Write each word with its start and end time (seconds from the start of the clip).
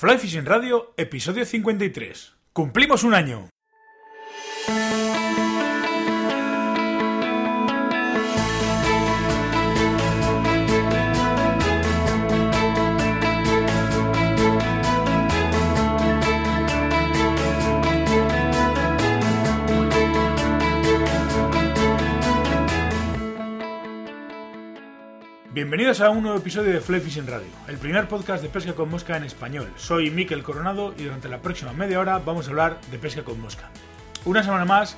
Fly 0.00 0.16
Fishing 0.16 0.46
Radio, 0.46 0.94
episodio 0.96 1.44
53. 1.44 2.36
¡Cumplimos 2.52 3.02
un 3.02 3.14
año! 3.14 3.48
Bienvenidos 25.58 26.00
a 26.00 26.10
un 26.10 26.22
nuevo 26.22 26.38
episodio 26.38 26.72
de 26.72 26.80
Fly 26.80 27.00
Fishing 27.00 27.26
Radio, 27.26 27.48
el 27.66 27.78
primer 27.78 28.06
podcast 28.06 28.44
de 28.44 28.48
pesca 28.48 28.74
con 28.74 28.88
mosca 28.88 29.16
en 29.16 29.24
español. 29.24 29.66
Soy 29.74 30.08
Miquel 30.08 30.44
Coronado 30.44 30.94
y 30.96 31.02
durante 31.02 31.28
la 31.28 31.42
próxima 31.42 31.72
media 31.72 31.98
hora 31.98 32.20
vamos 32.20 32.46
a 32.46 32.50
hablar 32.50 32.80
de 32.92 32.98
pesca 33.00 33.24
con 33.24 33.40
mosca. 33.40 33.68
Una 34.24 34.44
semana 34.44 34.64
más, 34.64 34.96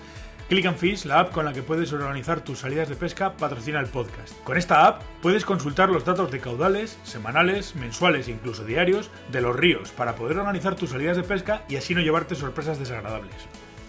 Click 0.51 0.67
and 0.67 0.77
Fish, 0.77 1.07
la 1.07 1.21
app 1.21 1.33
con 1.33 1.47
la 1.47 1.55
que 1.55 1.63
puedes 1.63 1.91
organizar 1.95 2.43
tus 2.43 2.59
salidas 2.59 2.91
de 2.91 2.97
pesca, 2.97 3.39
patrocina 3.39 3.81
el 3.81 3.87
podcast. 3.87 4.39
Con 4.45 4.59
esta 4.59 4.87
app 4.87 5.01
puedes 5.23 5.47
consultar 5.47 5.89
los 5.89 6.05
datos 6.05 6.31
de 6.31 6.41
caudales, 6.41 6.99
semanales, 7.05 7.75
mensuales 7.75 8.29
e 8.29 8.33
incluso 8.33 8.63
diarios 8.63 9.11
de 9.33 9.41
los 9.41 9.57
ríos 9.57 9.93
para 9.93 10.15
poder 10.15 10.37
organizar 10.41 10.75
tus 10.75 10.91
salidas 10.91 11.17
de 11.17 11.23
pesca 11.23 11.65
y 11.71 11.77
así 11.77 11.95
no 11.95 12.03
llevarte 12.03 12.35
sorpresas 12.35 12.79
desagradables. 12.79 13.35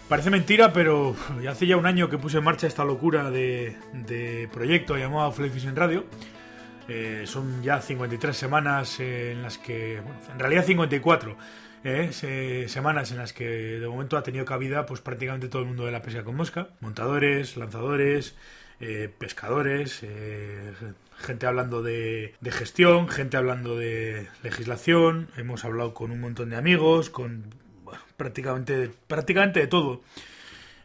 Parece 0.07 0.29
mentira, 0.29 0.71
pero 0.71 1.17
hace 1.49 1.67
ya 1.67 1.76
un 1.76 1.85
año 1.85 2.09
que 2.09 2.17
puse 2.17 2.38
en 2.38 2.45
marcha 2.45 2.65
esta 2.65 2.85
locura 2.85 3.29
de, 3.29 4.48
proyecto 4.53 4.95
llamado 4.95 5.34
Fly 5.34 5.49
Fishing 5.49 5.76
Radio 5.76 6.05
eh, 6.88 7.23
son 7.26 7.62
ya 7.63 7.81
53 7.81 8.35
semanas 8.35 8.99
en 8.99 9.41
las 9.41 9.58
que, 9.58 10.02
bueno, 10.02 10.20
en 10.31 10.40
realidad 10.40 10.66
54 10.66 11.38
eh, 11.84 12.67
semanas 12.67 13.12
en 13.12 13.17
las 13.17 13.34
que 13.34 13.45
de 13.80 13.88
momento 13.88 14.17
ha 14.17 14.23
tenido 14.23 14.45
cabida 14.45 14.85
pues 14.85 15.02
prácticamente 15.02 15.48
todo 15.48 15.62
el 15.62 15.68
mundo 15.68 15.85
de 15.85 15.91
la 15.91 16.01
pesca 16.01 16.23
con 16.23 16.35
mosca, 16.35 16.70
montadores, 16.79 17.57
lanzadores, 17.57 18.35
eh, 18.79 19.10
pescadores, 19.18 20.01
gente 21.18 21.46
hablando 21.46 21.82
de, 21.82 22.34
gestión, 22.51 23.07
gente 23.07 23.38
hablando 23.38 23.77
de 23.77 24.27
legislación, 24.43 25.29
hemos 25.38 25.66
hablado 25.66 25.93
con 25.93 26.12
un 26.12 26.20
montón 26.20 26.49
de 26.49 26.55
amigos, 26.55 27.10
con 27.10 27.45
prácticamente, 28.18 28.91
prácticamente 29.07 29.60
de 29.60 29.68
todo. 29.68 30.01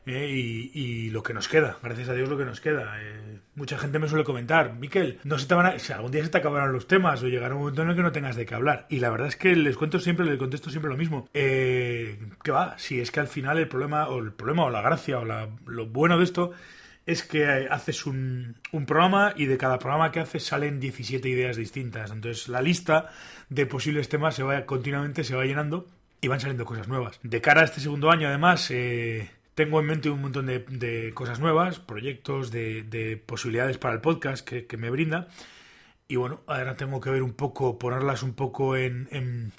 Eh, 0.06 0.70
y, 0.72 1.10
lo 1.10 1.22
que 1.22 1.34
nos 1.34 1.48
queda, 1.48 1.78
gracias 1.82 2.08
a 2.08 2.14
Dios 2.14 2.28
lo 2.28 2.38
que 2.38 2.44
nos 2.44 2.60
queda. 2.60 2.94
Eh, 3.00 3.40
mucha 3.56 3.76
gente 3.76 3.98
me 3.98 4.08
suele 4.08 4.22
comentar, 4.22 4.74
Miquel, 4.74 5.18
no 5.24 5.36
se 5.38 5.46
te 5.46 5.54
van 5.54 5.66
a, 5.66 5.78
si 5.80 5.92
algún 5.92 6.12
día 6.12 6.22
se 6.22 6.30
te 6.30 6.38
acabarán 6.38 6.72
los 6.72 6.86
temas 6.86 7.22
o 7.22 7.28
llegará 7.28 7.54
un 7.54 7.60
momento 7.60 7.82
en 7.82 7.90
el 7.90 7.96
que 7.96 8.02
no 8.02 8.12
tengas 8.12 8.36
de 8.36 8.46
qué 8.46 8.54
hablar. 8.54 8.86
Y 8.88 9.00
la 9.00 9.10
verdad 9.10 9.26
es 9.26 9.36
que 9.36 9.56
les 9.56 9.76
cuento 9.76 9.98
siempre, 9.98 10.24
les 10.24 10.38
contesto 10.38 10.70
siempre 10.70 10.90
lo 10.90 10.96
mismo. 10.96 11.28
Eh, 11.34 12.18
¿Qué 12.44 12.52
va? 12.52 12.78
Si 12.78 13.00
es 13.00 13.10
que 13.10 13.20
al 13.20 13.26
final 13.26 13.58
el 13.58 13.66
problema, 13.66 14.08
o 14.08 14.20
el 14.20 14.32
problema, 14.32 14.64
o 14.64 14.70
la 14.70 14.80
gracia, 14.80 15.18
o 15.18 15.24
lo 15.24 15.86
bueno 15.86 16.18
de 16.18 16.24
esto 16.24 16.52
es 17.04 17.22
que 17.22 17.68
haces 17.70 18.06
un, 18.06 18.56
un, 18.72 18.84
programa 18.84 19.32
y 19.36 19.46
de 19.46 19.56
cada 19.56 19.78
programa 19.78 20.10
que 20.10 20.18
haces 20.18 20.44
salen 20.44 20.80
17 20.80 21.28
ideas 21.28 21.56
distintas. 21.56 22.10
Entonces 22.10 22.48
la 22.48 22.62
lista 22.62 23.10
de 23.48 23.64
posibles 23.66 24.08
temas 24.08 24.34
se 24.34 24.42
va 24.42 24.66
continuamente 24.66 25.22
se 25.22 25.36
va 25.36 25.44
llenando 25.44 25.86
y 26.20 26.28
van 26.28 26.40
saliendo 26.40 26.64
cosas 26.64 26.88
nuevas. 26.88 27.20
De 27.22 27.40
cara 27.40 27.60
a 27.60 27.64
este 27.64 27.80
segundo 27.80 28.10
año, 28.10 28.26
además, 28.26 28.70
eh, 28.72 29.30
tengo 29.56 29.80
en 29.80 29.86
mente 29.86 30.10
un 30.10 30.20
montón 30.20 30.46
de, 30.46 31.12
cosas 31.14 31.40
nuevas, 31.40 31.80
proyectos, 31.80 32.50
de, 32.50 33.20
posibilidades 33.24 33.78
para 33.78 33.94
el 33.94 34.02
podcast 34.02 34.46
que, 34.46 34.76
me 34.76 34.90
brinda. 34.90 35.28
Y 36.08 36.16
bueno, 36.16 36.42
ahora 36.46 36.76
tengo 36.76 37.00
que 37.00 37.08
ver 37.08 37.22
un 37.22 37.32
poco, 37.32 37.78
ponerlas 37.78 38.22
un 38.22 38.34
poco 38.34 38.76
en, 38.76 39.08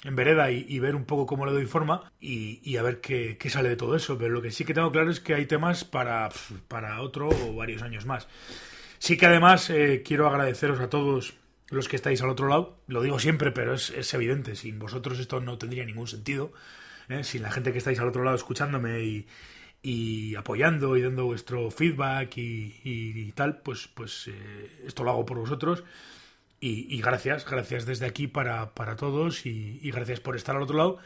vereda 0.04 0.52
y, 0.52 0.78
ver 0.78 0.94
un 0.94 1.04
poco 1.04 1.26
cómo 1.26 1.46
le 1.46 1.52
doy 1.52 1.66
forma 1.66 2.12
y, 2.20 2.76
a 2.76 2.82
ver 2.82 3.00
qué, 3.00 3.36
sale 3.50 3.70
de 3.70 3.76
todo 3.76 3.96
eso. 3.96 4.16
Pero 4.16 4.30
lo 4.30 4.40
que 4.40 4.52
sí 4.52 4.64
que 4.64 4.72
tengo 4.72 4.92
claro 4.92 5.10
es 5.10 5.18
que 5.18 5.34
hay 5.34 5.46
temas 5.46 5.84
para, 5.84 6.28
para 6.68 7.02
otro 7.02 7.28
o 7.28 7.56
varios 7.56 7.82
años 7.82 8.06
más. 8.06 8.28
Sí 9.00 9.16
que 9.16 9.26
además 9.26 9.68
eh, 9.68 10.04
quiero 10.06 10.28
agradeceros 10.28 10.78
a 10.78 10.88
todos 10.88 11.34
los 11.70 11.88
que 11.88 11.96
estáis 11.96 12.22
al 12.22 12.30
otro 12.30 12.46
lado. 12.46 12.78
Lo 12.86 13.02
digo 13.02 13.18
siempre, 13.18 13.50
pero 13.50 13.74
es, 13.74 14.14
evidente. 14.14 14.54
Sin 14.54 14.78
vosotros 14.78 15.18
esto 15.18 15.40
no 15.40 15.58
tendría 15.58 15.84
ningún 15.84 16.06
sentido. 16.06 16.52
¿eh? 17.08 17.24
Sin 17.24 17.42
la 17.42 17.50
gente 17.50 17.72
que 17.72 17.78
estáis 17.78 17.98
al 17.98 18.08
otro 18.08 18.22
lado 18.22 18.36
escuchándome 18.36 19.00
y, 19.00 19.26
y 19.82 20.34
apoyando 20.34 20.96
y 20.96 21.02
dando 21.02 21.24
vuestro 21.26 21.70
feedback 21.70 22.36
y, 22.36 23.32
tal, 23.32 23.58
pues, 23.62 23.88
pues 23.88 24.28
eh, 24.28 24.82
esto 24.86 25.04
lo 25.04 25.10
hago 25.10 25.26
por 25.26 25.38
vosotros. 25.38 25.84
Y, 26.60 27.00
gracias, 27.00 27.48
gracias 27.48 27.86
desde 27.86 28.06
aquí 28.06 28.26
para, 28.26 28.74
para 28.74 28.96
todos 28.96 29.46
y, 29.46 29.90
gracias 29.92 30.20
por 30.20 30.36
estar 30.36 30.56
al 30.56 30.62
otro 30.62 30.76
lado 30.76 30.98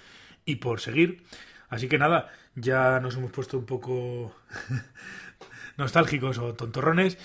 y 0.46 0.56
por 0.56 0.80
seguir. 0.80 1.24
Así 1.68 1.88
que 1.88 1.98
nada, 1.98 2.32
ya 2.54 3.00
nos 3.00 3.16
hemos 3.16 3.32
puesto 3.32 3.58
un 3.58 3.66
poco 3.66 4.34
nostálgicos 5.76 6.38
o 6.38 6.54
tontorrones. 6.54 7.18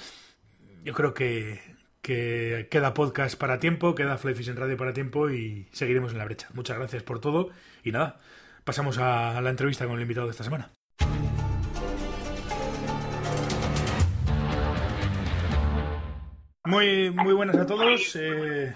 Yo 0.84 0.94
creo 0.94 1.14
que, 1.14 1.62
que 2.02 2.68
queda 2.70 2.94
podcast 2.94 3.38
para 3.38 3.60
tiempo, 3.60 3.96
queda 3.96 4.18
Fly 4.18 4.36
en 4.48 4.56
Radio 4.58 4.78
para 4.78 4.94
tiempo 4.94 5.30
y 5.30 5.68
seguiremos 5.72 6.12
en 6.12 6.18
la 6.18 6.26
brecha. 6.26 6.50
Muchas 6.54 6.78
gracias 6.78 7.04
por 7.04 7.20
todo 7.20 7.50
y 7.84 7.92
nada, 7.92 8.20
pasamos 8.66 8.98
a 8.98 9.40
la 9.42 9.50
entrevista 9.50 9.86
con 9.86 9.96
el 9.96 10.02
invitado 10.02 10.28
de 10.28 10.32
esta 10.32 10.44
semana. 10.44 10.77
Muy, 16.68 17.12
muy 17.12 17.34
buenas 17.34 17.56
a 17.56 17.66
todos. 17.66 18.14
Eh, 18.18 18.74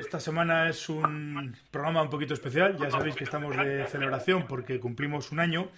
esta 0.00 0.18
semana 0.18 0.68
es 0.68 0.88
un 0.88 1.54
programa 1.70 2.02
un 2.02 2.10
poquito 2.10 2.34
especial. 2.34 2.76
Ya 2.76 2.90
sabéis 2.90 3.14
que 3.14 3.22
estamos 3.22 3.56
de 3.56 3.86
celebración 3.86 4.46
porque 4.48 4.80
cumplimos 4.80 5.30
un 5.30 5.38
año. 5.38 5.68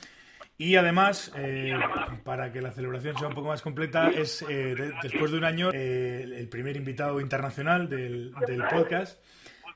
Y 0.57 0.77
además, 0.77 1.31
eh, 1.37 1.79
para 2.25 2.51
que 2.53 2.63
la 2.63 2.73
celebración 2.73 3.19
sea 3.19 3.29
un 3.29 3.35
poco 3.35 3.49
más 3.49 3.61
completa, 3.61 4.09
es 4.09 4.47
eh, 4.49 4.75
después 5.03 5.31
de 5.31 5.37
un 5.37 5.45
año 5.45 5.71
el 5.73 6.49
primer 6.49 6.75
invitado 6.75 7.21
internacional 7.21 7.91
del, 7.91 8.33
del 8.47 8.65
podcast. 8.69 9.21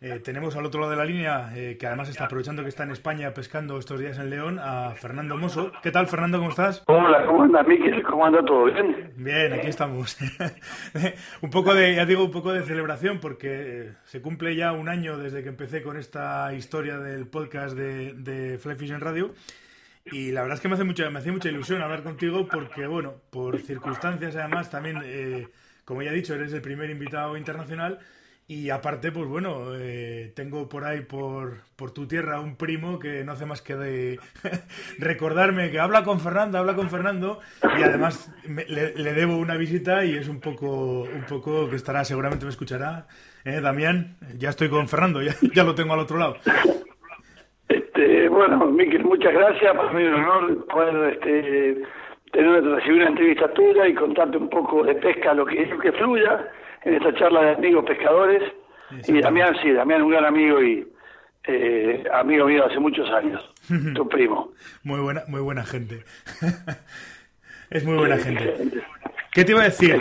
Eh, 0.02 0.18
tenemos 0.18 0.56
al 0.56 0.64
otro 0.64 0.80
lado 0.80 0.92
de 0.92 0.96
la 0.96 1.04
línea, 1.04 1.52
eh, 1.54 1.76
que 1.78 1.86
además 1.86 2.08
está 2.08 2.24
aprovechando 2.24 2.62
que 2.62 2.70
está 2.70 2.84
en 2.84 2.90
España 2.90 3.34
pescando 3.34 3.78
estos 3.78 4.00
días 4.00 4.18
en 4.18 4.30
León, 4.30 4.58
a 4.58 4.94
Fernando 4.94 5.36
Mosso. 5.36 5.72
¿Qué 5.82 5.90
tal, 5.90 6.06
Fernando? 6.06 6.38
¿Cómo 6.38 6.48
estás? 6.48 6.82
Hola, 6.86 7.26
¿cómo 7.26 7.42
anda, 7.42 7.62
Miki? 7.62 8.00
¿Cómo 8.00 8.24
anda 8.24 8.42
todo 8.42 8.64
bien? 8.64 9.12
Bien, 9.16 9.52
aquí 9.52 9.66
estamos. 9.66 10.16
un 11.42 11.50
poco 11.50 11.74
de, 11.74 11.96
ya 11.96 12.06
digo, 12.06 12.24
un 12.24 12.30
poco 12.30 12.50
de 12.50 12.62
celebración, 12.62 13.20
porque 13.20 13.48
eh, 13.50 13.92
se 14.04 14.22
cumple 14.22 14.56
ya 14.56 14.72
un 14.72 14.88
año 14.88 15.18
desde 15.18 15.42
que 15.42 15.50
empecé 15.50 15.82
con 15.82 15.98
esta 15.98 16.50
historia 16.54 16.98
del 16.98 17.26
podcast 17.26 17.76
de, 17.76 18.14
de 18.14 18.56
Fly 18.56 18.76
Fishing 18.76 19.00
Radio. 19.00 19.34
Y 20.06 20.32
la 20.32 20.40
verdad 20.40 20.54
es 20.54 20.62
que 20.62 20.68
me 20.68 20.76
hace 20.76 20.84
mucha, 20.84 21.10
me 21.10 21.18
hace 21.18 21.30
mucha 21.30 21.50
ilusión 21.50 21.82
hablar 21.82 22.02
contigo 22.02 22.48
porque, 22.50 22.86
bueno, 22.86 23.16
por 23.28 23.58
circunstancias 23.58 24.34
además 24.34 24.70
también, 24.70 24.96
como 25.84 26.00
ya 26.00 26.10
he 26.10 26.14
dicho, 26.14 26.34
eres 26.34 26.54
el 26.54 26.62
primer 26.62 26.88
invitado 26.88 27.36
internacional 27.36 27.98
y 28.50 28.70
aparte, 28.70 29.12
pues 29.12 29.28
bueno, 29.28 29.76
eh, 29.78 30.32
tengo 30.34 30.68
por 30.68 30.82
ahí, 30.82 31.02
por, 31.02 31.58
por 31.76 31.92
tu 31.92 32.08
tierra, 32.08 32.40
un 32.40 32.56
primo 32.56 32.98
que 32.98 33.22
no 33.22 33.30
hace 33.30 33.46
más 33.46 33.62
que 33.62 33.76
de 33.76 34.18
recordarme 34.98 35.70
que 35.70 35.78
habla 35.78 36.02
con 36.02 36.18
Fernando, 36.18 36.58
habla 36.58 36.74
con 36.74 36.90
Fernando, 36.90 37.38
y 37.78 37.82
además 37.84 38.34
le, 38.48 39.12
debo 39.12 39.36
una 39.36 39.56
visita 39.56 40.04
y 40.04 40.16
es 40.16 40.28
un 40.28 40.40
poco, 40.40 41.02
un 41.02 41.24
poco 41.28 41.70
que 41.70 41.76
estará, 41.76 42.04
seguramente 42.04 42.44
me 42.44 42.50
escuchará. 42.50 43.06
¿Eh, 43.44 43.60
Damián? 43.60 44.16
Ya 44.36 44.48
estoy 44.48 44.68
con 44.68 44.88
Fernando, 44.88 45.22
ya, 45.22 45.32
ya 45.54 45.62
lo 45.62 45.76
tengo 45.76 45.94
al 45.94 46.00
otro 46.00 46.18
lado. 46.18 46.34
Este, 47.68 48.28
bueno, 48.28 48.66
Miquel, 48.66 49.04
muchas 49.04 49.32
gracias. 49.32 49.76
Para 49.76 49.92
mí 49.92 50.02
es 50.02 50.08
un 50.08 50.24
honor 50.24 50.66
poder 50.66 51.12
este, 51.14 51.82
tener, 52.32 52.64
recibir 52.64 53.02
una 53.02 53.10
entrevista 53.10 53.46
tuya 53.54 53.86
y 53.86 53.94
contarte 53.94 54.38
un 54.38 54.50
poco 54.50 54.82
de 54.82 54.96
pesca, 54.96 55.34
lo 55.34 55.46
que, 55.46 55.66
lo 55.66 55.78
que 55.78 55.92
fluya 55.92 56.50
en 56.84 56.94
esta 56.94 57.14
charla 57.14 57.42
de 57.42 57.50
amigos 57.52 57.84
pescadores. 57.84 58.42
Y 59.06 59.20
Damián, 59.20 59.54
sí, 59.62 59.70
Damián, 59.70 60.02
un 60.02 60.10
gran 60.10 60.24
amigo 60.24 60.62
y 60.62 60.86
eh, 61.44 62.04
amigo 62.12 62.46
mío 62.46 62.66
hace 62.66 62.78
muchos 62.78 63.08
años, 63.10 63.42
tu 63.94 64.08
primo. 64.08 64.52
Muy 64.82 65.00
buena, 65.00 65.22
muy 65.28 65.40
buena 65.40 65.64
gente. 65.64 66.04
es 67.70 67.84
muy 67.84 67.96
buena 67.96 68.18
gente. 68.18 68.82
¿Qué 69.32 69.44
te 69.44 69.52
iba 69.52 69.60
a 69.62 69.64
decir? 69.64 70.00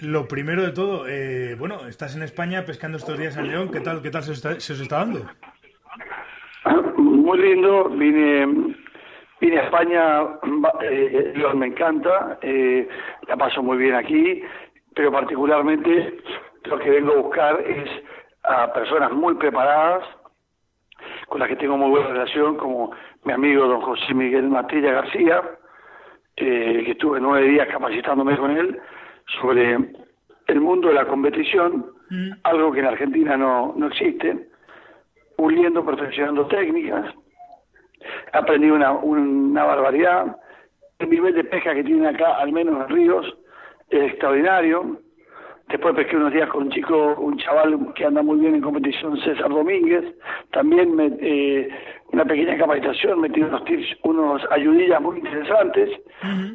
lo 0.00 0.28
primero 0.28 0.62
de 0.62 0.72
todo, 0.72 1.08
eh, 1.08 1.56
bueno, 1.58 1.86
estás 1.88 2.14
en 2.14 2.22
España 2.22 2.64
pescando 2.64 2.98
estos 2.98 3.18
días 3.18 3.36
en 3.36 3.48
León, 3.48 3.70
¿qué 3.72 3.80
tal, 3.80 4.00
qué 4.00 4.10
tal 4.10 4.22
se, 4.22 4.32
os 4.32 4.80
está, 4.80 4.98
dando? 4.98 5.26
Muy 6.96 7.38
lindo, 7.38 7.88
vine, 7.88 8.74
vine 9.40 9.58
a 9.58 9.64
España, 9.64 10.20
eh, 10.82 11.32
León 11.34 11.58
me 11.58 11.66
encanta, 11.66 12.38
eh, 12.42 12.88
la 13.26 13.36
paso 13.36 13.62
muy 13.62 13.76
bien 13.76 13.94
aquí, 13.96 14.40
pero 14.98 15.12
particularmente 15.12 16.18
lo 16.64 16.76
que 16.80 16.90
vengo 16.90 17.12
a 17.12 17.20
buscar 17.22 17.60
es 17.60 17.88
a 18.42 18.72
personas 18.72 19.12
muy 19.12 19.36
preparadas, 19.36 20.02
con 21.28 21.38
las 21.38 21.48
que 21.48 21.54
tengo 21.54 21.76
muy 21.76 21.90
buena 21.90 22.08
relación, 22.08 22.56
como 22.56 22.90
mi 23.22 23.32
amigo 23.32 23.68
don 23.68 23.80
José 23.80 24.12
Miguel 24.12 24.48
Matilla 24.48 24.90
García, 24.90 25.40
eh, 26.34 26.82
que 26.84 26.90
estuve 26.90 27.20
nueve 27.20 27.46
días 27.46 27.68
capacitándome 27.68 28.36
con 28.36 28.50
él 28.50 28.80
sobre 29.40 29.78
el 30.48 30.60
mundo 30.60 30.88
de 30.88 30.94
la 30.94 31.06
competición, 31.06 31.92
mm. 32.10 32.30
algo 32.42 32.72
que 32.72 32.80
en 32.80 32.86
Argentina 32.86 33.36
no, 33.36 33.74
no 33.76 33.86
existe. 33.86 34.48
puliendo, 35.36 35.86
perfeccionando 35.86 36.48
técnicas. 36.48 37.14
Aprendí 38.32 38.68
una, 38.68 38.90
una 38.90 39.62
barbaridad. 39.62 40.38
El 40.98 41.10
nivel 41.10 41.36
de 41.36 41.44
pesca 41.44 41.72
que 41.72 41.84
tienen 41.84 42.06
acá, 42.06 42.38
al 42.38 42.50
menos 42.50 42.74
en 42.80 42.88
ríos, 42.88 43.37
extraordinario. 43.90 44.98
Después 45.68 45.94
pesqué 45.94 46.16
unos 46.16 46.32
días 46.32 46.48
con 46.48 46.64
un 46.64 46.70
chico, 46.70 47.14
un 47.18 47.36
chaval 47.36 47.92
que 47.94 48.06
anda 48.06 48.22
muy 48.22 48.38
bien 48.40 48.54
en 48.54 48.62
competición, 48.62 49.18
César 49.20 49.50
Domínguez. 49.50 50.04
También 50.50 50.96
me, 50.96 51.10
eh, 51.20 51.68
una 52.12 52.24
pequeña 52.24 52.56
capacitación, 52.56 53.20
metí 53.20 53.42
unos 53.42 53.64
tips, 53.64 53.86
unos 54.04 54.42
ayudillas 54.50 55.00
muy 55.02 55.18
interesantes. 55.18 55.90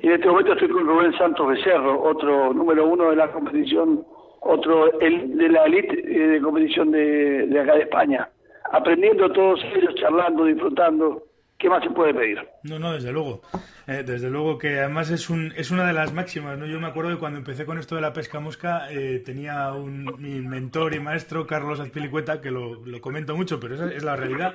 Y 0.01 0.07
en 0.07 0.13
este 0.13 0.27
momento 0.27 0.53
estoy 0.53 0.69
con 0.69 0.87
Rubén 0.87 1.13
Santos 1.15 1.47
Becerro, 1.47 2.01
otro 2.01 2.53
número 2.53 2.87
uno 2.87 3.11
de 3.11 3.15
la 3.17 3.31
competición, 3.31 4.03
otro 4.41 4.99
el, 4.99 5.37
de 5.37 5.49
la 5.49 5.65
elite 5.65 5.99
eh, 5.99 6.27
de 6.29 6.41
competición 6.41 6.89
de, 6.89 7.45
de 7.47 7.59
acá 7.59 7.75
de 7.75 7.81
España. 7.81 8.27
Aprendiendo 8.71 9.31
todos 9.31 9.63
ellos, 9.75 9.93
charlando, 9.95 10.45
disfrutando. 10.45 11.21
¿Qué 11.57 11.69
más 11.69 11.83
se 11.83 11.89
puede 11.91 12.13
pedir? 12.13 12.39
No, 12.63 12.77
no, 12.77 12.93
desde 12.93 13.11
luego. 13.11 13.41
Eh, 13.87 14.03
desde 14.05 14.29
luego 14.29 14.57
que 14.57 14.79
además 14.79 15.09
es, 15.11 15.29
un, 15.29 15.53
es 15.55 15.71
una 15.71 15.85
de 15.85 15.93
las 15.93 16.13
máximas. 16.13 16.57
¿no? 16.57 16.65
Yo 16.65 16.79
me 16.79 16.87
acuerdo 16.87 17.11
que 17.11 17.17
cuando 17.17 17.39
empecé 17.39 17.65
con 17.65 17.77
esto 17.77 17.95
de 17.95 18.01
la 18.01 18.11
pesca 18.11 18.39
mosca 18.39 18.91
eh, 18.91 19.21
tenía 19.25 19.71
un, 19.71 20.03
mi 20.19 20.41
mentor 20.41 20.93
y 20.93 20.99
maestro, 20.99 21.47
Carlos 21.47 21.79
Azpilicueta, 21.79 22.41
que 22.41 22.51
lo, 22.51 22.85
lo 22.85 23.01
comento 23.01 23.35
mucho, 23.35 23.59
pero 23.59 23.75
esa 23.75 23.91
es 23.93 24.03
la 24.03 24.15
realidad. 24.15 24.53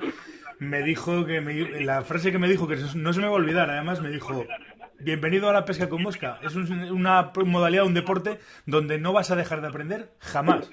Me 0.59 0.83
dijo 0.83 1.25
que 1.25 1.41
la 1.81 2.03
frase 2.03 2.31
que 2.31 2.37
me 2.37 2.49
dijo, 2.49 2.67
que 2.67 2.77
no 2.95 3.13
se 3.13 3.19
me 3.21 3.27
va 3.27 3.33
a 3.33 3.35
olvidar, 3.35 3.69
además 3.69 4.01
me 4.01 4.09
dijo, 4.09 4.45
bienvenido 4.99 5.49
a 5.49 5.53
la 5.53 5.65
pesca 5.65 5.89
con 5.89 6.03
mosca. 6.03 6.39
Es 6.43 6.55
una 6.55 7.31
modalidad, 7.45 7.85
un 7.85 7.93
deporte 7.93 8.39
donde 8.65 8.99
no 8.99 9.13
vas 9.13 9.31
a 9.31 9.35
dejar 9.35 9.61
de 9.61 9.67
aprender 9.67 10.11
jamás. 10.19 10.69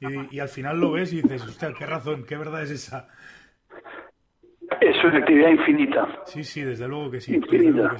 Y, 0.00 0.36
y 0.36 0.40
al 0.40 0.48
final 0.48 0.80
lo 0.80 0.92
ves 0.92 1.12
y 1.12 1.22
dices, 1.22 1.42
hostia, 1.42 1.72
qué 1.78 1.86
razón, 1.86 2.24
qué 2.24 2.36
verdad 2.36 2.62
es 2.62 2.70
esa. 2.70 3.08
Es 4.80 5.04
una 5.04 5.18
actividad 5.18 5.50
infinita. 5.50 6.08
Sí, 6.26 6.44
sí, 6.44 6.62
desde 6.62 6.88
luego 6.88 7.10
que 7.10 7.20
sí. 7.20 7.34
Infinita. 7.34 7.94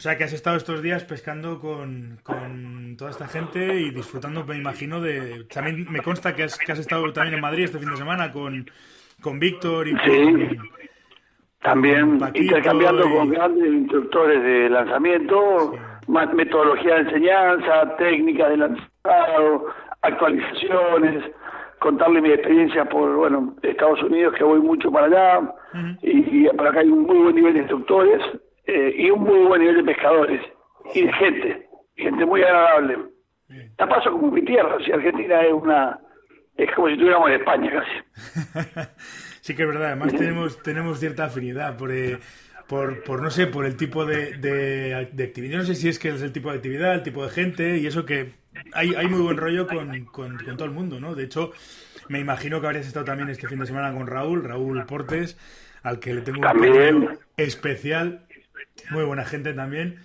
O 0.00 0.02
sea, 0.02 0.16
que 0.16 0.24
has 0.24 0.32
estado 0.32 0.56
estos 0.56 0.82
días 0.82 1.04
pescando 1.04 1.60
con, 1.60 2.18
con, 2.22 2.96
toda 2.96 3.10
esta 3.10 3.28
gente 3.28 3.80
y 3.80 3.90
disfrutando, 3.90 4.46
me 4.46 4.56
imagino, 4.56 4.98
de... 5.00 5.44
También 5.44 5.86
me 5.90 6.00
consta 6.00 6.34
que 6.34 6.44
has, 6.44 6.56
que 6.56 6.72
has 6.72 6.78
estado 6.78 7.12
también 7.12 7.34
en 7.34 7.42
Madrid 7.42 7.64
este 7.64 7.78
fin 7.78 7.90
de 7.90 7.96
semana 7.98 8.32
con, 8.32 8.70
con 9.20 9.38
Víctor 9.38 9.88
y 9.88 9.92
sí. 9.98 10.56
También 11.62 12.18
intercambiando 12.32 13.10
con 13.10 13.28
grandes 13.28 13.70
instructores 13.70 14.42
de 14.42 14.70
lanzamiento, 14.70 15.74
metodología 16.08 16.94
de 16.94 17.00
enseñanza, 17.00 17.96
técnica 17.98 18.48
de 18.48 18.56
lanzado, 18.56 19.66
actualizaciones, 20.00 21.24
contarle 21.80 22.20
mi 22.20 22.30
experiencia 22.30 22.84
por, 22.84 23.16
bueno, 23.16 23.56
Estados 23.62 24.02
Unidos, 24.02 24.34
que 24.36 24.44
voy 24.44 24.60
mucho 24.60 24.92
para 24.92 25.06
allá, 25.06 25.52
y, 26.02 26.46
para 26.50 26.70
acá 26.70 26.80
hay 26.80 26.88
un 26.88 27.02
muy 27.02 27.18
buen 27.18 27.34
nivel 27.34 27.54
de 27.54 27.60
instructores 27.60 28.22
eh, 28.66 28.94
y 28.96 29.10
un 29.10 29.22
muy 29.22 29.46
buen 29.46 29.60
nivel 29.60 29.78
de 29.78 29.84
pescadores 29.84 30.40
y 30.94 31.02
de 31.02 31.12
gente, 31.14 31.68
gente 31.96 32.26
muy 32.26 32.42
agradable. 32.42 32.98
La 33.78 33.88
paso 33.88 34.12
como 34.12 34.30
mi 34.30 34.44
tierra, 34.44 34.76
si 34.84 34.92
Argentina 34.92 35.42
es 35.42 35.52
una, 35.52 35.98
es 36.56 36.70
como 36.74 36.86
si 36.86 36.92
estuviéramos 36.92 37.30
en 37.30 37.34
España 37.36 37.70
casi. 37.72 38.90
sí 39.40 39.56
que 39.56 39.62
es 39.62 39.68
verdad, 39.68 39.88
además 39.88 40.14
tenemos, 40.14 40.62
tenemos 40.62 41.00
cierta 41.00 41.24
afinidad 41.24 41.76
por... 41.76 41.90
Eh, 41.90 42.18
por, 42.70 43.02
por, 43.02 43.20
no 43.20 43.32
sé, 43.32 43.48
por 43.48 43.66
el 43.66 43.76
tipo 43.76 44.06
de, 44.06 44.36
de, 44.36 45.24
actividad. 45.24 45.54
Yo 45.54 45.58
no 45.58 45.64
sé 45.64 45.74
si 45.74 45.88
es 45.88 45.98
que 45.98 46.10
es 46.10 46.22
el 46.22 46.30
tipo 46.30 46.52
de 46.52 46.58
actividad, 46.58 46.94
el 46.94 47.02
tipo 47.02 47.24
de 47.24 47.30
gente 47.30 47.78
y 47.78 47.86
eso 47.88 48.06
que 48.06 48.34
hay, 48.72 48.94
hay 48.94 49.08
muy 49.08 49.20
buen 49.20 49.38
rollo 49.38 49.66
con, 49.66 50.04
con, 50.04 50.38
todo 50.38 50.66
el 50.66 50.70
mundo, 50.70 51.00
¿no? 51.00 51.16
De 51.16 51.24
hecho, 51.24 51.50
me 52.08 52.20
imagino 52.20 52.60
que 52.60 52.68
habrías 52.68 52.86
estado 52.86 53.04
también 53.04 53.28
este 53.28 53.48
fin 53.48 53.58
de 53.58 53.66
semana 53.66 53.92
con 53.92 54.06
Raúl, 54.06 54.44
Raúl 54.44 54.86
Portes, 54.86 55.36
al 55.82 55.98
que 55.98 56.14
le 56.14 56.20
tengo 56.20 56.38
un 56.38 56.44
cariño 56.44 57.08
especial, 57.36 58.24
muy 58.90 59.02
buena 59.02 59.24
gente 59.24 59.52
también. 59.52 59.98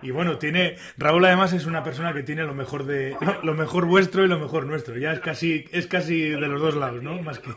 Y 0.00 0.10
bueno, 0.10 0.38
tiene 0.38 0.76
Raúl 0.96 1.22
además 1.26 1.52
es 1.52 1.66
una 1.66 1.82
persona 1.82 2.14
que 2.14 2.22
tiene 2.22 2.44
lo 2.44 2.54
mejor 2.54 2.84
de 2.86 3.14
lo 3.42 3.52
mejor 3.52 3.84
vuestro 3.84 4.24
y 4.24 4.28
lo 4.28 4.38
mejor 4.38 4.64
nuestro. 4.64 4.96
Ya 4.96 5.12
es 5.12 5.20
casi 5.20 5.66
es 5.70 5.86
casi 5.86 6.30
de 6.30 6.48
los 6.48 6.62
dos 6.62 6.76
lados, 6.76 7.02
¿no? 7.02 7.20
Más 7.20 7.40
que 7.40 7.50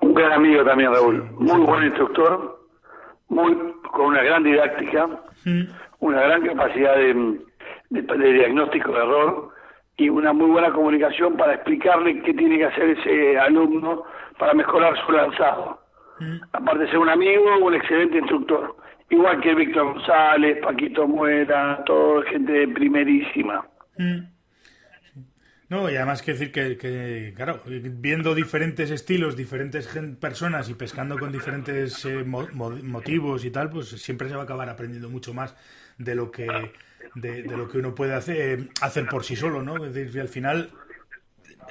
un 0.00 0.14
gran 0.14 0.32
amigo 0.32 0.64
también 0.64 0.92
Raúl, 0.92 1.24
muy 1.32 1.60
buen 1.62 1.84
instructor, 1.84 2.61
muy 3.32 3.56
con 3.90 4.06
una 4.06 4.22
gran 4.22 4.44
didáctica, 4.44 5.06
mm. 5.44 5.62
una 6.00 6.20
gran 6.20 6.42
capacidad 6.46 6.96
de, 6.96 7.40
de, 7.90 8.32
diagnóstico 8.32 8.92
de 8.92 8.98
error 8.98 9.48
y 9.96 10.08
una 10.10 10.32
muy 10.32 10.50
buena 10.50 10.70
comunicación 10.70 11.36
para 11.36 11.54
explicarle 11.54 12.20
qué 12.22 12.34
tiene 12.34 12.58
que 12.58 12.66
hacer 12.66 12.90
ese 12.90 13.38
alumno 13.38 14.04
para 14.38 14.52
mejorar 14.52 14.94
su 15.04 15.12
lanzado. 15.12 15.80
Mm. 16.20 16.36
Aparte 16.52 16.84
de 16.84 16.90
ser 16.90 16.98
un 16.98 17.08
amigo, 17.08 17.56
un 17.62 17.74
excelente 17.74 18.18
instructor. 18.18 18.76
Igual 19.08 19.40
que 19.40 19.54
Víctor 19.54 19.94
González, 19.94 20.58
Paquito 20.62 21.08
Muera, 21.08 21.82
todo 21.86 22.22
gente 22.22 22.68
primerísima. 22.68 23.64
Mm. 23.96 24.20
No, 25.72 25.88
y 25.88 25.96
además 25.96 26.20
que 26.20 26.32
decir 26.32 26.52
que, 26.52 27.32
claro, 27.34 27.62
viendo 27.64 28.34
diferentes 28.34 28.90
estilos, 28.90 29.36
diferentes 29.38 29.88
personas 30.20 30.68
y 30.68 30.74
pescando 30.74 31.18
con 31.18 31.32
diferentes 31.32 32.04
eh, 32.04 32.24
motivos 32.24 33.42
y 33.46 33.50
tal, 33.50 33.70
pues 33.70 33.88
siempre 33.88 34.28
se 34.28 34.34
va 34.34 34.42
a 34.42 34.44
acabar 34.44 34.68
aprendiendo 34.68 35.08
mucho 35.08 35.32
más 35.32 35.56
de 35.96 36.14
lo 36.14 36.30
que 36.30 36.46
de, 37.14 37.44
lo 37.44 37.68
que 37.68 37.78
uno 37.78 37.94
puede 37.94 38.12
hacer, 38.12 38.68
hacer 38.82 39.06
por 39.06 39.24
sí 39.24 39.34
solo, 39.34 39.62
¿no? 39.62 39.82
Es 39.82 39.94
decir, 39.94 40.20
al 40.20 40.28
final 40.28 40.68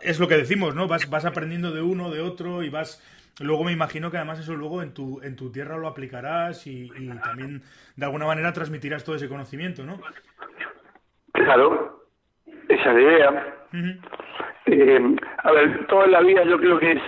es 0.02 0.20
lo 0.20 0.28
que 0.28 0.36
decimos, 0.36 0.74
¿no? 0.74 0.88
Vas, 0.88 1.08
vas 1.08 1.26
aprendiendo 1.26 1.70
de 1.72 1.84
uno, 1.84 2.10
de 2.10 2.22
otro 2.22 2.64
y 2.64 2.70
vas... 2.70 3.04
Luego 3.40 3.64
me 3.64 3.72
imagino 3.72 4.10
que 4.10 4.18
además 4.18 4.40
eso 4.40 4.56
luego 4.56 4.82
en 4.82 4.96
tu, 4.96 5.22
en 5.22 5.36
tu 5.36 5.52
tierra 5.52 5.78
lo 5.78 5.88
aplicarás 5.88 6.66
y, 6.66 6.90
también 7.24 7.62
de 7.96 8.06
alguna 8.06 8.26
manera 8.26 8.52
transmitirás 8.52 9.04
todo 9.04 9.16
ese 9.16 9.30
conocimiento, 9.30 9.84
¿no? 9.84 10.02
Claro, 11.34 12.08
esa 12.68 12.90
es 12.90 12.96
la 12.96 13.00
idea. 13.00 13.61
Eh, 14.66 15.16
a 15.44 15.52
ver, 15.52 15.88
toda 15.88 16.08
la 16.08 16.22
vida 16.22 16.44
yo 16.44 16.58
creo 16.58 16.80
que 16.80 16.92
es 16.94 17.02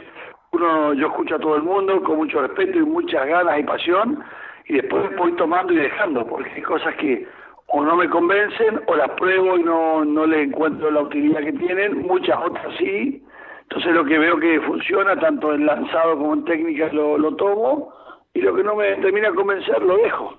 uno, 0.52 0.94
yo 0.94 1.08
escucho 1.08 1.36
a 1.36 1.40
todo 1.40 1.56
el 1.56 1.64
mundo 1.64 2.02
con 2.04 2.18
mucho 2.18 2.42
respeto 2.42 2.78
y 2.78 2.84
muchas 2.84 3.26
ganas 3.28 3.60
y 3.60 3.64
pasión 3.64 4.24
y 4.66 4.74
después 4.74 5.16
voy 5.18 5.34
tomando 5.34 5.74
y 5.74 5.78
dejando 5.78 6.26
porque 6.26 6.50
hay 6.52 6.62
cosas 6.62 6.96
que 6.96 7.28
o 7.68 7.84
no 7.84 7.96
me 7.96 8.10
convencen 8.10 8.82
o 8.88 8.96
las 8.96 9.10
pruebo 9.12 9.58
y 9.58 9.64
no, 9.64 10.06
no 10.06 10.26
les 10.26 10.48
encuentro 10.48 10.92
la 10.92 11.02
utilidad 11.02 11.42
que 11.42 11.54
tienen, 11.54 12.04
muchas 12.04 12.38
otras 12.38 12.76
sí. 12.78 13.24
Entonces 13.64 13.94
lo 13.94 14.06
que 14.06 14.20
veo 14.20 14.38
que 14.38 14.62
funciona, 14.62 15.20
tanto 15.20 15.54
en 15.54 15.66
lanzado 15.66 16.18
como 16.18 16.36
en 16.36 16.46
técnica, 16.46 16.90
lo, 16.94 17.18
lo 17.18 17.36
tomo 17.36 17.92
y 18.34 18.42
lo 18.42 18.54
que 18.54 18.64
no 18.64 18.76
me 18.76 18.96
termina 18.98 19.30
de 19.30 19.36
convencer 19.36 19.82
lo 19.82 19.98
dejo. 19.98 20.38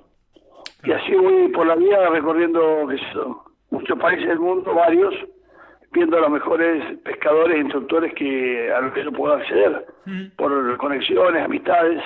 Y 0.85 0.93
así 0.93 1.15
voy 1.17 1.49
por 1.49 1.67
la 1.67 1.75
vida 1.75 2.09
recorriendo 2.11 2.87
qué 2.89 2.99
muchos 3.71 3.99
países 3.99 4.29
del 4.29 4.39
mundo, 4.39 4.73
varios, 4.73 5.15
viendo 5.95 6.19
a 6.19 6.21
los 6.21 6.31
mejores 6.31 6.99
pescadores 7.05 7.57
e 7.57 7.61
instructores 7.61 8.13
que 8.15 8.71
a 8.73 8.81
los 8.81 8.93
que 8.93 9.05
yo 9.05 9.13
puedo 9.13 9.35
acceder, 9.35 9.87
por 10.37 10.77
conexiones, 10.77 11.45
amistades, 11.45 12.03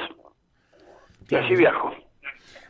y 1.28 1.35
así 1.35 1.57
viajo. 1.57 1.95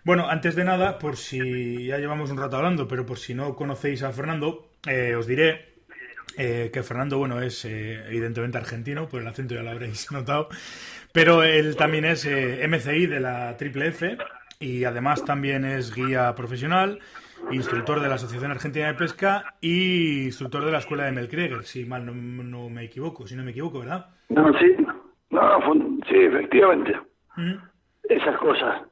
Bueno, 0.04 0.28
antes 0.28 0.56
de 0.56 0.64
nada, 0.64 0.98
por 0.98 1.16
si 1.16 1.87
ya 1.87 1.98
llevamos 1.98 2.30
un 2.30 2.38
rato 2.38 2.56
hablando, 2.56 2.88
pero 2.88 3.04
por 3.04 3.18
si 3.18 3.34
no 3.34 3.54
conocéis 3.54 4.02
a 4.02 4.12
Fernando, 4.12 4.70
eh, 4.87 5.14
os 5.14 5.26
diré 5.26 5.75
eh, 6.37 6.70
que 6.72 6.82
Fernando, 6.82 7.18
bueno, 7.18 7.42
es 7.42 7.64
eh, 7.64 8.04
evidentemente 8.06 8.58
argentino, 8.58 9.08
por 9.08 9.20
el 9.20 9.26
acento 9.26 9.54
ya 9.54 9.62
lo 9.62 9.70
habréis 9.70 10.10
notado, 10.12 10.48
pero 11.12 11.42
él 11.42 11.76
también 11.76 12.04
es 12.04 12.25
MCI 12.26 13.06
de 13.06 13.20
la 13.20 13.56
Triple 13.56 13.88
F 13.88 14.16
y 14.60 14.84
además 14.84 15.25
también 15.25 15.64
es 15.64 15.94
guía 15.94 16.34
profesional, 16.34 17.00
instructor 17.50 18.00
de 18.00 18.09
la 18.09 18.16
Asociación 18.16 18.50
Argentina 18.50 18.87
de 18.87 18.95
Pesca 18.95 19.54
y 19.61 20.25
instructor 20.25 20.64
de 20.64 20.73
la 20.73 20.78
Escuela 20.78 21.04
de 21.04 21.12
Melkrieger, 21.12 21.64
si 21.64 21.85
mal 21.85 22.04
no, 22.07 22.68
me 22.68 22.85
equivoco, 22.85 23.26
si 23.26 23.37
no 23.37 23.45
me 23.45 23.50
equivoco, 23.50 23.80
¿verdad? 23.80 24.07
No, 24.28 24.52
sí, 24.59 24.76
no, 25.30 25.61
sí, 26.09 26.16
efectivamente. 26.16 26.99
Esas 28.09 28.37
cosas 28.38 28.83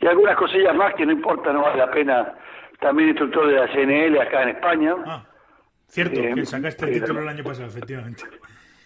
y 0.00 0.06
algunas 0.06 0.36
cosillas 0.36 0.74
más 0.74 0.94
que 0.94 1.06
no 1.06 1.12
importa, 1.12 1.52
no 1.52 1.62
vale 1.62 1.78
la 1.78 1.90
pena. 1.90 2.34
También 2.80 3.08
instructor 3.10 3.46
de 3.46 3.54
la 3.54 3.68
CNL 3.68 4.20
acá 4.20 4.42
en 4.42 4.48
España. 4.50 4.94
Ah, 5.06 5.24
cierto, 5.88 6.20
eh, 6.20 6.34
que 6.34 6.46
sacaste 6.46 6.84
el 6.84 7.00
título 7.00 7.22
el 7.22 7.28
año 7.28 7.42
pasado, 7.42 7.68
efectivamente. 7.68 8.24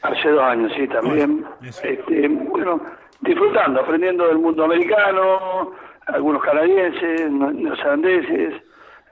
Hace 0.03 0.29
dos 0.31 0.43
años, 0.43 0.73
sí, 0.77 0.87
también. 0.87 1.45
este, 1.63 2.29
bueno, 2.29 2.81
disfrutando, 3.21 3.81
aprendiendo 3.81 4.29
del 4.29 4.39
mundo 4.39 4.65
americano, 4.65 5.73
algunos 6.07 6.43
canadienses, 6.43 7.31
neozelandeses. 7.31 8.63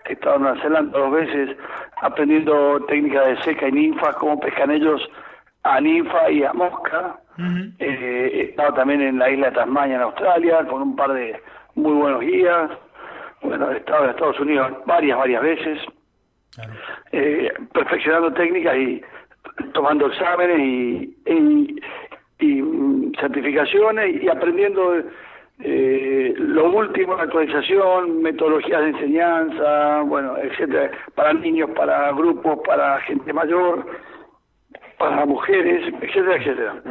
He 0.06 0.12
estado 0.12 0.36
en 0.36 0.42
Nueva 0.42 0.62
Zelanda 0.62 0.98
dos 0.98 1.12
veces 1.12 1.56
aprendiendo 2.00 2.80
técnicas 2.86 3.26
de 3.26 3.42
seca 3.42 3.68
y 3.68 3.72
ninfa, 3.72 4.14
cómo 4.14 4.40
pescan 4.40 4.70
ellos 4.70 5.00
a 5.64 5.80
ninfa 5.80 6.30
y 6.30 6.44
a 6.44 6.52
mosca. 6.52 7.20
Eh, 7.78 8.30
he 8.34 8.40
estado 8.50 8.74
también 8.74 9.00
en 9.00 9.18
la 9.18 9.30
isla 9.30 9.50
de 9.50 9.56
Tasmania, 9.56 9.96
en 9.96 10.02
Australia, 10.02 10.64
con 10.66 10.82
un 10.82 10.96
par 10.96 11.12
de 11.12 11.40
muy 11.74 11.92
buenos 11.92 12.20
guías. 12.20 12.70
Bueno, 13.42 13.70
he 13.70 13.76
estado 13.76 14.04
en 14.04 14.10
Estados 14.10 14.40
Unidos 14.40 14.72
varias, 14.86 15.16
varias 15.18 15.42
veces, 15.42 15.78
eh, 17.12 17.52
perfeccionando 17.72 18.32
técnicas 18.32 18.76
y 18.76 19.02
tomando 19.72 20.06
exámenes 20.06 20.58
y, 20.58 21.16
y 22.40 22.62
mm, 22.62 23.12
certificaciones 23.20 24.22
y 24.22 24.28
aprendiendo 24.28 24.96
eh, 25.60 26.34
lo 26.36 26.70
último, 26.72 27.16
la 27.16 27.24
actualización, 27.24 28.22
metodologías 28.22 28.80
de 28.80 28.88
enseñanza, 28.90 30.02
bueno, 30.02 30.36
etcétera, 30.38 30.90
para 31.14 31.32
niños, 31.32 31.70
para 31.74 32.12
grupos, 32.12 32.58
para 32.66 33.00
gente 33.02 33.32
mayor, 33.32 33.86
para 34.98 35.26
mujeres, 35.26 35.92
etcétera, 36.00 36.36
etcétera. 36.36 36.82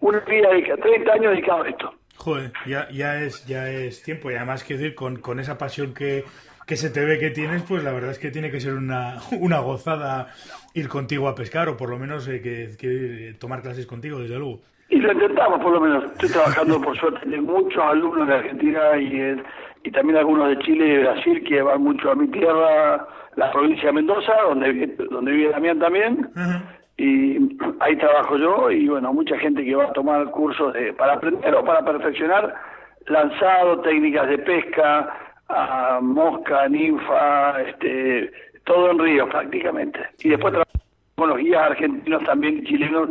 Una 0.00 0.20
vida 0.20 0.50
de 0.50 0.62
30 0.62 1.12
años 1.12 1.32
dedicado 1.32 1.62
a 1.62 1.68
esto. 1.68 1.94
Joder, 2.16 2.52
ya, 2.66 2.88
ya, 2.90 3.20
es, 3.22 3.46
ya 3.46 3.70
es 3.70 4.02
tiempo 4.02 4.30
y 4.30 4.34
además, 4.34 4.64
quiero 4.64 4.82
decir, 4.82 4.94
con, 4.94 5.16
con 5.16 5.38
esa 5.38 5.58
pasión 5.58 5.94
que, 5.94 6.24
que 6.66 6.76
se 6.76 6.90
te 6.90 7.04
ve 7.04 7.18
que 7.18 7.30
tienes, 7.30 7.62
pues 7.62 7.84
la 7.84 7.92
verdad 7.92 8.10
es 8.10 8.18
que 8.18 8.30
tiene 8.30 8.50
que 8.50 8.60
ser 8.60 8.74
una, 8.74 9.20
una 9.40 9.60
gozada 9.60 10.28
ir 10.74 10.88
contigo 10.88 11.28
a 11.28 11.34
pescar 11.34 11.68
o 11.68 11.76
por 11.76 11.88
lo 11.88 11.98
menos 11.98 12.26
eh, 12.28 12.40
que, 12.42 13.34
tomar 13.38 13.62
clases 13.62 13.86
contigo, 13.86 14.18
desde 14.18 14.36
luego. 14.36 14.60
Y 14.88 14.98
lo 14.98 15.12
intentamos, 15.12 15.60
por 15.60 15.72
lo 15.72 15.80
menos. 15.80 16.04
Estoy 16.04 16.30
trabajando, 16.30 16.80
por 16.80 16.96
suerte, 16.96 17.28
de 17.28 17.40
muchos 17.40 17.82
alumnos 17.82 18.28
de 18.28 18.34
Argentina 18.34 18.96
y, 18.98 19.42
y 19.82 19.90
también 19.90 20.18
algunos 20.18 20.48
de 20.48 20.58
Chile 20.60 20.86
y 20.86 20.90
de 20.90 20.98
Brasil 21.00 21.44
que 21.44 21.62
van 21.62 21.82
mucho 21.82 22.10
a 22.10 22.14
mi 22.14 22.28
tierra, 22.28 23.06
la 23.34 23.50
provincia 23.50 23.86
de 23.86 23.92
Mendoza, 23.92 24.32
donde, 24.48 24.86
donde 25.10 25.32
vive 25.32 25.50
Damián 25.50 25.78
también. 25.78 26.30
Y 26.98 27.58
ahí 27.80 27.96
trabajo 27.96 28.38
yo 28.38 28.70
y, 28.70 28.88
bueno, 28.88 29.12
mucha 29.12 29.36
gente 29.38 29.64
que 29.64 29.74
va 29.74 29.84
a 29.84 29.92
tomar 29.92 30.30
cursos 30.30 30.72
de, 30.72 30.92
para 30.94 31.14
aprender 31.14 31.54
o 31.54 31.64
para 31.64 31.84
perfeccionar 31.84 32.54
lanzado, 33.06 33.80
técnicas 33.80 34.28
de 34.28 34.38
pesca, 34.38 35.14
a 35.48 36.00
mosca, 36.00 36.68
ninfa, 36.68 37.60
este, 37.62 38.30
todo 38.64 38.90
en 38.90 38.98
ríos 38.98 39.28
prácticamente. 39.28 40.00
Y 40.20 40.30
después 40.30 40.54
con 41.16 41.28
los 41.28 41.38
guías 41.38 41.62
argentinos 41.62 42.22
también 42.24 42.64
chilenos 42.64 43.10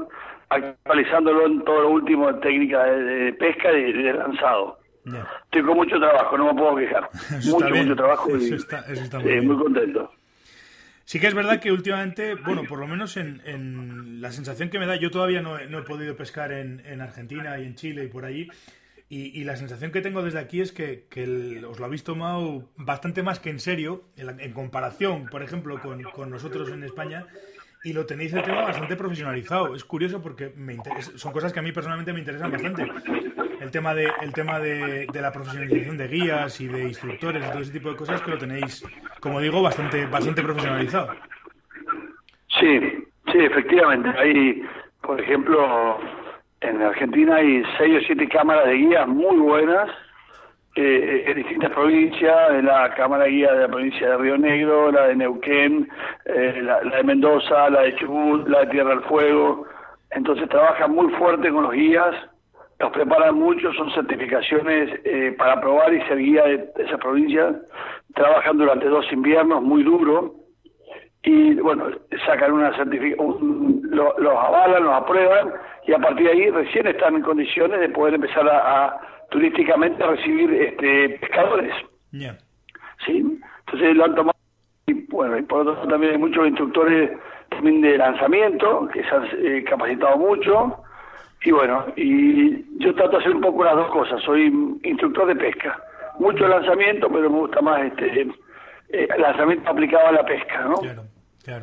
actualizándolo 0.50 1.46
en 1.46 1.64
todo 1.64 1.82
lo 1.82 1.90
último 1.92 2.32
de 2.32 2.40
técnica 2.42 2.84
de, 2.86 3.34
pesca 3.34 3.72
y 3.72 3.94
de, 3.94 4.14
lanzado. 4.14 4.80
Estoy 5.46 5.64
con 5.64 5.78
mucho 5.78 6.00
trabajo, 6.00 6.38
no 6.38 6.54
me 6.54 6.60
puedo 6.60 6.76
quejar. 6.78 7.10
mucho, 7.46 7.70
mucho 7.70 7.96
trabajo 7.96 8.30
y 8.32 9.42
muy, 9.42 9.58
contento. 9.58 10.12
Sí 11.04 11.20
que 11.20 11.28
es 11.28 11.36
verdad 11.36 11.60
que 11.60 11.72
últimamente, 11.72 12.34
bueno, 12.34 12.64
por 12.68 12.80
lo 12.80 12.88
menos 12.88 13.16
en, 13.18 13.42
en 13.46 14.22
la 14.22 14.32
sensación 14.32 14.70
que 14.70 14.80
me 14.80 14.88
da, 14.88 14.96
yo 14.96 15.12
todavía 15.12 15.42
no, 15.42 15.60
no 15.70 15.80
he 15.80 15.84
podido 15.84 16.16
pescar 16.16 16.52
en, 16.52 16.82
en 16.88 17.02
Argentina 17.02 17.60
y 17.60 17.66
en 17.66 17.76
Chile 17.76 18.06
y 18.06 18.08
por 18.08 18.26
allí, 18.26 18.50
y, 19.08 19.44
la 19.44 19.56
sensación 19.56 19.92
que 19.92 20.02
tengo 20.02 20.24
desde 20.24 20.40
aquí 20.40 20.62
es 20.62 20.72
que, 20.72 21.06
os 21.70 21.80
lo 21.80 21.86
habéis 21.86 22.04
tomado 22.04 22.72
bastante 22.76 23.22
más 23.22 23.40
que 23.40 23.52
en 23.52 23.60
serio, 23.60 24.04
en, 24.18 24.52
comparación, 24.54 25.28
por 25.28 25.44
ejemplo, 25.44 25.80
con, 25.80 26.32
nosotros 26.32 26.72
en 26.72 26.84
España, 26.84 27.28
y 27.86 27.94
lo 27.94 28.06
tenéis 28.06 28.34
el 28.34 28.42
tema 28.42 28.64
bastante 28.64 28.96
profesionalizado. 28.96 29.76
Es 29.76 29.86
curioso 29.86 30.22
porque 30.22 30.52
me 30.58 30.76
son 31.16 31.32
cosas 31.32 31.54
que 31.54 31.60
a 31.60 31.62
mí 31.62 31.72
personalmente 31.72 32.12
me 32.12 32.20
interesan 32.20 32.52
bastante. 32.52 32.92
El 33.62 33.70
tema 33.72 33.94
de, 33.94 34.12
el 34.22 34.34
tema 34.34 34.60
de, 34.60 35.08
la 35.14 35.32
profesionalización 35.32 35.96
de 35.96 36.08
guías 36.08 36.60
y 36.62 36.68
de 36.68 36.84
instructores 36.84 37.46
y 37.46 37.52
todo 37.52 37.62
ese 37.62 37.72
tipo 37.72 37.90
de 37.92 37.96
cosas 37.96 38.22
que 38.22 38.32
lo 38.32 38.38
tenéis, 38.40 38.84
como 39.20 39.40
digo, 39.40 39.62
bastante, 39.62 40.08
bastante 40.08 40.42
profesionalizado. 40.42 41.14
Sí, 42.60 42.80
sí, 43.32 43.38
efectivamente. 43.38 44.10
Hay, 44.18 44.64
por 45.02 45.22
ejemplo, 45.22 46.00
en 46.62 46.82
Argentina 46.82 47.36
hay 47.36 47.64
seis 47.78 48.02
o 48.02 48.06
siete 48.08 48.28
cámaras 48.30 48.66
de 48.66 48.74
guía 48.74 49.06
muy 49.06 49.38
buenas 49.38 49.92
eh, 50.78 51.24
en 51.28 51.38
distintas 51.38 51.72
provincias, 51.72 52.52
en 52.52 52.66
la 52.66 52.94
Cámara 52.96 53.28
Guía 53.28 53.54
de 53.54 53.62
la 53.62 53.68
provincia 53.70 54.10
de 54.10 54.18
Río 54.18 54.38
Negro, 54.38 54.92
la 54.92 55.08
de 55.08 55.16
Neuquén, 55.16 55.88
eh, 56.26 56.60
la, 56.62 56.82
de 56.82 57.04
Mendoza, 57.04 57.70
la 57.70 57.84
de 57.84 57.96
Chubut, 57.96 58.46
la 58.50 58.60
de 58.62 58.68
Tierra 58.68 58.90
del 58.90 59.04
Fuego. 59.04 59.66
Entonces 60.12 60.50
trabajan 60.50 60.92
muy 60.94 61.12
fuerte 61.14 61.50
con 61.50 61.64
los 61.64 61.72
guías, 61.72 62.14
los 62.80 62.92
preparan 62.92 63.36
mucho, 63.36 63.72
son 63.72 63.90
certificaciones 63.92 65.00
eh, 65.06 65.34
para 65.38 65.62
probar 65.62 65.94
y 65.94 66.02
ser 66.08 66.18
guía 66.18 66.44
de, 66.44 66.70
esa 66.80 66.98
provincia. 66.98 67.56
Trabajan 68.14 68.58
durante 68.58 68.88
dos 68.88 69.06
inviernos 69.14 69.64
muy 69.64 69.82
duro 69.84 70.36
y 71.24 71.54
bueno, 71.56 71.86
sacan 72.26 72.52
una 72.52 72.76
certificación, 72.76 73.82
los 73.92 74.38
avalan, 74.38 74.84
los 74.84 74.94
aprueban 74.94 75.54
y 75.88 75.94
a 75.94 76.00
partir 76.00 76.26
de 76.28 76.34
ahí 76.34 76.50
recién 76.50 76.88
están 76.88 77.16
en 77.16 77.22
condiciones 77.22 77.80
de 77.80 77.90
poder 77.90 78.16
empezar 78.16 78.48
a, 78.50 79.00
turísticamente 79.32 80.04
a 80.04 80.08
recibir 80.08 80.54
este 80.54 81.18
pescadores. 81.20 81.74
¿Sí? 83.06 83.40
Entonces 83.66 83.96
lo 83.96 84.06
han 84.06 84.16
tomado 84.16 84.38
y 84.88 84.94
bueno, 85.10 85.38
y 85.38 85.42
por 85.44 85.62
otro 85.62 85.74
lado 85.74 85.88
también 85.88 86.14
hay 86.14 86.18
muchos 86.18 86.48
instructores 86.48 87.12
también 87.50 87.82
de 87.82 87.98
lanzamiento 87.98 88.88
que 88.94 89.04
se 89.04 89.10
han 89.10 89.28
eh, 89.38 89.64
capacitado 89.64 90.18
mucho 90.18 90.84
y 91.44 91.52
bueno, 91.52 91.86
y 91.96 92.80
yo 92.80 92.94
trato 92.96 93.12
de 93.12 93.18
hacer 93.18 93.36
un 93.36 93.42
poco 93.42 93.64
las 93.64 93.76
dos 93.76 93.92
cosas, 93.92 94.22
soy 94.24 94.46
instructor 94.84 95.28
de 95.28 95.36
pesca, 95.36 95.80
mucho 96.18 96.48
lanzamiento, 96.48 97.08
pero 97.08 97.30
me 97.30 97.38
gusta 97.38 97.62
más 97.62 97.84
este 97.86 98.28
eh, 98.90 99.08
lanzamiento 99.18 99.70
aplicado 99.70 100.08
a 100.08 100.12
la 100.14 100.26
pesca, 100.26 100.62
¿no? 100.62 100.76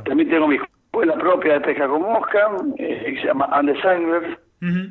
También 0.04 0.30
tengo 0.30 0.46
mi 0.46 0.56
escuela 0.56 1.14
propia 1.14 1.54
de 1.54 1.60
pesca 1.62 1.88
con 1.88 2.02
mosca, 2.02 2.50
eh, 2.78 3.12
que 3.12 3.20
se 3.20 3.26
llama 3.26 3.48
Andes 3.50 3.78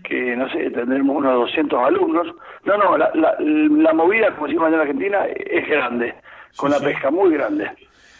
que 0.03 0.35
no 0.35 0.49
sé, 0.49 0.69
tendremos 0.71 1.15
unos 1.15 1.33
200 1.47 1.79
alumnos. 1.81 2.27
No, 2.65 2.77
no, 2.77 2.97
la, 2.97 3.11
la, 3.13 3.93
movida, 3.93 4.33
como 4.33 4.47
decimos 4.47 4.67
en 4.73 4.79
Argentina, 4.79 5.25
es 5.25 5.67
grande, 5.67 6.15
con 6.57 6.71
la 6.71 6.79
pesca 6.79 7.09
muy 7.09 7.33
grande. 7.33 7.71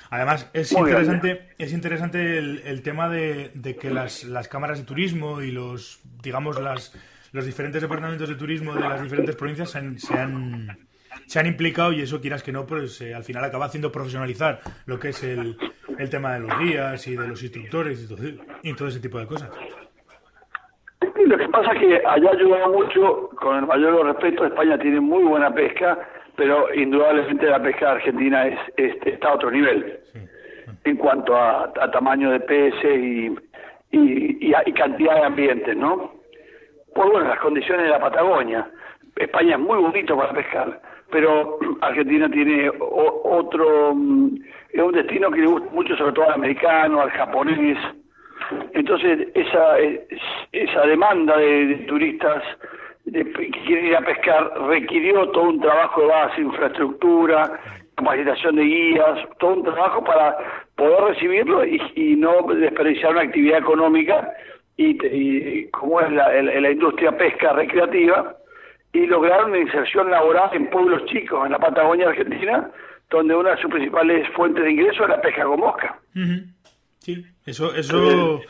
Además, 0.10 0.50
es 0.54 0.72
interesante, 0.72 1.50
es 1.58 1.74
interesante 1.74 2.38
el, 2.38 2.82
tema 2.84 3.10
de, 3.10 3.78
que 3.80 3.90
las, 3.90 4.24
las 4.24 4.48
cámaras 4.48 4.80
de 4.80 4.86
turismo 4.86 5.42
y 5.42 5.52
los, 5.52 6.02
digamos, 6.22 6.60
las, 6.62 6.98
los 7.32 7.46
diferentes 7.46 7.82
departamentos 7.82 8.30
de 8.30 8.36
turismo 8.36 8.74
de 8.74 8.82
las 8.82 9.02
diferentes 9.02 9.36
provincias 9.36 9.72
se 9.72 9.80
han 10.18 10.78
se 11.26 11.40
han 11.40 11.46
implicado 11.48 11.92
y 11.94 12.02
eso 12.02 12.22
quieras 12.22 12.44
que 12.44 12.52
no, 12.52 12.66
pues 12.66 13.02
eh, 13.02 13.14
al 13.14 13.24
final 13.24 13.44
acaba 13.44 13.66
haciendo 13.66 13.92
profesionalizar 13.92 14.62
lo 14.86 15.00
que 15.00 15.10
es 15.10 15.24
el, 15.24 15.58
el 15.98 16.10
tema 16.10 16.34
de 16.34 16.40
los 16.42 16.60
guías 16.60 17.08
y 17.08 17.16
de 17.16 17.28
los 17.28 17.42
instructores 17.42 18.04
y 18.04 18.08
todo, 18.08 18.24
y 18.64 18.74
todo 18.74 18.88
ese 18.88 19.00
tipo 19.00 19.20
de 19.20 19.28
cosas. 19.28 19.50
Lo 21.32 21.38
que 21.38 21.48
pasa 21.48 21.72
es 21.72 21.80
que 21.80 22.02
allá 22.06 22.30
ayuda 22.30 22.68
mucho, 22.68 23.30
con 23.38 23.56
el 23.56 23.66
mayor 23.66 24.06
respeto, 24.06 24.46
España 24.46 24.78
tiene 24.78 25.00
muy 25.00 25.24
buena 25.24 25.50
pesca, 25.54 25.98
pero 26.36 26.74
indudablemente 26.74 27.46
la 27.46 27.64
pesca 27.64 27.92
argentina 27.92 28.48
es, 28.48 28.60
está 28.76 29.30
a 29.30 29.36
otro 29.36 29.50
nivel 29.50 29.98
en 30.84 30.98
cuanto 30.98 31.34
a, 31.38 31.72
tamaño 31.94 32.32
de 32.32 32.42
peces 32.42 33.00
y, 33.00 33.28
y, 33.92 34.46
y, 34.46 34.74
cantidad 34.74 35.16
de 35.16 35.24
ambientes, 35.24 35.78
¿no? 35.78 36.16
Pues 36.94 37.10
bueno, 37.10 37.30
las 37.30 37.40
condiciones 37.40 37.86
de 37.86 37.92
la 37.92 38.02
Patagonia. 38.02 38.70
España 39.16 39.54
es 39.54 39.60
muy 39.62 39.78
bonito 39.78 40.18
para 40.18 40.34
pescar, 40.34 40.82
pero 41.12 41.60
Argentina 41.80 42.30
tiene 42.30 42.70
otro, 42.78 43.96
mm, 43.96 44.36
es 44.74 44.82
un 44.82 44.92
destino 44.92 45.32
que 45.32 45.40
le 45.40 45.48
gusta 45.48 45.70
mucho 45.72 45.96
sobre 45.96 46.12
todo 46.12 46.26
al 46.26 46.34
americano, 46.34 47.00
al 47.00 47.12
japonés, 47.12 47.78
entonces 48.74 49.28
esa, 49.34 49.78
esa 50.52 50.82
demanda 50.86 51.38
de, 51.38 51.76
turistas 51.88 52.44
que 53.06 53.50
quieren 53.66 53.88
ir 53.88 53.96
a 53.96 54.02
pescar 54.02 54.52
requirió 54.68 55.28
todo 55.30 55.50
un 55.50 55.60
trabajo 55.60 56.02
de 56.02 56.08
base, 56.08 56.42
infraestructura, 56.42 57.60
capacitación 57.96 58.56
de 58.56 58.64
guías, 58.64 59.20
todo 59.40 59.54
un 59.54 59.64
trabajo 59.64 60.04
para 60.04 60.38
poder 60.76 61.14
recibirlo 61.14 61.66
y, 61.66 62.16
no 62.16 62.42
desperdiciar 62.54 63.12
una 63.12 63.22
actividad 63.22 63.60
económica 63.60 64.32
y, 64.78 65.66
como 65.68 66.02
es 66.02 66.12
la, 66.12 66.72
industria 66.72 67.16
pesca 67.18 67.54
recreativa, 67.54 68.36
y 68.94 69.06
lograron 69.06 69.52
una 69.52 69.60
inserción 69.60 70.10
laboral 70.12 70.50
en 70.54 70.70
pueblos 70.70 71.06
chicos, 71.06 71.46
en 71.46 71.54
la 71.54 71.60
Patagonia 71.60 72.10
Argentina, 72.10 72.70
donde 73.10 73.36
una 73.36 73.52
de 73.52 73.62
sus 73.62 73.72
principales 73.72 74.28
fuentes 74.30 74.64
de 74.64 74.72
ingreso 74.72 75.06
era 75.06 75.22
pesca 75.22 75.44
con 75.44 75.60
mosca. 75.60 76.00
Sí, 77.02 77.26
eso, 77.46 77.74
eso 77.74 78.42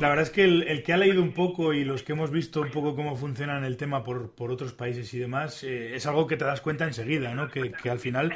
la 0.00 0.08
verdad 0.08 0.22
es 0.22 0.30
que 0.30 0.44
el, 0.44 0.82
que 0.82 0.92
ha 0.92 0.96
leído 0.96 1.22
un 1.22 1.32
poco 1.32 1.74
y 1.74 1.84
los 1.84 2.02
que 2.02 2.12
hemos 2.12 2.30
visto 2.30 2.60
un 2.60 2.70
poco 2.70 2.94
cómo 2.94 3.16
funciona 3.16 3.64
el 3.66 3.76
tema 3.76 4.04
por, 4.04 4.30
por 4.30 4.50
otros 4.50 4.72
países 4.72 5.12
y 5.12 5.18
demás, 5.18 5.62
eh, 5.64 5.94
es 5.94 6.06
algo 6.06 6.26
que 6.26 6.36
te 6.36 6.44
das 6.44 6.60
cuenta 6.60 6.84
enseguida, 6.84 7.34
¿no? 7.34 7.50
Que, 7.50 7.72
que 7.72 7.90
al 7.90 7.98
final, 7.98 8.32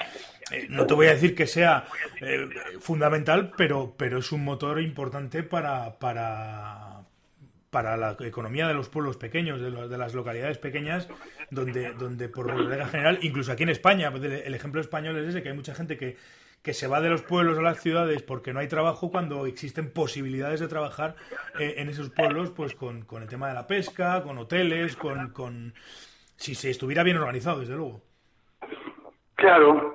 eh, 0.51 0.67
no 0.69 0.87
te 0.87 0.95
voy 0.95 1.07
a 1.07 1.11
decir 1.11 1.35
que 1.35 1.47
sea 1.47 1.87
eh, 2.21 2.49
fundamental, 2.81 3.53
pero, 3.57 3.95
pero 3.97 4.19
es 4.19 4.33
un 4.33 4.45
motor 4.45 4.81
importante 4.81 5.43
para, 5.43 5.99
para, 5.99 7.05
para 7.71 7.97
la 7.97 8.17
economía 8.21 8.67
de 8.67 8.75
los 8.75 8.89
pueblos 8.89 9.17
pequeños, 9.17 9.61
de, 9.61 9.71
las 9.71 10.15
localidades 10.15 10.59
pequeñas, 10.59 11.09
donde, 11.51 11.93
donde 11.93 12.29
por 12.29 12.47
regla 12.47 12.89
general, 12.89 13.21
incluso 13.23 13.53
aquí 13.53 13.63
en 13.63 13.71
España, 13.71 14.11
pues, 14.11 14.25
el 14.25 14.55
ejemplo 14.55 14.81
español 14.81 15.17
es 15.19 15.29
ese, 15.29 15.43
que 15.43 15.51
hay 15.51 15.57
mucha 15.57 15.75
gente 15.75 15.97
que, 15.97 16.17
que 16.63 16.75
se 16.75 16.89
va 16.89 17.01
de 17.01 17.11
los 17.11 17.23
pueblos 17.23 17.59
a 17.59 17.63
las 17.63 17.81
ciudades 17.81 18.23
porque 18.23 18.53
no 18.53 18.61
hay 18.61 18.69
trabajo 18.69 19.11
cuando 19.11 19.47
existen 19.47 19.93
posibilidades 19.93 20.61
de 20.61 20.69
trabajar 20.69 21.15
eh, 21.59 21.75
en 21.79 21.89
esos 21.89 22.11
pueblos, 22.11 22.51
pues 22.51 22.75
con, 22.75 23.03
con, 23.03 23.23
el 23.23 23.29
tema 23.29 23.49
de 23.49 23.55
la 23.55 23.67
pesca, 23.67 24.23
con 24.23 24.39
hoteles, 24.39 24.97
con, 24.97 25.31
con... 25.31 25.75
si 26.37 26.55
se 26.55 26.71
estuviera 26.71 27.03
bien 27.03 27.17
organizado, 27.17 27.61
desde 27.61 27.77
luego. 27.77 28.01
Claro, 29.37 29.95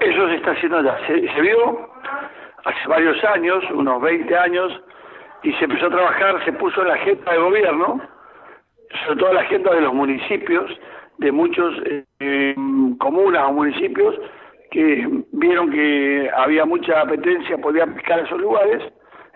eso 0.00 0.28
se 0.28 0.34
está 0.36 0.52
haciendo 0.52 0.82
ya. 0.82 0.98
Se, 1.06 1.26
se 1.32 1.40
vio 1.40 1.90
hace 2.64 2.88
varios 2.88 3.22
años, 3.24 3.64
unos 3.72 4.02
20 4.02 4.36
años, 4.36 4.72
y 5.42 5.52
se 5.54 5.64
empezó 5.64 5.86
a 5.86 5.90
trabajar, 5.90 6.44
se 6.44 6.52
puso 6.52 6.82
en 6.82 6.88
la 6.88 6.94
agenda 6.94 7.32
de 7.32 7.38
gobierno 7.38 8.16
sobre 9.04 9.20
todo 9.20 9.32
la 9.32 9.40
agenda 9.40 9.74
de 9.74 9.80
los 9.80 9.94
municipios, 9.94 10.70
de 11.18 11.32
muchos 11.32 11.74
eh, 12.20 12.54
comunas 12.98 13.44
o 13.48 13.52
municipios 13.52 14.14
que 14.70 15.08
vieron 15.32 15.70
que 15.70 16.30
había 16.34 16.64
mucha 16.64 17.00
apetencia, 17.00 17.58
podían 17.58 17.94
pescar 17.94 18.20
esos 18.20 18.40
lugares, 18.40 18.82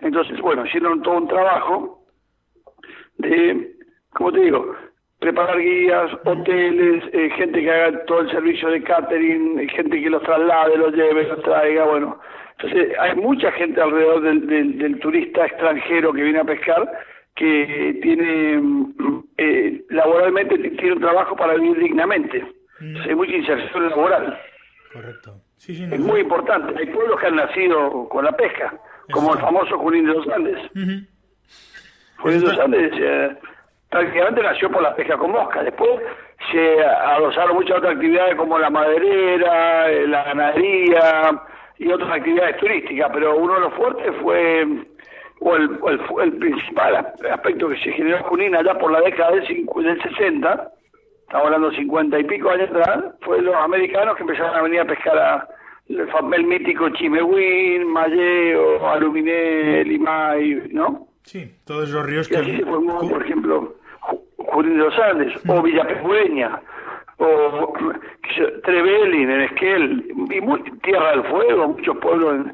entonces, 0.01 0.41
bueno, 0.41 0.65
hicieron 0.67 1.03
todo 1.03 1.19
un 1.19 1.29
trabajo 1.29 2.05
de, 3.19 3.73
como 4.13 4.33
te 4.33 4.41
digo, 4.41 4.75
preparar 5.19 5.59
guías, 5.59 6.11
hoteles, 6.25 7.05
eh, 7.13 7.31
gente 7.37 7.61
que 7.61 7.71
haga 7.71 8.05
todo 8.07 8.21
el 8.21 8.31
servicio 8.31 8.69
de 8.71 8.83
catering, 8.83 9.69
gente 9.69 10.01
que 10.01 10.11
los 10.11 10.23
traslade, 10.23 10.79
los 10.79 10.95
lleve, 10.95 11.29
los 11.29 11.43
traiga, 11.43 11.85
bueno. 11.85 12.19
Entonces, 12.53 12.99
hay 12.99 13.15
mucha 13.17 13.53
gente 13.53 13.81
alrededor 13.81 14.23
del, 14.23 14.79
del, 14.79 14.99
turista 15.01 15.47
extranjero 15.47 16.13
que 16.13 16.23
viene 16.23 16.41
a 16.41 16.45
pescar 16.45 16.91
que 17.37 17.99
tiene, 18.03 18.61
eh, 19.39 19.83
laboralmente, 19.91 20.59
tiene 20.59 20.93
un 20.93 21.01
trabajo 21.01 21.37
para 21.37 21.55
vivir 21.55 21.79
dignamente. 21.79 22.43
Mm. 22.81 22.87
Entonces, 22.87 23.09
hay 23.09 23.15
mucha 23.15 23.37
inserción 23.37 23.89
laboral. 23.89 24.39
Correcto. 24.93 25.37
es 25.67 26.01
muy 26.01 26.21
importante. 26.21 26.75
Hay 26.79 26.87
pueblos 26.87 27.21
que 27.21 27.27
han 27.27 27.37
nacido 27.37 28.09
con 28.09 28.25
la 28.25 28.33
pesca, 28.33 28.75
como 29.13 29.35
el 29.35 29.41
famoso 29.41 29.79
Junín 29.79 30.07
de 30.07 30.15
los 30.15 30.29
Andes. 30.29 30.59
Junín 32.19 32.41
de 32.41 32.47
los 32.47 32.59
Andes 32.59 32.93
eh, 32.99 33.37
prácticamente 33.89 34.43
nació 34.43 34.71
por 34.71 34.83
la 34.83 34.95
pesca 34.97 35.17
con 35.17 35.31
mosca. 35.31 35.63
Después 35.63 36.01
se 36.51 36.85
adosaron 36.85 37.57
muchas 37.57 37.79
otras 37.79 37.95
actividades 37.95 38.35
como 38.35 38.59
la 38.59 38.71
maderera, 38.71 39.91
eh, 39.91 40.07
la 40.09 40.25
ganadería 40.25 41.43
y 41.79 41.91
otras 41.93 42.11
actividades 42.11 42.57
turísticas, 42.59 43.11
pero 43.13 43.37
uno 43.37 43.55
de 43.55 43.61
los 43.61 43.75
fuertes 43.75 44.13
fue, 44.21 44.67
o 45.41 45.57
el, 45.57 45.79
el, 46.23 46.33
principal 46.39 47.15
aspecto 47.31 47.69
que 47.69 47.79
se 47.79 47.93
generó 47.93 48.19
en 48.19 48.23
Junín 48.25 48.57
allá 48.57 48.77
por 48.77 48.91
la 48.91 49.01
década 49.01 49.33
del, 49.33 49.47
del 49.47 50.03
60, 50.03 50.73
estamos 51.31 51.47
hablando 51.47 51.71
de 51.71 51.77
50 51.77 52.19
y 52.19 52.25
pico 52.25 52.51
años 52.51 52.71
atrás, 52.71 53.05
fue 53.21 53.41
los 53.41 53.55
americanos 53.55 54.17
que 54.17 54.23
empezaron 54.23 54.57
a 54.57 54.63
venir 54.63 54.81
a 54.81 54.85
pescar 54.85 55.17
a, 55.17 55.49
el, 55.89 56.45
mítico 56.45 56.89
Chimehuín, 56.91 57.87
Malleo, 57.87 58.85
Aluminé, 58.89 59.85
Limay, 59.85 60.71
¿no? 60.73 61.07
Sí, 61.23 61.49
todos 61.65 61.89
esos 61.89 62.05
ríos 62.05 62.27
que... 62.27 62.37
Así 62.37 62.57
se 62.57 62.65
formó, 62.65 63.09
por 63.09 63.25
ejemplo, 63.25 63.77
Jurín 64.39 64.77
de 64.77 64.85
los 64.85 64.99
Andes, 64.99 65.33
o 65.47 65.63
Villa 65.63 65.87
Pejueña, 65.87 66.61
o 67.19 67.75
Trevelin, 68.65 69.31
en 69.31 69.41
Esquel, 69.43 70.13
y 70.31 70.79
Tierra 70.81 71.11
del 71.13 71.25
Fuego, 71.27 71.69
muchos 71.69 71.97
pueblos 71.99 72.47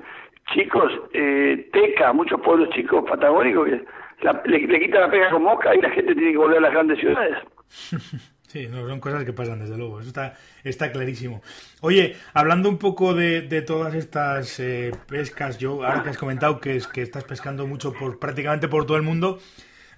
chicos, 0.52 0.92
eh, 1.14 1.66
Teca, 1.72 2.12
muchos 2.12 2.38
pueblos 2.42 2.68
chicos 2.74 3.02
patagónicos 3.08 3.70
que 3.70 4.50
le, 4.50 4.66
le 4.66 4.80
quitan 4.80 5.00
la 5.00 5.10
pega 5.10 5.30
con 5.30 5.44
mosca 5.44 5.74
y 5.74 5.80
la 5.80 5.88
gente 5.88 6.14
tiene 6.14 6.32
que 6.32 6.38
volver 6.38 6.58
a 6.58 6.60
las 6.60 6.72
grandes 6.72 6.98
ciudades. 6.98 7.38
Sí, 8.56 8.68
no, 8.68 8.88
son 8.88 9.00
cosas 9.00 9.22
que 9.24 9.34
pasan, 9.34 9.58
desde 9.58 9.76
luego, 9.76 10.00
eso 10.00 10.08
está, 10.08 10.34
está 10.64 10.90
clarísimo. 10.90 11.42
Oye, 11.82 12.16
hablando 12.32 12.70
un 12.70 12.78
poco 12.78 13.12
de, 13.12 13.42
de 13.42 13.60
todas 13.60 13.94
estas 13.94 14.58
eh, 14.60 14.92
pescas, 15.06 15.58
yo 15.58 15.84
ahora 15.84 16.02
que 16.02 16.08
has 16.08 16.16
comentado 16.16 16.58
que, 16.58 16.74
es, 16.74 16.86
que 16.86 17.02
estás 17.02 17.24
pescando 17.24 17.66
mucho 17.66 17.92
por 17.92 18.18
prácticamente 18.18 18.66
por 18.66 18.86
todo 18.86 18.96
el 18.96 19.02
mundo, 19.02 19.40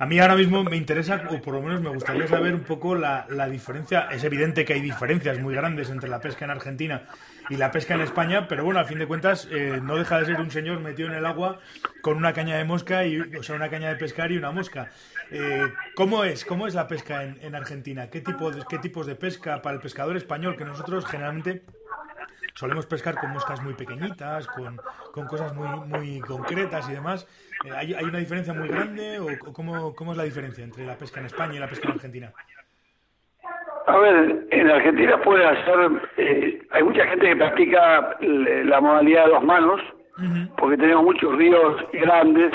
a 0.01 0.07
mí 0.07 0.19
ahora 0.19 0.35
mismo 0.35 0.65
me 0.65 0.77
interesa, 0.77 1.23
o 1.31 1.41
por 1.41 1.55
lo 1.55 1.63
menos 1.63 1.81
me 1.81 1.91
gustaría 1.91 2.27
saber 2.27 2.53
un 2.53 2.63
poco 2.63 2.97
la, 2.97 3.27
la 3.31 3.49
diferencia. 3.49 4.09
Es 4.11 4.25
evidente 4.25 4.65
que 4.65 4.73
hay 4.73 4.81
diferencias 4.81 5.39
muy 5.39 5.55
grandes 5.55 5.89
entre 5.89 6.09
la 6.09 6.21
pesca 6.21 6.45
en 6.45 6.51
Argentina 6.51 7.07
y 7.49 7.57
la 7.57 7.71
pesca 7.71 7.95
en 7.95 8.03
España, 8.03 8.47
pero 8.49 8.65
bueno, 8.65 8.81
a 8.81 8.85
fin 8.85 8.99
de 8.99 9.07
cuentas 9.07 9.49
eh, 9.51 9.81
no 9.83 9.97
deja 9.97 10.19
de 10.19 10.27
ser 10.27 10.41
un 10.41 10.51
señor 10.51 10.81
metido 10.81 11.09
en 11.09 11.15
el 11.15 11.25
agua 11.25 11.61
con 12.03 12.17
una 12.17 12.33
caña 12.33 12.57
de 12.57 12.65
mosca, 12.65 13.05
y, 13.05 13.19
o 13.21 13.43
sea, 13.43 13.57
una 13.57 13.71
caña 13.71 13.89
de 13.89 13.97
pescar 13.97 14.31
y 14.33 14.37
una 14.37 14.51
mosca. 14.51 14.91
Eh, 15.31 15.73
¿Cómo 15.95 16.25
es? 16.25 16.45
¿Cómo 16.45 16.67
es 16.67 16.75
la 16.75 16.87
pesca 16.87 17.25
en, 17.25 17.39
en 17.43 17.55
Argentina? 17.55 18.09
¿Qué, 18.11 18.21
tipo 18.21 18.51
de, 18.51 18.63
¿Qué 18.69 18.79
tipos 18.79 19.07
de 19.07 19.15
pesca 19.15 19.63
para 19.63 19.77
el 19.77 19.83
pescador 19.83 20.17
español 20.17 20.57
que 20.57 20.65
nosotros 20.65 21.07
generalmente 21.07 21.63
solemos 22.55 22.87
pescar 22.87 23.15
con 23.19 23.31
moscas 23.31 23.63
muy 23.63 23.75
pequeñitas, 23.75 24.47
con, 24.49 24.81
con 25.13 25.27
cosas 25.27 25.55
muy, 25.55 25.69
muy 25.87 26.21
concretas 26.21 26.89
y 26.89 26.93
demás? 26.93 27.27
Eh, 27.65 27.71
¿hay, 27.75 27.95
¿hay, 27.95 28.05
una 28.05 28.19
diferencia 28.19 28.53
muy 28.53 28.69
grande 28.69 29.19
o, 29.21 29.53
cómo, 29.53 29.95
cómo, 29.95 30.13
es 30.13 30.19
la 30.19 30.25
diferencia 30.25 30.65
entre 30.65 30.87
la 30.87 30.97
pesca 30.97 31.21
en 31.21 31.27
España 31.27 31.55
y 31.55 31.59
la 31.59 31.69
pesca 31.69 31.89
en 31.89 31.95
Argentina? 31.95 32.33
A 33.89 33.97
ver, 33.97 34.47
en 34.51 34.71
Argentina 34.71 35.19
puede 35.23 35.47
hacer, 35.47 35.91
eh, 36.19 36.61
hay 36.73 36.83
mucha 36.83 37.07
gente 37.07 37.27
que 37.27 37.37
practica 37.37 38.19
la 38.21 38.81
modalidad 38.83 39.25
de 39.25 39.31
dos 39.31 39.45
manos, 39.45 39.81
porque 40.59 40.77
tenemos 40.77 41.05
muchos 41.05 41.35
ríos 41.37 41.77
grandes, 41.93 42.53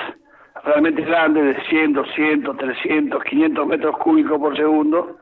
realmente 0.64 1.02
grandes, 1.02 1.56
de 1.56 1.64
100, 1.64 1.94
200, 1.94 2.56
300, 2.58 3.24
500 3.24 3.68
metros 3.68 3.98
cúbicos 3.98 4.40
por 4.40 4.56
segundo, 4.56 5.18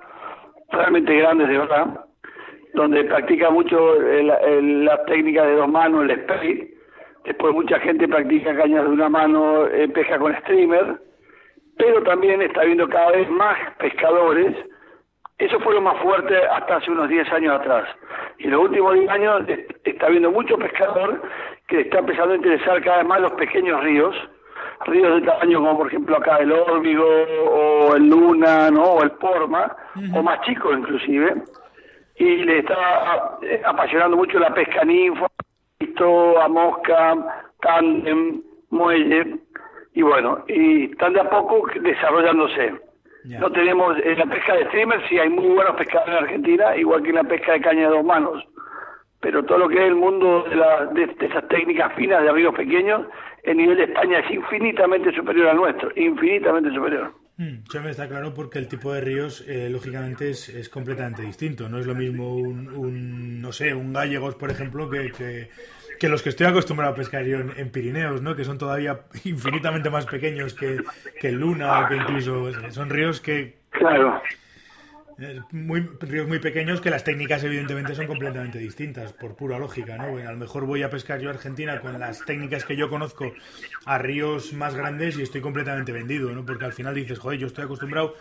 realmente 0.71 1.15
grandes 1.15 1.47
de 1.47 1.57
verdad, 1.57 2.05
donde 2.73 3.05
practica 3.05 3.49
mucho 3.49 3.95
la 4.01 5.05
técnica 5.05 5.45
de 5.45 5.55
dos 5.55 5.69
manos, 5.69 6.09
el 6.09 6.23
spray, 6.23 6.73
después 7.23 7.53
mucha 7.53 7.79
gente 7.79 8.05
practica 8.09 8.53
cañas 8.57 8.83
de 8.83 8.89
una 8.89 9.07
mano, 9.07 9.65
eh, 9.67 9.87
pesca 9.87 10.19
con 10.19 10.35
streamer, 10.39 10.99
pero 11.77 12.03
también 12.03 12.41
está 12.41 12.63
habiendo 12.63 12.89
cada 12.89 13.11
vez 13.11 13.29
más 13.29 13.57
pescadores 13.77 14.53
eso 15.45 15.59
fue 15.59 15.73
lo 15.73 15.81
más 15.81 15.97
fuerte 16.01 16.37
hasta 16.37 16.75
hace 16.75 16.91
unos 16.91 17.09
10 17.09 17.31
años 17.31 17.59
atrás. 17.59 17.87
Y 18.37 18.45
en 18.45 18.51
los 18.51 18.61
últimos 18.61 18.93
10 18.93 19.09
años 19.09 19.43
está 19.83 20.05
habiendo 20.05 20.31
mucho 20.31 20.57
pescador 20.57 21.21
que 21.67 21.81
está 21.81 21.99
empezando 21.99 22.33
a 22.33 22.37
interesar 22.37 22.83
cada 22.83 22.97
vez 22.97 23.07
más 23.07 23.21
los 23.21 23.33
pequeños 23.33 23.83
ríos, 23.83 24.15
ríos 24.85 25.19
de 25.19 25.27
tamaño 25.27 25.59
como 25.59 25.77
por 25.77 25.87
ejemplo 25.87 26.17
acá 26.17 26.37
el 26.37 26.51
Órbigo 26.51 27.05
o 27.05 27.95
el 27.95 28.07
Luna, 28.07 28.69
¿no? 28.69 28.83
o 28.83 29.03
el 29.03 29.11
Porma, 29.11 29.75
o 30.13 30.21
más 30.21 30.41
chicos 30.41 30.77
inclusive, 30.77 31.43
y 32.17 32.37
le 32.43 32.59
está 32.59 33.37
eh, 33.41 33.61
apasionando 33.65 34.17
mucho 34.17 34.37
la 34.37 34.53
pesca 34.53 34.83
ninfa, 34.83 35.27
a 36.43 36.47
mosca, 36.47 37.45
tándem, 37.61 38.41
muelle, 38.69 39.37
y 39.93 40.01
bueno, 40.01 40.43
y 40.47 40.91
están 40.91 41.13
de 41.13 41.21
a 41.21 41.29
poco 41.29 41.67
desarrollándose. 41.81 42.90
No 43.23 43.51
tenemos, 43.51 43.97
en 44.03 44.17
la 44.17 44.25
pesca 44.25 44.55
de 44.55 44.65
streamer 44.65 44.99
sí 45.07 45.19
hay 45.19 45.29
muy 45.29 45.49
buenos 45.49 45.75
pescadores 45.75 46.17
en 46.17 46.23
Argentina, 46.23 46.75
igual 46.75 47.03
que 47.03 47.09
en 47.09 47.15
la 47.15 47.23
pesca 47.23 47.53
de 47.53 47.61
caña 47.61 47.81
de 47.81 47.95
dos 47.95 48.05
manos. 48.05 48.43
Pero 49.19 49.43
todo 49.43 49.59
lo 49.59 49.69
que 49.69 49.75
es 49.75 49.83
el 49.83 49.95
mundo 49.95 50.43
de, 50.49 50.55
la, 50.55 50.85
de, 50.87 51.03
esas 51.03 51.47
técnicas 51.47 51.93
finas 51.95 52.23
de 52.23 52.31
ríos 52.31 52.55
pequeños, 52.55 53.05
el 53.43 53.57
nivel 53.57 53.77
de 53.77 53.83
España 53.83 54.19
es 54.19 54.31
infinitamente 54.31 55.13
superior 55.13 55.49
al 55.49 55.57
nuestro, 55.57 55.91
infinitamente 55.95 56.71
superior. 56.73 57.13
Mm, 57.37 57.63
ya 57.71 57.81
me 57.81 57.91
está 57.91 58.07
claro 58.07 58.33
porque 58.33 58.57
el 58.57 58.67
tipo 58.67 58.91
de 58.91 59.01
ríos, 59.01 59.45
eh, 59.47 59.69
lógicamente, 59.69 60.31
es, 60.31 60.49
es, 60.49 60.69
completamente 60.69 61.21
distinto. 61.21 61.69
No 61.69 61.77
es 61.77 61.85
lo 61.85 61.93
mismo 61.93 62.35
un, 62.35 62.69
un 62.69 63.41
no 63.41 63.51
sé, 63.51 63.73
un 63.73 63.93
gallegos, 63.93 64.35
por 64.35 64.49
ejemplo, 64.49 64.89
que, 64.89 65.11
que 65.11 65.49
que 66.01 66.09
los 66.09 66.23
que 66.23 66.29
estoy 66.29 66.47
acostumbrado 66.47 66.93
a 66.93 66.95
pescar 66.95 67.23
yo 67.25 67.37
en, 67.37 67.69
Pirineos, 67.69 68.23
¿no? 68.23 68.35
Que 68.35 68.43
son 68.43 68.57
todavía 68.57 69.01
infinitamente 69.23 69.91
más 69.91 70.07
pequeños 70.07 70.55
que, 70.55 70.81
que 71.19 71.31
Luna, 71.31 71.85
que 71.87 71.95
incluso 71.95 72.49
son 72.71 72.89
ríos 72.89 73.21
que... 73.21 73.59
Claro. 73.69 74.19
Eh, 75.19 75.39
muy, 75.51 75.87
ríos 75.99 76.27
muy 76.27 76.39
pequeños 76.39 76.81
que 76.81 76.89
las 76.89 77.03
técnicas 77.03 77.43
evidentemente 77.43 77.93
son 77.93 78.07
completamente 78.07 78.57
distintas, 78.57 79.13
por 79.13 79.35
pura 79.35 79.59
lógica, 79.59 79.95
¿no? 79.97 80.17
a 80.17 80.31
lo 80.31 80.37
mejor 80.37 80.65
voy 80.65 80.81
a 80.81 80.89
pescar 80.89 81.19
yo 81.19 81.29
a 81.29 81.33
Argentina 81.33 81.79
con 81.81 81.99
las 81.99 82.25
técnicas 82.25 82.65
que 82.65 82.75
yo 82.75 82.89
conozco 82.89 83.31
a 83.85 83.99
ríos 83.99 84.53
más 84.53 84.73
grandes 84.73 85.19
y 85.19 85.21
estoy 85.21 85.41
completamente 85.41 85.91
vendido, 85.91 86.31
¿no? 86.31 86.43
Porque 86.43 86.65
al 86.65 86.73
final 86.73 86.95
dices, 86.95 87.19
joder, 87.19 87.37
yo 87.37 87.45
estoy 87.45 87.65
acostumbrado 87.65 88.15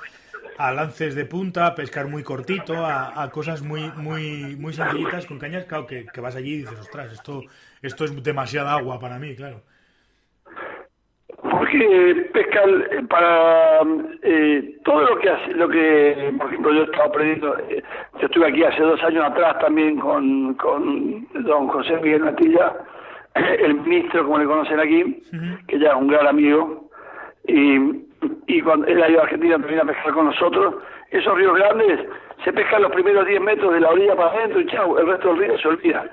a 0.61 0.73
lances 0.73 1.15
de 1.15 1.25
punta, 1.25 1.67
a 1.67 1.75
pescar 1.75 2.07
muy 2.07 2.23
cortito, 2.23 2.75
a, 2.85 3.31
cosas 3.33 3.63
muy 3.63 3.91
muy 3.97 4.57
muy 4.57 4.75
sencillitas 4.75 5.27
con 5.27 5.39
cañas, 5.39 5.65
claro, 5.65 5.87
que, 5.87 6.05
que 6.07 6.21
vas 6.21 6.37
allí 6.37 6.55
y 6.55 6.59
dices, 6.59 6.79
ostras, 6.79 7.13
esto 7.13 7.43
esto 7.81 8.05
es 8.05 8.23
demasiada 8.23 8.75
agua 8.75 9.01
para 9.01 9.19
mí, 9.19 9.35
claro. 9.35 9.63
Porque 11.43 12.29
pesca 12.35 12.61
para 13.09 13.81
eh, 14.23 14.77
todo 14.85 15.01
lo 15.03 15.19
que 15.19 15.31
hace, 15.31 15.55
lo 15.55 15.69
que, 15.69 16.35
por 16.37 16.49
ejemplo, 16.49 16.75
yo 16.75 16.81
he 16.83 16.85
estado 16.85 17.05
aprendiendo, 17.05 17.59
eh, 17.71 17.83
yo 18.21 18.27
estuve 18.27 18.49
aquí 18.49 18.63
hace 18.63 18.83
dos 18.83 19.03
años 19.03 19.25
atrás 19.25 19.59
también 19.61 19.99
con, 19.99 20.55
con 20.55 21.27
don 21.45 21.69
José 21.69 21.97
Miguel 22.03 22.25
Matilla, 22.25 22.75
el 23.35 23.75
ministro, 23.75 24.25
como 24.25 24.39
le 24.39 24.45
conocen 24.45 24.81
aquí, 24.81 25.23
que 25.69 25.79
ya 25.79 25.91
es 25.91 25.95
un 25.95 26.09
gran 26.09 26.27
amigo, 26.27 26.91
y, 27.47 28.10
y 28.47 28.61
cuando 28.63 28.87
él 28.87 29.03
ha 29.03 29.09
ido 29.09 29.21
a 29.21 29.25
Argentina 29.25 29.59
también 29.59 29.81
a 29.81 29.85
pescar 29.85 30.13
con 30.13 30.27
nosotros, 30.27 30.75
esos 31.11 31.37
ríos 31.37 31.57
grandes 31.57 32.01
se 32.45 32.53
pescan 32.53 32.83
los 32.83 32.93
primeros 32.93 33.27
10 33.27 33.41
metros 33.41 33.73
de 33.73 33.81
la 33.81 33.91
orilla 33.91 34.17
para 34.17 34.33
adentro 34.33 34.61
y 34.61 34.67
chao, 34.67 34.99
el 34.99 35.07
resto 35.07 35.29
del 35.29 35.39
río 35.39 35.59
se 35.59 35.69
olvida. 35.69 36.11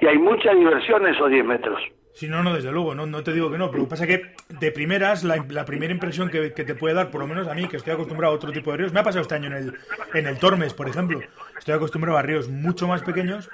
Y 0.00 0.06
hay 0.06 0.18
mucha 0.18 0.52
diversión 0.52 1.06
en 1.06 1.14
esos 1.14 1.30
10 1.30 1.44
metros. 1.44 1.80
Sí, 2.14 2.28
no, 2.28 2.42
no, 2.42 2.52
desde 2.52 2.70
luego, 2.70 2.94
no, 2.94 3.06
no 3.06 3.22
te 3.22 3.32
digo 3.32 3.50
que 3.50 3.56
no, 3.56 3.70
pero 3.70 3.78
lo 3.78 3.84
que 3.84 3.90
pasa 3.90 4.04
es 4.04 4.18
que 4.18 4.34
de 4.54 4.70
primeras, 4.70 5.24
la, 5.24 5.42
la 5.48 5.64
primera 5.64 5.94
impresión 5.94 6.28
que, 6.28 6.52
que, 6.52 6.64
te 6.64 6.74
puede 6.74 6.94
dar, 6.94 7.10
por 7.10 7.22
lo 7.22 7.26
menos 7.26 7.48
a 7.48 7.54
mí, 7.54 7.66
que 7.68 7.78
estoy 7.78 7.94
acostumbrado 7.94 8.34
a 8.34 8.36
otro 8.36 8.52
tipo 8.52 8.70
de 8.70 8.78
ríos, 8.78 8.92
me 8.92 9.00
ha 9.00 9.02
pasado 9.02 9.22
este 9.22 9.34
año 9.34 9.46
en 9.46 9.54
el, 9.54 9.74
en 10.12 10.26
el 10.26 10.38
Tormes, 10.38 10.74
por 10.74 10.88
ejemplo, 10.88 11.20
estoy 11.58 11.74
acostumbrado 11.74 12.18
a 12.18 12.22
ríos 12.22 12.50
mucho 12.50 12.86
más 12.86 13.02
pequeños, 13.02 13.48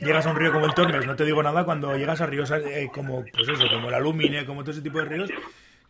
llegas 0.00 0.24
a 0.24 0.30
un 0.30 0.36
río 0.36 0.52
como 0.52 0.66
el 0.66 0.74
Tormes, 0.74 1.04
no 1.04 1.16
te 1.16 1.24
digo 1.24 1.42
nada, 1.42 1.64
cuando 1.64 1.96
llegas 1.96 2.20
a 2.20 2.26
ríos 2.26 2.52
eh, 2.52 2.88
como, 2.94 3.24
pues 3.32 3.48
eso, 3.48 3.64
como 3.68 3.90
la 3.90 3.98
Lumine, 3.98 4.46
como 4.46 4.62
todo 4.62 4.70
ese 4.70 4.82
tipo 4.82 4.98
de 4.98 5.06
ríos, 5.06 5.30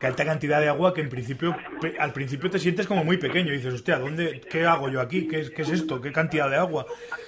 que 0.01 0.07
alta 0.07 0.25
cantidad 0.25 0.61
de 0.61 0.69
agua 0.69 0.95
que 0.95 1.03
en 1.03 1.11
principio, 1.11 1.55
al 1.99 2.13
principio 2.15 2.49
te 2.49 2.59
sientes 2.59 2.87
como 2.87 3.05
muy 3.05 3.19
pequeño. 3.19 3.53
Y 3.53 3.59
dices, 3.59 3.75
hostia, 3.75 3.99
¿dónde, 3.99 4.41
¿qué 4.51 4.65
hago 4.65 4.89
yo 4.89 4.99
aquí? 4.99 5.29
¿Qué 5.29 5.41
es, 5.41 5.51
¿Qué 5.51 5.61
es 5.61 5.71
esto? 5.71 6.01
¿Qué 6.01 6.11
cantidad 6.11 6.49
de 6.49 6.57
agua? 6.57 6.87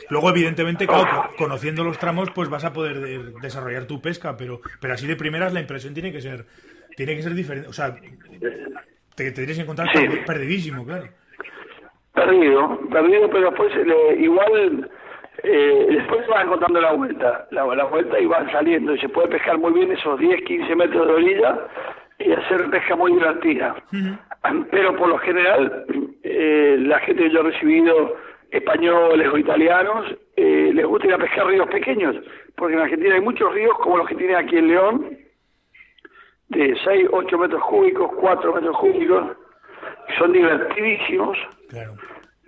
Luego, 0.08 0.30
evidentemente, 0.30 0.86
claro, 0.86 1.28
conociendo 1.36 1.84
los 1.84 1.98
tramos, 1.98 2.30
pues 2.30 2.48
vas 2.48 2.64
a 2.64 2.72
poder 2.72 3.34
desarrollar 3.42 3.84
tu 3.84 4.00
pesca, 4.00 4.38
pero, 4.38 4.62
pero 4.80 4.94
así 4.94 5.06
de 5.06 5.16
primeras 5.16 5.52
la 5.52 5.60
impresión 5.60 5.92
tiene 5.92 6.12
que 6.12 6.22
ser, 6.22 6.46
tiene 6.96 7.14
que 7.14 7.22
ser 7.22 7.34
diferente. 7.34 7.68
O 7.68 7.74
sea, 7.74 7.94
te, 7.94 9.24
te 9.24 9.32
tienes 9.32 9.56
que 9.56 9.62
encontrar 9.64 9.88
perdidísimo, 10.26 10.86
claro. 10.86 11.08
Perdido, 12.14 12.80
perdido, 12.90 13.28
pero 13.28 13.50
después 13.50 13.72
igual 14.18 14.90
eh, 15.42 15.86
después 15.90 16.26
van 16.26 16.46
encontrando 16.46 16.80
la 16.80 16.92
vuelta, 16.92 17.46
la, 17.50 17.66
la 17.74 17.84
vuelta 17.84 18.18
y 18.18 18.24
van 18.24 18.50
saliendo 18.50 18.94
y 18.94 18.98
se 18.98 19.10
puede 19.10 19.28
pescar 19.28 19.58
muy 19.58 19.72
bien 19.72 19.92
esos 19.92 20.18
10, 20.18 20.42
15 20.42 20.74
metros 20.74 21.06
de 21.06 21.12
orilla 21.12 21.68
y 22.24 22.32
hacer 22.32 22.70
pesca 22.70 22.96
muy 22.96 23.12
divertida. 23.12 23.74
Pero 24.70 24.96
por 24.96 25.08
lo 25.08 25.18
general, 25.18 25.84
eh, 26.22 26.76
la 26.80 26.98
gente 27.00 27.24
que 27.24 27.30
yo 27.30 27.40
he 27.40 27.52
recibido, 27.52 28.16
españoles 28.50 29.28
o 29.32 29.38
italianos, 29.38 30.14
eh, 30.36 30.70
les 30.74 30.86
gusta 30.86 31.06
ir 31.06 31.14
a 31.14 31.18
pescar 31.18 31.46
ríos 31.46 31.68
pequeños, 31.68 32.16
porque 32.56 32.74
en 32.74 32.80
Argentina 32.80 33.14
hay 33.14 33.20
muchos 33.20 33.52
ríos 33.54 33.76
como 33.78 33.98
los 33.98 34.08
que 34.08 34.14
tiene 34.14 34.36
aquí 34.36 34.56
en 34.56 34.68
León, 34.68 35.18
de 36.48 36.76
6, 36.84 37.08
8 37.10 37.38
metros 37.38 37.62
cúbicos, 37.62 38.10
4 38.20 38.54
metros 38.54 38.76
cúbicos, 38.76 39.36
son 40.18 40.32
divertidísimos. 40.32 41.38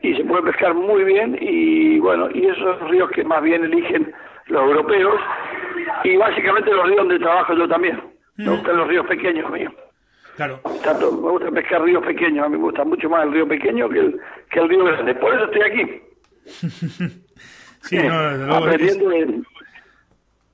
Y 0.03 0.15
se 0.15 0.25
puede 0.25 0.43
pescar 0.43 0.75
muy 0.75 1.03
bien 1.05 1.39
y 1.41 1.99
bueno, 1.99 2.29
y 2.35 2.47
esos 2.47 2.91
ríos 2.91 3.11
que 3.11 3.25
más 3.25 3.43
bien 3.43 3.65
eligen 3.65 4.13
los 4.49 4.63
europeos 4.63 5.19
y 6.05 6.17
básicamente 6.17 6.71
los 6.71 6.85
ríos 6.85 6.99
donde 6.99 7.19
trabajo 7.19 7.55
yo 7.55 7.67
también. 7.67 8.13
Me 8.37 8.51
gustan 8.51 8.77
los 8.77 8.88
ríos 8.88 9.07
pequeños 9.07 9.51
míos. 9.51 9.73
Claro. 10.37 10.61
Tanto, 10.83 11.12
me 11.12 11.31
gusta 11.31 11.51
pescar 11.51 11.83
ríos 11.83 12.05
pequeños, 12.05 12.44
a 12.44 12.49
mí 12.49 12.57
me 12.57 12.64
gusta 12.64 12.85
mucho 12.85 13.09
más 13.09 13.25
el 13.25 13.33
río 13.33 13.47
pequeño 13.47 13.88
que 13.88 13.99
el, 14.01 14.20
que 14.51 14.61
el 14.61 14.68
río 14.68 14.85
grande. 14.85 15.14
Por 15.14 15.35
eso 15.35 15.44
estoy 15.44 15.62
aquí. 15.62 16.03
sí, 17.83 17.97
no, 17.99 18.31
desde 18.31 18.47
luego. 18.47 18.55
Aprendiendo 18.55 19.44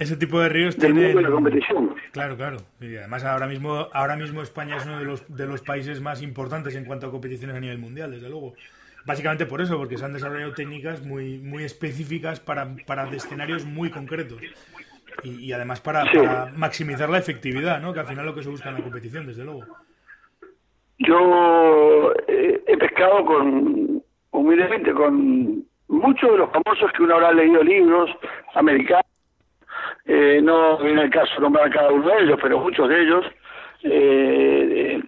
ese 0.01 0.17
tipo 0.17 0.41
de 0.41 0.49
ríos 0.49 0.77
tienen... 0.79 1.23
la 1.23 1.31
competición. 1.31 1.95
Claro, 2.13 2.35
claro. 2.35 2.57
Y 2.81 2.97
además 2.97 3.23
ahora 3.23 3.47
mismo, 3.47 3.87
ahora 3.93 4.17
mismo 4.17 4.41
España 4.41 4.79
es 4.79 4.87
uno 4.87 4.99
de 4.99 5.05
los, 5.05 5.37
de 5.37 5.47
los 5.47 5.61
países 5.61 6.01
más 6.01 6.23
importantes 6.23 6.75
en 6.75 6.87
cuanto 6.87 7.07
a 7.07 7.11
competiciones 7.11 7.55
a 7.55 7.61
nivel 7.61 7.77
mundial, 7.77 8.11
desde 8.11 8.31
luego. 8.31 8.55
Básicamente 9.05 9.45
por 9.45 9.61
eso, 9.61 9.77
porque 9.77 9.99
se 9.99 10.05
han 10.07 10.15
desarrollado 10.15 10.55
técnicas 10.55 11.05
muy, 11.05 11.37
muy 11.39 11.65
específicas 11.65 12.41
para, 12.41 12.75
para 12.87 13.11
escenarios 13.11 13.67
muy 13.67 13.91
concretos. 13.91 14.41
Y, 15.23 15.53
además 15.53 15.81
para, 15.81 16.05
maximizar 16.57 17.09
la 17.09 17.19
efectividad, 17.19 17.81
¿no? 17.81 17.93
Que 17.93 18.01
al 18.01 18.07
final 18.07 18.25
es 18.25 18.31
lo 18.31 18.35
que 18.35 18.43
se 18.43 18.51
busca 18.51 18.69
en 18.69 18.77
la 18.77 18.83
competición, 18.83 19.27
desde 19.27 19.45
luego. 19.45 19.65
Yo 20.99 22.13
eh, 22.29 22.63
he 22.67 22.77
pescado 22.77 23.25
con, 23.25 24.03
humildemente, 24.33 24.93
con 24.93 25.65
muchos 25.89 26.31
de 26.31 26.39
los 26.39 26.51
famosos 26.51 26.93
que 26.93 27.03
uno 27.03 27.15
habrá 27.15 27.33
leído 27.33 27.63
libros 27.63 28.11
americanos. 28.55 29.07
Eh, 30.05 30.41
no 30.43 30.79
viene 30.79 31.03
el 31.03 31.11
caso 31.11 31.41
nombrar 31.41 31.71
cada 31.71 31.91
uno 31.91 32.07
de 32.07 32.25
ellos, 32.25 32.39
pero 32.43 32.61
muchos 32.61 32.89
de 32.89 33.03
ellos. 33.03 33.27
Eh, 33.83 35.03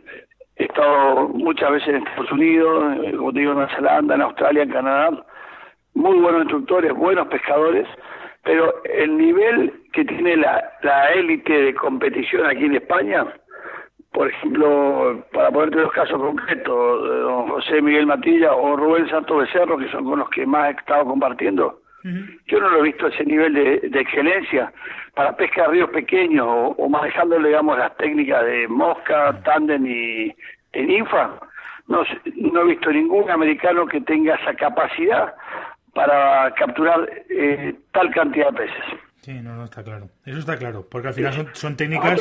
he 0.56 0.64
estado 0.64 1.28
muchas 1.28 1.72
veces 1.72 1.88
en 1.88 1.96
Estados 1.96 2.32
Unidos, 2.32 2.96
como 3.16 3.32
te 3.32 3.40
digo, 3.40 3.52
en 3.52 3.58
Nueva 3.58 3.74
Zelanda, 3.74 4.14
en 4.14 4.22
Australia, 4.22 4.62
en 4.62 4.70
Canadá. 4.70 5.26
Muy 5.94 6.18
buenos 6.20 6.42
instructores, 6.42 6.92
buenos 6.94 7.28
pescadores 7.28 7.86
pero 8.44 8.82
el 8.84 9.16
nivel 9.16 9.72
que 9.92 10.04
tiene 10.04 10.36
la, 10.36 10.62
la 10.82 11.12
élite 11.12 11.52
de 11.52 11.74
competición 11.74 12.46
aquí 12.46 12.64
en 12.64 12.76
España, 12.76 13.26
por 14.12 14.28
ejemplo, 14.28 15.24
para 15.32 15.50
ponerte 15.50 15.76
los 15.76 15.92
casos 15.92 16.20
concretos, 16.20 17.08
don 17.08 17.48
José 17.48 17.80
Miguel 17.80 18.06
Matilla 18.06 18.52
o 18.52 18.76
Rubén 18.76 19.08
Santos 19.08 19.38
Becerro, 19.38 19.78
que 19.78 19.90
son 19.90 20.04
con 20.04 20.18
los 20.18 20.28
que 20.30 20.44
más 20.44 20.68
he 20.68 20.78
estado 20.78 21.04
compartiendo, 21.06 21.78
yo 22.48 22.58
no 22.58 22.68
lo 22.68 22.80
he 22.80 22.82
visto 22.82 23.06
ese 23.06 23.24
nivel 23.24 23.54
de, 23.54 23.78
de 23.88 24.00
excelencia 24.00 24.72
para 25.14 25.36
pesca 25.36 25.62
de 25.62 25.68
ríos 25.68 25.90
pequeños 25.90 26.46
o, 26.48 26.88
manejando, 26.88 27.38
digamos, 27.38 27.78
las 27.78 27.96
técnicas 27.96 28.44
de 28.44 28.66
mosca, 28.66 29.40
tándem 29.44 29.86
y 29.86 30.34
en 30.72 30.86
ninfa. 30.88 31.30
No, 31.86 32.02
no 32.36 32.60
he 32.62 32.64
visto 32.64 32.90
ningún 32.90 33.30
americano 33.30 33.86
que 33.86 34.00
tenga 34.00 34.34
esa 34.34 34.54
capacidad 34.54 35.34
para 35.94 36.52
capturar 36.54 37.08
eh, 37.28 37.74
tal 37.92 38.10
cantidad 38.10 38.50
de 38.50 38.58
peces. 38.58 38.84
Sí, 39.22 39.32
no, 39.34 39.54
no 39.54 39.64
está 39.64 39.84
claro. 39.84 40.08
Eso 40.24 40.38
está 40.38 40.58
claro, 40.58 40.84
porque 40.90 41.08
al 41.08 41.14
final 41.14 41.32
son, 41.32 41.48
son 41.52 41.76
técnicas. 41.76 42.20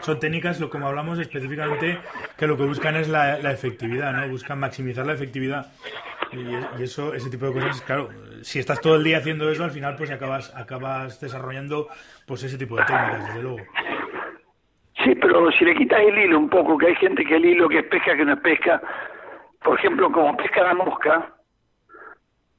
Son 0.00 0.20
técnicas, 0.20 0.60
lo 0.60 0.70
como 0.70 0.86
hablamos 0.86 1.18
específicamente, 1.18 1.98
que 2.38 2.46
lo 2.46 2.56
que 2.56 2.64
buscan 2.64 2.94
es 2.96 3.08
la, 3.08 3.38
efectividad, 3.50 4.12
¿no? 4.12 4.28
Buscan 4.28 4.60
maximizar 4.60 5.04
la 5.04 5.14
efectividad. 5.14 5.66
Y, 6.32 6.82
eso, 6.82 7.14
ese 7.14 7.30
tipo 7.30 7.46
de 7.46 7.54
cosas, 7.54 7.82
claro, 7.82 8.08
si 8.42 8.58
estás 8.58 8.80
todo 8.80 8.96
el 8.96 9.04
día 9.04 9.18
haciendo 9.18 9.50
eso, 9.50 9.64
al 9.64 9.70
final 9.70 9.96
pues 9.96 10.10
acabas, 10.10 10.54
acabas 10.54 11.20
desarrollando 11.20 11.88
pues 12.26 12.42
ese 12.44 12.58
tipo 12.58 12.76
de 12.76 12.84
técnicas, 12.84 13.26
desde 13.26 13.42
luego. 13.42 13.58
Sí, 15.02 15.14
pero 15.20 15.50
si 15.52 15.64
le 15.64 15.74
quitas 15.74 16.00
el 16.00 16.18
hilo 16.18 16.38
un 16.38 16.48
poco, 16.48 16.78
que 16.78 16.86
hay 16.86 16.96
gente 16.96 17.24
que 17.24 17.36
el 17.36 17.44
hilo 17.44 17.68
que 17.68 17.78
es 17.78 17.86
pesca, 17.86 18.16
que 18.16 18.24
no 18.24 18.34
es 18.34 18.40
pesca, 18.40 18.80
por 19.62 19.78
ejemplo, 19.78 20.10
como 20.12 20.36
pesca 20.36 20.62
la 20.62 20.74
mosca, 20.74 21.35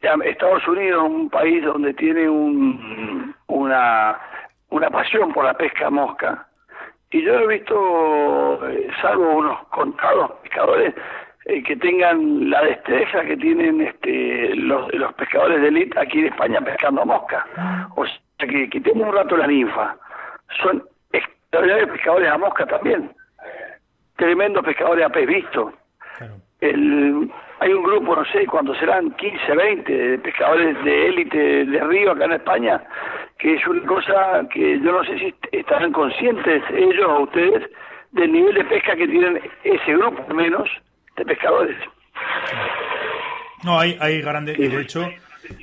Estados 0.01 0.67
Unidos 0.67 1.03
es 1.03 1.11
un 1.11 1.29
país 1.29 1.63
donde 1.63 1.93
tiene 1.93 2.29
un, 2.29 3.35
una, 3.47 4.19
una 4.69 4.89
pasión 4.89 5.33
por 5.33 5.45
la 5.45 5.53
pesca 5.53 5.89
mosca. 5.89 6.47
Y 7.09 7.23
yo 7.23 7.39
he 7.39 7.47
visto, 7.47 8.69
eh, 8.69 8.89
salvo 9.01 9.37
unos 9.37 9.63
contados 9.69 10.31
pescadores, 10.43 10.93
eh, 11.45 11.63
que 11.63 11.77
tengan 11.77 12.49
la 12.49 12.61
destreza 12.61 13.21
que 13.21 13.37
tienen 13.37 13.81
este, 13.81 14.53
los, 14.55 14.93
los 14.93 15.13
pescadores 15.13 15.61
de 15.61 15.69
élite 15.69 15.97
aquí 15.97 16.19
en 16.19 16.27
España 16.27 16.59
pescando 16.59 17.05
mosca. 17.05 17.45
O 17.95 18.05
sea, 18.05 18.47
que, 18.47 18.69
que 18.69 18.81
tienen 18.81 19.07
un 19.07 19.15
rato 19.15 19.37
la 19.37 19.47
ninfa. 19.47 19.95
Son 20.61 20.83
extraordinarios 21.13 21.89
pescadores 21.91 22.29
a 22.29 22.37
mosca 22.37 22.65
también. 22.65 23.11
Tremendos 24.17 24.65
pescadores 24.65 25.05
a 25.05 25.09
pez 25.09 25.27
visto. 25.27 25.71
El, 26.59 27.31
hay 27.59 27.73
un 27.73 27.83
grupo, 27.83 28.15
no 28.15 28.25
sé 28.25 28.45
cuántos 28.45 28.77
serán, 28.77 29.11
15, 29.11 29.55
20 29.55 29.93
de 29.93 30.17
pescadores 30.19 30.83
de 30.83 31.07
élite 31.07 31.65
de 31.65 31.79
río 31.81 32.11
acá 32.11 32.25
en 32.25 32.33
España, 32.33 32.83
que 33.39 33.55
es 33.55 33.67
una 33.67 33.85
cosa 33.85 34.47
que 34.53 34.79
yo 34.79 34.91
no 34.91 35.03
sé 35.03 35.17
si 35.19 35.35
estarán 35.51 35.91
conscientes 35.91 36.63
ellos 36.73 37.07
o 37.07 37.21
ustedes 37.21 37.69
del 38.11 38.31
nivel 38.31 38.55
de 38.55 38.65
pesca 38.65 38.95
que 38.95 39.07
tienen 39.07 39.41
ese 39.63 39.93
grupo, 39.93 40.33
menos, 40.33 40.69
de 41.15 41.25
pescadores. 41.25 41.77
No, 43.63 43.79
hay, 43.79 43.97
hay 43.99 44.21
grandes, 44.21 44.57
y 44.59 44.67
de 44.67 44.81
hecho, 44.81 45.09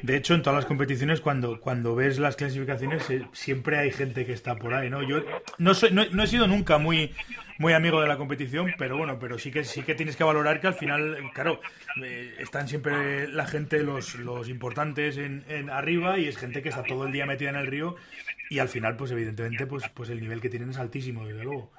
de 0.02 0.16
hecho, 0.16 0.34
en 0.34 0.42
todas 0.42 0.56
las 0.56 0.66
competiciones, 0.66 1.20
cuando, 1.20 1.60
cuando 1.60 1.94
ves 1.94 2.18
las 2.18 2.36
clasificaciones, 2.36 3.08
eh, 3.10 3.26
siempre 3.32 3.78
hay 3.78 3.90
gente 3.90 4.26
que 4.26 4.32
está 4.32 4.56
por 4.56 4.74
ahí, 4.74 4.90
¿no? 4.90 5.02
Yo 5.02 5.22
no, 5.58 5.74
soy, 5.74 5.90
no, 5.92 6.02
he 6.02 6.26
sido 6.26 6.46
nunca 6.46 6.78
muy, 6.78 7.12
muy 7.58 7.72
amigo 7.72 8.00
de 8.00 8.08
la 8.08 8.16
competición, 8.16 8.72
pero 8.78 8.96
bueno, 8.96 9.18
pero 9.18 9.38
sí 9.38 9.50
que 9.50 9.64
sí 9.64 9.82
que 9.82 9.94
tienes 9.94 10.16
que 10.16 10.24
valorar 10.24 10.60
que 10.60 10.66
al 10.66 10.74
final, 10.74 11.16
claro, 11.32 11.60
eh, 12.02 12.34
están 12.38 12.68
siempre 12.68 13.28
la 13.28 13.46
gente, 13.46 13.82
los, 13.82 14.16
los 14.16 14.48
importantes 14.48 15.16
en, 15.18 15.44
en, 15.48 15.70
arriba 15.70 16.18
y 16.18 16.28
es 16.28 16.36
gente 16.36 16.62
que 16.62 16.68
está 16.68 16.82
todo 16.82 17.06
el 17.06 17.12
día 17.12 17.26
metida 17.26 17.50
en 17.50 17.56
el 17.56 17.66
río 17.66 17.96
y 18.50 18.58
al 18.58 18.68
final, 18.68 18.96
pues 18.96 19.10
evidentemente, 19.10 19.66
pues, 19.66 19.88
pues 19.88 20.10
el 20.10 20.20
nivel 20.20 20.40
que 20.40 20.50
tienen 20.50 20.70
es 20.70 20.78
altísimo, 20.78 21.26
desde 21.26 21.44
luego. 21.44 21.70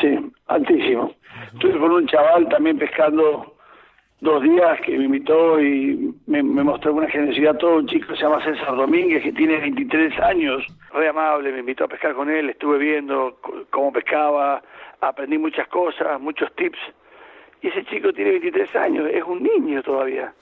Sí, 0.00 0.32
altísimo. 0.46 1.14
Estuve 1.52 1.78
con 1.78 1.92
un 1.92 2.06
chaval 2.06 2.48
también 2.48 2.78
pescando 2.78 3.56
dos 4.22 4.40
días 4.40 4.80
que 4.82 4.96
me 4.96 5.04
invitó 5.06 5.60
y 5.60 6.14
me, 6.26 6.42
mostró 6.44 6.94
una 6.94 7.08
generosidad 7.08 7.56
todo 7.56 7.78
un 7.78 7.88
chico 7.88 8.06
que 8.06 8.16
se 8.16 8.22
llama 8.22 8.42
César 8.44 8.76
Domínguez 8.76 9.20
que 9.20 9.32
tiene 9.32 9.58
23 9.58 10.18
años. 10.20 10.64
Muy 10.94 11.06
amable 11.06 11.50
me 11.50 11.58
invitó 11.58 11.84
a 11.84 11.88
pescar 11.88 12.14
con 12.14 12.30
él 12.30 12.48
estuve 12.48 12.78
viendo 12.78 13.36
cómo 13.70 13.92
pescaba 13.92 14.62
aprendí 15.00 15.38
muchas 15.38 15.66
cosas 15.66 16.20
muchos 16.20 16.54
tips. 16.54 16.78
Y 17.62 17.68
ese 17.68 17.84
chico 17.84 18.12
tiene 18.12 18.30
23 18.30 18.76
años 18.76 19.10
es 19.12 19.24
un 19.24 19.42
niño 19.42 19.82
todavía. 19.82 20.32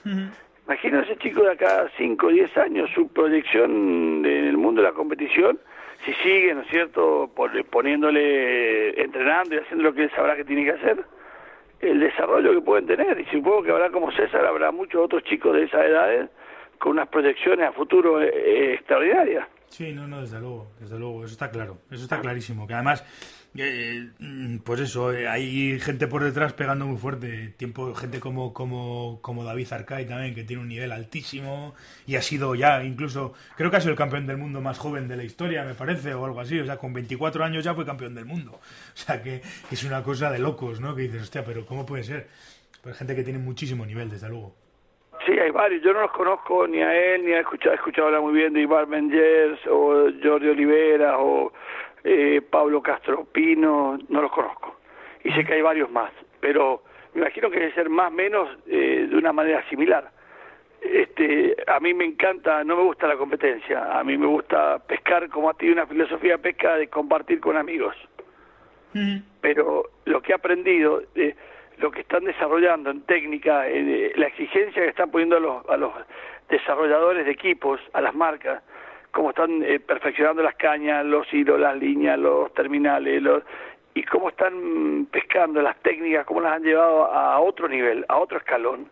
Imagino 0.67 1.01
ese 1.01 1.17
chico 1.17 1.43
de 1.43 1.53
acá 1.53 1.91
5 1.97 2.27
o 2.27 2.31
10 2.31 2.59
años 2.59 2.91
su 2.95 3.09
proyección 3.09 4.27
en 4.27 4.45
el 4.47 4.59
mundo 4.59 4.83
de 4.83 4.89
la 4.89 4.95
competición 4.95 5.59
si 6.05 6.13
sigue 6.23 6.55
no 6.55 6.61
es 6.61 6.69
cierto 6.69 7.31
poniéndole 7.71 9.03
entrenando 9.03 9.55
y 9.55 9.59
haciendo 9.59 9.85
lo 9.85 9.95
que 9.95 10.05
él 10.05 10.11
sabrá 10.15 10.37
que 10.37 10.45
tiene 10.45 10.65
que 10.65 10.73
hacer 10.73 11.03
el 11.81 12.01
desarrollo 12.01 12.53
que 12.53 12.61
pueden 12.61 12.87
tener. 12.87 13.19
Y 13.21 13.25
supongo 13.27 13.63
que 13.63 13.71
habrá 13.71 13.91
como 13.91 14.11
César, 14.13 14.45
habrá 14.45 14.71
muchos 14.71 15.03
otros 15.05 15.25
chicos 15.25 15.55
de 15.55 15.65
esa 15.65 15.85
edad 15.85 16.31
con 16.79 16.93
unas 16.93 17.09
proyecciones 17.09 17.69
a 17.69 17.73
futuro 17.73 18.21
eh, 18.21 18.31
eh, 18.33 18.75
extraordinarias. 18.75 19.47
Sí, 19.69 19.93
no, 19.93 20.07
no, 20.09 20.21
desde 20.21 20.41
luego, 20.41 20.73
desde 20.81 20.99
luego, 20.99 21.25
eso 21.25 21.33
está 21.33 21.51
claro, 21.51 21.79
eso 21.91 22.03
está 22.03 22.21
clarísimo. 22.21 22.67
Que 22.67 22.75
además, 22.75 23.05
Eh, 23.57 24.11
mm, 24.21 24.59
pues 24.59 24.81
eso, 24.81 25.13
eh, 25.13 25.29
hay 25.29 25.79
gente 25.81 26.07
por 26.07 26.23
detrás 26.23 26.53
pegando 26.53 26.87
muy 26.87 26.99
fuerte. 26.99 27.55
Tiempo, 27.57 27.95
gente 27.95 28.21
como, 28.21 28.53
como, 28.55 29.19
como 29.23 29.45
David 29.45 29.73
Arcay 29.73 30.07
también, 30.07 30.35
que 30.35 30.45
tiene 30.45 30.63
un 30.63 30.69
nivel 30.69 30.93
altísimo 30.93 31.75
y 32.07 32.17
ha 32.17 32.23
sido 32.23 32.55
ya, 32.55 32.85
incluso, 32.85 33.35
creo 33.57 33.71
que 33.71 33.79
ha 33.79 33.81
sido 33.81 33.93
el 33.93 33.99
campeón 33.99 34.27
del 34.27 34.37
mundo 34.37 34.61
más 34.61 34.79
joven 34.79 35.09
de 35.09 35.17
la 35.17 35.25
historia, 35.25 35.65
me 35.65 35.75
parece, 35.75 36.15
o 36.15 36.25
algo 36.25 36.41
así. 36.41 36.59
O 36.61 36.65
sea, 36.65 36.77
con 36.77 36.93
24 36.93 37.45
años 37.45 37.65
ya 37.65 37.75
fue 37.75 37.85
campeón 37.85 38.15
del 38.15 38.25
mundo. 38.25 38.61
O 39.01 39.03
sea, 39.03 39.23
que 39.23 39.41
es 39.71 39.85
una 39.85 40.03
cosa 40.03 40.31
de 40.31 40.39
locos, 40.39 40.81
¿no? 40.81 40.95
Que 40.95 41.03
dices, 41.03 41.23
hostia, 41.23 41.45
pero 41.45 41.65
¿cómo 41.65 41.87
puede 41.87 42.05
ser? 42.05 42.29
Pues 42.83 42.97
gente 42.97 43.17
que 43.17 43.25
tiene 43.25 43.39
muchísimo 43.39 43.85
nivel, 43.87 44.11
desde 44.11 44.29
luego. 44.29 44.55
Sí, 45.27 45.33
hay 45.33 45.51
varios. 45.51 45.83
Yo 45.83 45.93
no 45.93 46.01
los 46.03 46.13
conozco 46.13 46.67
ni 46.67 46.81
a 46.81 46.95
él, 46.95 47.25
ni 47.25 47.33
he 47.33 47.41
escuchado, 47.41 47.73
he 47.73 47.77
escuchado 47.77 48.07
hablar 48.07 48.23
muy 48.23 48.33
bien 48.33 48.53
de 48.53 48.63
Ibar 48.63 48.87
Mengers 48.87 49.61
o 49.67 50.09
Jordi 50.23 50.49
Olivera 50.49 51.19
o 51.19 51.53
eh, 52.05 52.41
Pablo 52.49 52.83
Castro 52.83 53.25
Pino, 53.25 53.99
no 54.09 54.23
los 54.23 54.33
conozco. 54.33 54.77
Y 55.23 55.33
sé 55.33 55.45
que 55.45 55.55
hay 55.55 55.63
varios 55.63 55.91
más, 55.91 56.11
pero 56.41 56.83
me 57.15 57.23
imagino 57.23 57.51
que 57.51 57.59
debe 57.59 57.75
ser 57.75 57.91
más 57.91 58.11
o 58.11 58.15
menos 58.15 58.49
eh, 58.67 59.07
de 59.11 59.17
una 59.17 59.33
manera 59.33 59.67
similar. 59.69 60.11
Este, 60.81 61.57
a 61.67 61.79
mí 61.79 61.93
me 61.93 62.07
encanta, 62.07 62.65
no 62.65 62.77
me 62.77 62.83
gusta 62.85 63.07
la 63.07 63.17
competencia, 63.17 63.99
a 63.99 64.03
mí 64.03 64.17
me 64.17 64.27
gusta 64.27 64.79
pescar 64.79 65.29
como 65.29 65.51
a 65.51 65.55
ti 65.55 65.69
una 65.69 65.87
filosofía 65.87 66.33
de 66.33 66.39
pesca 66.39 66.77
de 66.77 66.89
compartir 66.89 67.41
con 67.41 67.57
amigos. 67.57 67.95
Pero 69.41 69.85
lo 70.05 70.21
que 70.21 70.33
he 70.33 70.35
aprendido, 70.35 71.03
eh, 71.15 71.37
lo 71.79 71.93
que 71.93 72.01
están 72.01 72.25
desarrollando 72.25 72.91
en 72.91 73.03
técnica, 73.03 73.69
eh, 73.69 74.13
la 74.17 74.27
exigencia 74.27 74.83
que 74.83 74.89
están 74.89 75.11
poniendo 75.11 75.37
a 75.37 75.41
los, 75.41 75.69
a 75.69 75.77
los 75.77 75.93
desarrolladores 76.49 77.25
de 77.25 77.31
equipos, 77.31 77.81
a 77.93 78.01
las 78.01 78.15
marcas, 78.15 78.63
cómo 79.11 79.31
están 79.31 79.63
eh, 79.63 79.81
perfeccionando 79.81 80.43
las 80.43 80.55
cañas, 80.57 81.05
los 81.05 81.33
hilos, 81.33 81.59
las 81.59 81.77
líneas, 81.77 82.19
los 82.19 82.53
terminales, 82.55 83.23
los, 83.23 83.43
y 83.95 84.03
cómo 84.05 84.29
están 84.29 85.07
pescando 85.11 85.61
las 85.61 85.77
técnicas, 85.83 86.27
cómo 86.27 86.41
las 86.41 86.55
han 86.55 86.63
llevado 86.63 87.07
a 87.07 87.41
otro 87.41 87.69
nivel, 87.69 88.05
a 88.09 88.19
otro 88.19 88.39
escalón. 88.39 88.89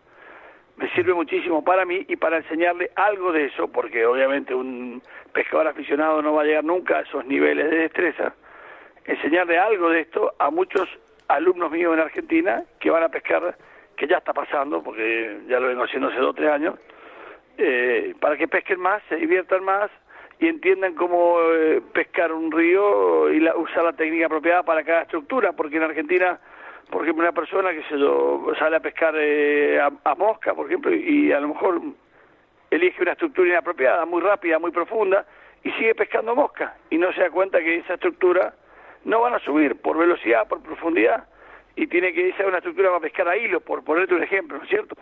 Me 0.77 0.89
sirve 0.91 1.13
muchísimo 1.13 1.63
para 1.63 1.83
mí 1.85 2.05
y 2.07 2.15
para 2.15 2.37
enseñarle 2.37 2.91
algo 2.95 3.31
de 3.31 3.45
eso, 3.45 3.67
porque 3.67 4.05
obviamente 4.05 4.53
un 4.53 5.01
pescador 5.33 5.67
aficionado 5.67 6.21
no 6.21 6.33
va 6.33 6.43
a 6.43 6.45
llegar 6.45 6.63
nunca 6.63 6.99
a 6.99 7.01
esos 7.01 7.25
niveles 7.25 7.69
de 7.69 7.77
destreza. 7.79 8.33
Enseñarle 9.05 9.57
algo 9.57 9.89
de 9.89 10.01
esto 10.01 10.33
a 10.39 10.49
muchos 10.49 10.87
alumnos 11.27 11.71
míos 11.71 11.93
en 11.93 11.99
Argentina 11.99 12.63
que 12.79 12.89
van 12.89 13.03
a 13.03 13.09
pescar, 13.09 13.57
que 13.95 14.07
ya 14.07 14.17
está 14.17 14.33
pasando, 14.33 14.81
porque 14.81 15.39
ya 15.47 15.59
lo 15.59 15.67
vengo 15.67 15.83
haciendo 15.83 16.09
hace 16.09 16.19
dos 16.19 16.29
o 16.29 16.33
tres 16.33 16.49
años, 16.49 16.75
eh, 17.57 18.15
para 18.19 18.37
que 18.37 18.47
pesquen 18.47 18.79
más, 18.79 19.01
se 19.09 19.17
diviertan 19.17 19.63
más, 19.63 19.91
y 20.39 20.47
entiendan 20.47 20.95
cómo 20.95 21.37
eh, 21.41 21.81
pescar 21.93 22.31
un 22.31 22.51
río 22.51 23.31
y 23.31 23.45
usar 23.49 23.83
la 23.83 23.93
técnica 23.93 24.27
apropiada 24.27 24.63
para 24.63 24.83
cada 24.83 25.01
estructura, 25.01 25.51
porque 25.51 25.77
en 25.77 25.83
Argentina, 25.83 26.39
por 26.89 27.03
ejemplo, 27.03 27.23
una 27.23 27.33
persona 27.33 27.71
que 27.71 27.83
se 27.83 28.57
sale 28.57 28.77
a 28.77 28.79
pescar 28.79 29.13
eh, 29.17 29.79
a, 29.79 30.15
mosca, 30.15 30.53
por 30.53 30.67
ejemplo, 30.67 30.93
y 30.95 31.31
a 31.33 31.41
lo 31.41 31.49
mejor 31.49 31.81
elige 32.71 33.01
una 33.01 33.11
estructura 33.11 33.49
inapropiada, 33.49 34.05
muy 34.05 34.21
rápida, 34.21 34.59
muy 34.59 34.71
profunda, 34.71 35.25
y 35.61 35.71
sigue 35.71 35.93
pescando 35.93 36.33
mosca, 36.35 36.75
y 36.89 36.97
no 36.97 37.11
se 37.11 37.19
da 37.19 37.29
cuenta 37.29 37.59
que 37.59 37.75
esa 37.75 37.95
estructura 37.95 38.53
no 39.03 39.19
van 39.19 39.33
a 39.33 39.39
subir 39.39 39.75
por 39.81 39.97
velocidad, 39.97 40.47
por 40.47 40.61
profundidad, 40.61 41.27
y 41.75 41.87
tiene 41.87 42.13
que 42.13 42.31
ser 42.33 42.45
una 42.45 42.57
estructura 42.57 42.89
para 42.89 43.01
pescar 43.01 43.27
a 43.27 43.35
hilo, 43.35 43.59
por 43.59 43.83
ponerte 43.83 44.15
un 44.15 44.23
ejemplo, 44.23 44.57
¿no 44.57 44.63
es 44.63 44.69
cierto? 44.69 44.95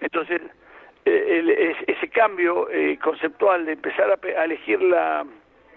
Entonces, 0.00 0.40
ese 1.04 2.08
cambio 2.08 2.68
eh, 2.70 2.98
conceptual 3.02 3.64
de 3.66 3.72
empezar 3.72 4.10
a, 4.10 4.44
elegir 4.44 4.80
la, 4.82 5.24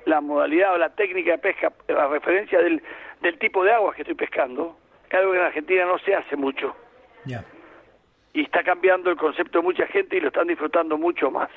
la, 0.05 0.21
modalidad 0.21 0.73
o 0.73 0.77
la 0.77 0.89
técnica 0.89 1.31
de 1.31 1.37
pesca 1.37 1.71
a 1.97 2.07
referencia 2.07 2.59
del, 2.59 2.81
del 3.21 3.37
tipo 3.39 3.63
de 3.63 3.71
aguas 3.71 3.95
que 3.95 4.01
estoy 4.01 4.15
pescando, 4.15 4.77
es 5.07 5.13
algo 5.13 5.31
que 5.31 5.37
en 5.37 5.45
Argentina 5.45 5.85
no 5.85 5.97
se 5.99 6.15
hace 6.15 6.35
mucho. 6.35 6.75
Y 8.33 8.41
está 8.41 8.63
cambiando 8.63 9.11
el 9.11 9.17
concepto 9.17 9.59
de 9.59 9.63
mucha 9.63 9.87
gente 9.87 10.17
y 10.17 10.19
lo 10.19 10.27
están 10.27 10.47
disfrutando 10.47 10.97
mucho 10.97 11.31
más. 11.31 11.49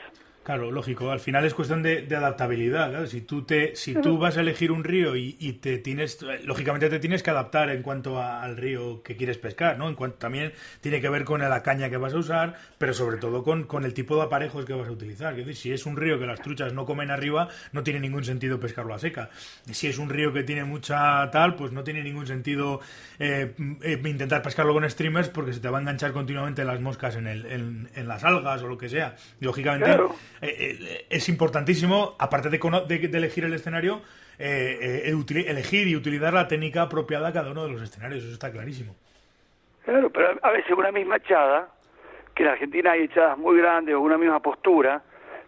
Claro, 0.46 0.70
lógico. 0.70 1.10
Al 1.10 1.18
final 1.18 1.44
es 1.44 1.54
cuestión 1.54 1.82
de, 1.82 2.06
adaptabilidad. 2.16 3.04
Si 3.06 3.20
tú 3.20 3.42
te, 3.42 3.74
si 3.74 3.96
tú 3.96 4.16
vas 4.16 4.36
a 4.36 4.42
elegir 4.42 4.70
un 4.70 4.84
río 4.84 5.16
y, 5.16 5.32
te 5.54 5.78
tienes, 5.78 6.24
lógicamente 6.44 6.88
te 6.88 7.00
tienes 7.00 7.24
que 7.24 7.30
adaptar 7.30 7.68
en 7.68 7.82
cuanto 7.82 8.22
al 8.22 8.56
río 8.56 9.02
que 9.02 9.16
quieres 9.16 9.38
pescar, 9.38 9.76
¿no? 9.76 9.88
En 9.88 9.96
cuanto 9.96 10.18
también 10.18 10.52
tiene 10.80 11.00
que 11.00 11.08
ver 11.08 11.24
con 11.24 11.40
la 11.40 11.62
caña 11.64 11.90
que 11.90 11.96
vas 11.96 12.14
a 12.14 12.18
usar, 12.18 12.54
pero 12.78 12.94
sobre 12.94 13.16
todo 13.16 13.42
con, 13.42 13.64
con 13.64 13.84
el 13.84 13.92
tipo 13.92 14.14
de 14.14 14.22
aparejos 14.22 14.64
que 14.64 14.72
vas 14.72 14.86
a 14.86 14.92
utilizar. 14.92 15.32
Es 15.32 15.38
decir, 15.44 15.56
si 15.56 15.72
es 15.72 15.84
un 15.84 15.96
río 15.96 16.16
que 16.16 16.26
las 16.26 16.40
truchas 16.40 16.72
no 16.72 16.86
comen 16.86 17.10
arriba, 17.10 17.48
no 17.72 17.82
tiene 17.82 17.98
ningún 17.98 18.22
sentido 18.22 18.60
pescarlo 18.60 18.94
a 18.94 19.00
seca. 19.00 19.30
Si 19.72 19.88
es 19.88 19.98
un 19.98 20.10
río 20.10 20.32
que 20.32 20.44
tiene 20.44 20.62
mucha 20.62 21.28
tal, 21.32 21.56
pues 21.56 21.72
no 21.72 21.82
tiene 21.82 22.04
ningún 22.04 22.28
sentido 22.28 22.78
eh, 23.18 23.52
eh, 23.82 24.00
intentar 24.04 24.42
pescarlo 24.42 24.74
con 24.74 24.88
streamers 24.88 25.28
porque 25.28 25.52
se 25.52 25.58
te 25.58 25.68
va 25.68 25.78
a 25.78 25.80
enganchar 25.80 26.12
continuamente 26.12 26.64
las 26.64 26.80
moscas 26.80 27.16
en, 27.16 27.26
el, 27.26 27.88
en, 27.92 28.06
las 28.06 28.22
algas 28.22 28.62
o 28.62 28.68
lo 28.68 28.78
que 28.78 28.88
sea. 28.88 29.16
lógicamente. 29.40 29.90
Eh, 29.90 29.98
eh, 30.42 31.06
es 31.08 31.28
importantísimo, 31.28 32.14
aparte 32.18 32.48
de, 32.50 32.58
de, 32.58 33.18
elegir 33.18 33.44
el 33.44 33.52
escenario, 33.52 34.02
eh, 34.38 35.12
elegir 35.46 35.88
y 35.88 35.96
utilizar 35.96 36.32
la 36.32 36.48
técnica 36.48 36.82
apropiada 36.82 37.28
a 37.28 37.32
cada 37.32 37.50
uno 37.50 37.64
de 37.64 37.72
los 37.72 37.82
escenarios, 37.82 38.24
eso 38.24 38.32
está 38.32 38.50
clarísimo. 38.50 38.94
Claro, 39.84 40.10
pero 40.10 40.38
a 40.42 40.50
veces 40.50 40.72
una 40.76 40.92
misma 40.92 41.16
echada, 41.16 41.68
que 42.34 42.42
en 42.42 42.48
Argentina 42.50 42.92
hay 42.92 43.02
echadas 43.02 43.38
muy 43.38 43.56
grandes 43.58 43.94
o 43.94 44.00
una 44.00 44.18
misma 44.18 44.40
postura, 44.40 45.02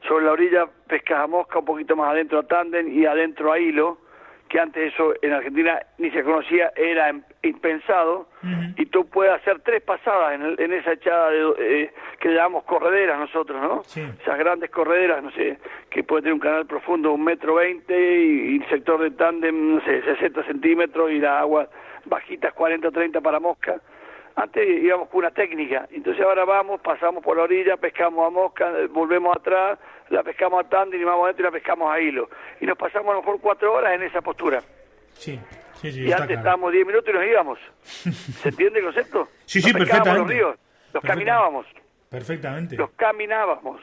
sobre 0.07 0.27
la 0.27 0.33
orilla 0.33 0.66
pescas 0.87 1.18
a 1.18 1.27
mosca, 1.27 1.59
un 1.59 1.64
poquito 1.64 1.96
más 1.96 2.11
adentro 2.12 2.38
a 2.38 2.42
tándem 2.44 2.88
y 2.88 3.05
adentro 3.05 3.53
a 3.53 3.59
hilo, 3.59 3.98
que 4.48 4.58
antes 4.58 4.92
eso 4.92 5.14
en 5.22 5.32
Argentina 5.32 5.80
ni 5.98 6.11
se 6.11 6.22
conocía, 6.22 6.72
era 6.76 7.14
impensado, 7.42 8.28
y 8.76 8.87
tú 8.87 9.06
puedes 9.06 9.32
hacer 9.32 9.61
tres 9.61 9.82
pasadas 9.82 10.34
en, 10.34 10.54
en 10.58 10.72
esa 10.72 10.92
echada 10.92 11.30
de, 11.30 11.54
eh, 11.58 11.90
que 12.20 12.30
llamamos 12.30 12.64
correderas 12.64 13.18
nosotros, 13.18 13.61
¿no? 13.61 13.82
Esas 13.82 14.38
grandes 14.38 14.70
correderas, 14.70 15.22
no 15.22 15.30
sé, 15.32 15.58
que 15.90 16.02
puede 16.02 16.22
tener 16.22 16.34
un 16.34 16.40
canal 16.40 16.66
profundo 16.66 17.12
un 17.12 17.24
metro 17.24 17.54
veinte 17.56 17.94
y, 17.94 18.56
el 18.56 18.68
sector 18.68 19.00
de 19.00 19.11
tándem, 19.11 19.74
no 19.76 19.80
sé, 19.84 20.02
60 20.02 20.44
centímetros 20.44 21.11
y 21.11 21.18
la 21.18 21.40
agua 21.40 21.68
bajitas 22.06 22.52
40 22.54 22.88
o 22.88 22.92
30 22.92 23.20
para 23.20 23.40
mosca. 23.40 23.80
Antes 24.38 24.68
íbamos 24.68 25.09
con 25.09 25.18
una 25.18 25.33
técnica, 25.33 25.88
entonces 25.90 26.24
ahora 26.24 26.44
vamos, 26.44 26.81
pasamos 26.81 27.24
por 27.24 27.37
la 27.37 27.42
orilla, 27.42 27.77
pescamos 27.77 28.24
a 28.24 28.31
mosca, 28.31 28.70
volvemos 28.88 29.37
atrás, 29.37 29.81
la 30.11 30.22
pescamos 30.22 30.64
a 30.64 30.68
tándem 30.68 31.01
y 31.01 31.05
vamos 31.05 31.24
adentro 31.24 31.42
y 31.42 31.46
la 31.46 31.51
pescamos 31.51 31.92
a 31.92 31.98
hilo. 31.98 32.31
Y 32.61 32.66
nos 32.66 32.79
pasamos 32.79 33.11
a 33.11 33.14
lo 33.14 33.22
mejor 33.22 33.40
cuatro 33.40 33.74
horas 33.74 33.96
en 33.96 34.05
esa 34.05 34.20
postura. 34.20 34.62
Sí, 35.14 35.40
sí, 35.81 35.90
sí. 35.90 36.03
Y 36.03 36.12
antes 36.12 36.38
estábamos 36.38 36.70
diez 36.70 36.87
minutos 36.87 37.12
y 37.12 37.18
nos 37.18 37.27
íbamos. 37.27 37.59
¿Se 37.83 38.51
entiende 38.51 38.79
el 38.79 38.85
concepto? 38.85 39.29
Sí, 39.44 39.61
sí, 39.61 39.72
perfectamente. 39.72 40.18
los 40.20 40.29
ríos, 40.29 40.57
los 40.92 41.03
caminábamos. 41.03 41.66
Perfectamente. 42.09 42.77
Los 42.77 42.90
caminábamos. 42.90 43.81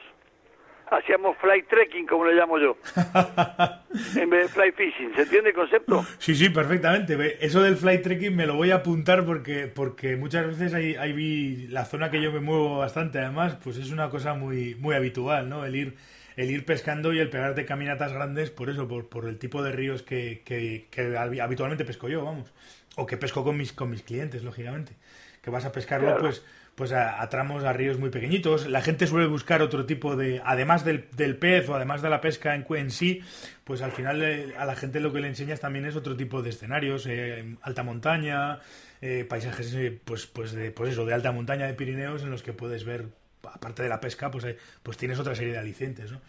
Hacíamos 0.91 1.37
fly 1.37 1.63
trekking, 1.63 2.05
como 2.05 2.25
le 2.25 2.33
llamo 2.33 2.59
yo. 2.59 2.77
en 4.15 4.29
vez 4.29 4.43
de 4.43 4.47
fly 4.49 4.71
fishing. 4.71 5.15
¿Se 5.15 5.23
entiende 5.23 5.49
el 5.49 5.55
concepto? 5.55 6.05
Sí, 6.17 6.35
sí, 6.35 6.49
perfectamente. 6.49 7.43
Eso 7.45 7.61
del 7.61 7.77
fly 7.77 8.01
trekking 8.01 8.35
me 8.35 8.45
lo 8.45 8.55
voy 8.55 8.71
a 8.71 8.75
apuntar 8.75 9.25
porque, 9.25 9.67
porque 9.67 10.15
muchas 10.15 10.47
veces 10.47 10.73
ahí, 10.73 10.95
ahí 10.95 11.13
vi 11.13 11.67
la 11.67 11.85
zona 11.85 12.11
que 12.11 12.21
yo 12.21 12.31
me 12.31 12.39
muevo 12.39 12.77
bastante, 12.77 13.19
además, 13.19 13.57
pues 13.63 13.77
es 13.77 13.91
una 13.91 14.09
cosa 14.09 14.33
muy, 14.33 14.75
muy 14.75 14.95
habitual, 14.95 15.49
¿no? 15.49 15.65
El 15.65 15.75
ir 15.75 15.95
el 16.35 16.51
ir 16.51 16.65
pescando 16.65 17.13
y 17.13 17.19
el 17.19 17.29
pegarte 17.29 17.65
caminatas 17.65 18.11
grandes 18.11 18.51
por 18.51 18.69
eso, 18.69 18.87
por, 18.87 19.07
por 19.07 19.27
el 19.27 19.37
tipo 19.37 19.63
de 19.63 19.71
ríos 19.71 20.03
que, 20.03 20.41
que, 20.43 21.17
habitualmente 21.17 21.85
pesco 21.85 22.09
yo, 22.09 22.23
vamos. 22.25 22.51
O 22.97 23.05
que 23.05 23.17
pesco 23.17 23.43
con 23.43 23.57
mis, 23.57 23.73
con 23.73 23.89
mis 23.89 24.03
clientes, 24.03 24.43
lógicamente. 24.43 24.93
Que 25.41 25.49
vas 25.49 25.65
a 25.65 25.71
pescarlo, 25.71 26.17
pues, 26.17 26.43
pues 26.75 26.91
a, 26.91 27.27
tramos, 27.29 27.63
a 27.63 27.73
ríos 27.73 27.97
muy 27.97 28.09
pequeñitos. 28.09 28.67
La 28.67 28.81
gente 28.81 29.07
suele 29.07 29.27
buscar 29.27 29.61
otro 29.61 29.85
tipo 29.85 30.15
de, 30.15 30.41
además 30.43 30.83
del, 30.83 31.07
del 31.15 31.37
pez 31.37 31.69
o 31.69 31.75
además 31.75 32.01
de 32.01 32.09
la 32.09 32.19
pesca 32.21 32.53
en, 32.53 32.65
en 32.75 32.91
sí, 32.91 33.21
pues 33.63 33.81
al 33.81 33.93
final 33.93 34.21
eh, 34.21 34.53
a 34.57 34.65
la 34.65 34.75
gente 34.75 34.99
lo 34.99 35.13
que 35.13 35.21
le 35.21 35.29
enseñas 35.29 35.61
también 35.61 35.85
es 35.85 35.95
otro 35.95 36.17
tipo 36.17 36.41
de 36.41 36.49
escenarios, 36.49 37.07
eh, 37.07 37.55
alta 37.61 37.83
montaña, 37.83 38.59
eh, 39.01 39.25
paisajes, 39.27 39.75
pues, 40.03 40.27
pues, 40.27 40.51
de, 40.51 40.71
pues 40.71 40.91
eso, 40.91 41.05
de 41.05 41.13
alta 41.13 41.31
montaña 41.31 41.65
de 41.65 41.73
Pirineos 41.73 42.23
en 42.23 42.29
los 42.29 42.43
que 42.43 42.51
puedes 42.51 42.83
ver 42.83 43.07
aparte 43.43 43.83
de 43.83 43.89
la 43.89 44.01
pesca, 44.01 44.29
pues, 44.29 44.45
pues 44.83 44.97
tienes 44.97 45.19
otra 45.19 45.35
serie 45.35 45.53
de 45.53 45.59
alicientes, 45.59 46.11
¿no? 46.11 46.19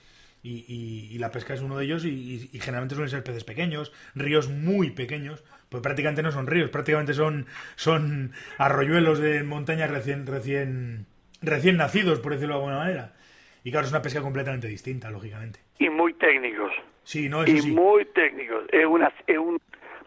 Y, 0.48 1.18
la 1.18 1.32
pesca 1.32 1.54
es 1.54 1.60
uno 1.60 1.76
de 1.76 1.84
ellos 1.84 2.04
y, 2.04 2.48
generalmente 2.60 2.94
suelen 2.94 3.10
ser 3.10 3.24
peces 3.24 3.42
pequeños, 3.42 3.92
ríos 4.14 4.48
muy 4.48 4.90
pequeños, 4.90 5.42
pues 5.68 5.82
prácticamente 5.82 6.22
no 6.22 6.32
son 6.32 6.46
ríos, 6.46 6.70
prácticamente 6.70 7.14
son, 7.14 7.46
son 7.74 8.32
arroyuelos 8.58 9.18
de 9.18 9.42
montaña 9.42 9.86
recién, 9.86 10.26
recién, 10.26 11.06
recién 11.42 11.76
nacidos, 11.76 12.20
por 12.20 12.32
decirlo 12.32 12.54
de 12.54 12.60
alguna 12.60 12.78
manera. 12.78 13.12
Y 13.64 13.70
claro, 13.70 13.86
es 13.86 13.92
una 13.92 14.02
pesca 14.02 14.20
completamente 14.20 14.68
distinta, 14.68 15.10
lógicamente. 15.10 15.58
Y 15.78 15.90
muy 15.90 16.14
técnicos. 16.14 16.72
Sí, 17.02 17.28
no, 17.28 17.46
y 17.46 17.60
muy 17.62 18.04
técnicos. 18.06 18.64
Es 18.70 18.86
una, 18.86 19.12
es 19.26 19.38
un 19.38 19.60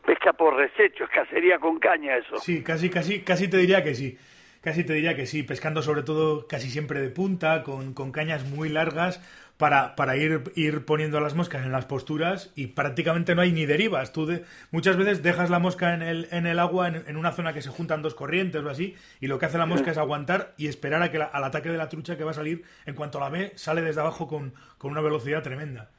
pesca 0.05 0.33
por 0.33 0.55
resecho, 0.55 1.03
es 1.03 1.09
cacería 1.09 1.59
con 1.59 1.77
caña 1.77 2.17
eso. 2.17 2.37
Sí, 2.37 2.63
casi, 2.63 2.89
casi, 2.89 3.21
casi 3.21 3.47
te 3.49 3.57
diría 3.57 3.83
que 3.83 3.95
sí. 3.95 4.17
Casi 4.61 4.83
te 4.83 4.93
diría 4.93 5.15
que 5.15 5.25
sí, 5.25 5.43
pescando 5.43 5.81
sobre 5.81 6.03
todo 6.03 6.47
casi 6.47 6.69
siempre 6.69 7.01
de 7.01 7.09
punta, 7.09 7.63
con, 7.63 7.93
con 7.93 8.11
cañas 8.11 8.45
muy 8.45 8.69
largas, 8.69 9.21
para, 9.59 9.93
para 9.97 10.15
ir, 10.15 10.43
ir 10.55 10.85
poniendo 10.85 11.19
las 11.19 11.35
moscas 11.35 11.65
en 11.65 11.73
las 11.73 11.85
posturas 11.85 12.53
y 12.55 12.67
prácticamente 12.67 13.35
no 13.35 13.41
hay 13.41 13.51
ni 13.51 13.65
derivas. 13.65 14.13
Tú 14.13 14.25
muchas 14.71 14.95
veces 14.95 15.21
dejas 15.21 15.49
la 15.49 15.59
mosca 15.59 15.93
en 15.93 16.01
el, 16.01 16.27
en 16.31 16.47
el 16.47 16.59
agua 16.59 16.87
en, 16.87 17.17
una 17.17 17.33
zona 17.33 17.51
que 17.51 17.61
se 17.61 17.69
juntan 17.69 18.01
dos 18.01 18.15
corrientes 18.15 18.63
o 18.63 18.69
así 18.69 18.95
y 19.19 19.27
lo 19.27 19.37
que 19.37 19.47
hace 19.47 19.57
la 19.57 19.65
mosca 19.65 19.91
es 19.91 19.97
aguantar 19.97 20.53
y 20.55 20.69
esperar 20.69 21.03
a 21.03 21.11
que 21.11 21.17
al 21.17 21.43
ataque 21.43 21.67
de 21.67 21.77
la 21.77 21.89
trucha 21.89 22.15
que 22.17 22.23
va 22.23 22.31
a 22.31 22.35
salir, 22.35 22.63
en 22.85 22.95
cuanto 22.95 23.19
la 23.19 23.27
ve, 23.27 23.51
sale 23.55 23.81
desde 23.81 23.99
abajo 23.99 24.29
con, 24.29 24.53
con 24.77 24.91
una 24.91 25.01
velocidad 25.01 25.43
tremenda. 25.43 25.89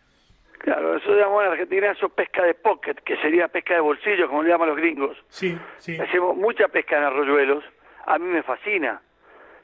Claro, 0.61 0.97
eso 0.97 1.15
llamamos 1.15 1.45
en 1.45 1.53
Argentina 1.53 1.91
eso 1.91 2.09
pesca 2.09 2.43
de 2.43 2.55
pocket, 2.55 2.95
que 3.05 3.19
sería 3.19 3.49
pesca 3.49 3.75
de 3.75 3.81
bolsillo, 3.81 4.27
como 4.29 4.43
le 4.43 4.49
llaman 4.49 4.69
los 4.69 4.79
gringos. 4.79 5.19
Sí, 5.29 5.59
sí. 5.77 5.99
Hacemos 6.01 6.35
mucha 6.35 6.69
pesca 6.69 6.97
en 6.97 7.05
arroyuelos. 7.05 7.63
A 8.07 8.19
mí 8.19 8.27
me 8.27 8.43
fascina. 8.43 9.01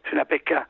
Es 0.05 0.13
una 0.13 0.25
pesca, 0.25 0.69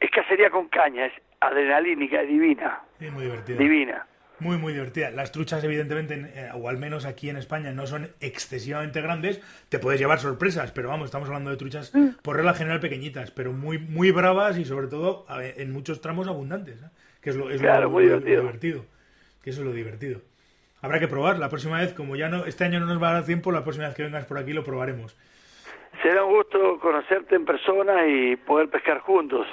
es 0.00 0.10
cacería 0.10 0.50
con 0.50 0.68
caña, 0.68 1.06
es 1.06 1.12
adrenalínica, 1.40 2.22
divina. 2.22 2.80
Sí, 2.98 3.10
muy 3.10 3.24
divertida. 3.24 3.58
Divina. 3.58 4.06
Muy, 4.40 4.58
muy 4.58 4.72
divertida. 4.72 5.10
Las 5.12 5.30
truchas, 5.30 5.62
evidentemente, 5.62 6.14
eh, 6.34 6.50
o 6.54 6.68
al 6.68 6.76
menos 6.76 7.04
aquí 7.04 7.30
en 7.30 7.36
España, 7.36 7.70
no 7.70 7.86
son 7.86 8.10
excesivamente 8.18 9.00
grandes. 9.00 9.40
Te 9.68 9.78
puedes 9.78 10.00
llevar 10.00 10.18
sorpresas, 10.18 10.72
pero 10.72 10.88
vamos, 10.88 11.06
estamos 11.06 11.28
hablando 11.28 11.50
de 11.50 11.56
truchas 11.56 11.94
mm. 11.94 12.22
por 12.22 12.36
regla 12.36 12.54
general 12.54 12.80
pequeñitas, 12.80 13.30
pero 13.30 13.52
muy, 13.52 13.78
muy 13.78 14.10
bravas 14.10 14.58
y 14.58 14.64
sobre 14.64 14.88
todo 14.88 15.26
en 15.30 15.72
muchos 15.72 16.00
tramos 16.00 16.26
abundantes, 16.26 16.82
¿eh? 16.82 16.88
que 17.20 17.30
es 17.30 17.36
lo, 17.36 17.50
es 17.50 17.60
claro, 17.60 17.88
muy 17.88 18.04
divertido. 18.04 18.40
divertido. 18.40 18.84
Que 19.44 19.50
eso 19.50 19.60
es 19.60 19.66
lo 19.66 19.72
divertido. 19.72 20.20
Habrá 20.80 20.98
que 20.98 21.06
probar. 21.06 21.38
La 21.38 21.48
próxima 21.48 21.78
vez, 21.78 21.92
como 21.92 22.16
ya 22.16 22.28
no 22.28 22.44
este 22.44 22.64
año 22.64 22.80
no 22.80 22.86
nos 22.86 23.00
va 23.00 23.10
a 23.10 23.12
dar 23.14 23.24
tiempo, 23.24 23.52
la 23.52 23.62
próxima 23.62 23.86
vez 23.86 23.94
que 23.94 24.02
vengas 24.02 24.24
por 24.24 24.38
aquí 24.38 24.52
lo 24.52 24.64
probaremos. 24.64 25.16
Será 26.00 26.24
un 26.24 26.32
gusto 26.32 26.78
conocerte 26.80 27.34
en 27.36 27.44
persona 27.44 28.06
y 28.06 28.36
poder 28.36 28.70
pescar 28.70 29.00
juntos. 29.00 29.46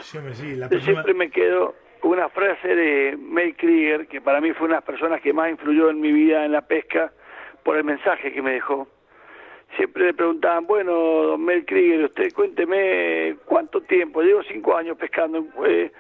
Yo 0.71 0.80
siempre 0.80 1.13
me 1.13 1.30
quedo 1.30 1.75
una 2.04 2.30
frase 2.30 2.75
de 2.75 3.17
May 3.17 3.54
Krieger, 3.54 4.08
que 4.08 4.21
para 4.21 4.39
mí 4.39 4.54
fue 4.54 4.67
una 4.67 4.75
de 4.75 4.82
las 4.82 4.86
personas 4.86 5.21
que 5.21 5.34
más 5.34 5.49
influyó 5.49 5.89
en 5.89 5.99
mi 5.99 6.12
vida 6.12 6.45
en 6.45 6.54
la 6.54 6.62
pesca, 6.62 7.12
por 7.63 7.75
el 7.75 7.84
mensaje 7.84 8.32
que 8.32 8.41
me 8.41 8.54
dejó. 8.54 8.88
Siempre 9.75 10.06
le 10.06 10.13
preguntaban, 10.13 10.65
bueno, 10.65 10.93
don 10.93 11.45
Mel 11.45 11.65
Krieger, 11.65 12.06
usted 12.06 12.34
cuénteme 12.34 13.36
cuánto 13.45 13.82
tiempo, 13.82 14.21
llevo 14.21 14.41
cinco 14.43 14.75
años 14.75 14.97
pescando, 14.97 15.45
eh, 15.65 15.91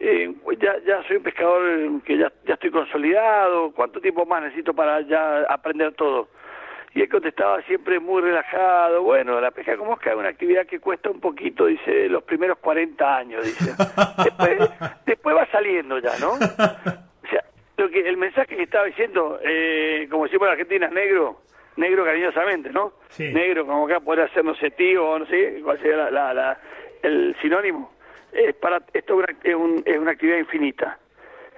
eh, 0.00 0.34
ya, 0.58 0.78
ya 0.86 1.02
soy 1.06 1.16
un 1.16 1.22
pescador 1.22 2.02
que 2.02 2.16
ya, 2.16 2.32
ya 2.46 2.54
estoy 2.54 2.70
consolidado, 2.70 3.72
¿cuánto 3.72 4.00
tiempo 4.00 4.24
más 4.24 4.42
necesito 4.42 4.72
para 4.72 5.02
ya 5.02 5.42
aprender 5.42 5.92
todo? 5.94 6.28
Y 6.94 7.00
él 7.00 7.08
contestaba 7.08 7.62
siempre 7.62 7.98
muy 8.00 8.20
relajado, 8.20 9.02
bueno, 9.02 9.40
la 9.40 9.50
pesca 9.50 9.76
con 9.76 9.88
mosca 9.88 10.10
es 10.10 10.16
una 10.16 10.28
actividad 10.28 10.66
que 10.66 10.78
cuesta 10.78 11.08
un 11.08 11.20
poquito, 11.20 11.66
dice, 11.66 12.08
los 12.08 12.22
primeros 12.22 12.58
40 12.58 13.16
años, 13.16 13.44
dice. 13.44 13.72
Después, 14.24 14.70
después 15.06 15.36
va 15.36 15.46
saliendo 15.46 15.98
ya, 15.98 16.12
¿no? 16.20 16.32
O 16.32 17.28
sea, 17.30 17.44
lo 17.78 17.88
que 17.88 18.06
el 18.06 18.18
mensaje 18.18 18.56
que 18.56 18.64
estaba 18.64 18.84
diciendo, 18.84 19.38
eh, 19.42 20.06
como 20.10 20.24
decimos 20.24 20.48
en 20.48 20.52
Argentina, 20.52 20.88
negro, 20.88 21.42
negro 21.76 22.04
cariñosamente, 22.04 22.70
¿no? 22.70 22.92
Negro, 23.18 23.66
como 23.66 23.86
acá 23.86 24.00
podría 24.00 24.28
ser, 24.28 24.44
no 24.44 24.54
sé, 24.56 24.70
tío, 24.70 25.18
no 25.18 25.26
sé, 25.26 25.60
cuál 25.64 25.78
sería 25.78 26.10
la, 26.10 26.34
la, 26.34 26.58
el 27.02 27.34
sinónimo. 27.40 27.92
Es 28.32 28.54
para, 28.56 28.82
esto 28.92 29.22
es 29.42 29.54
una, 29.54 29.82
es 29.84 29.98
una 29.98 30.10
actividad 30.10 30.38
infinita, 30.38 30.98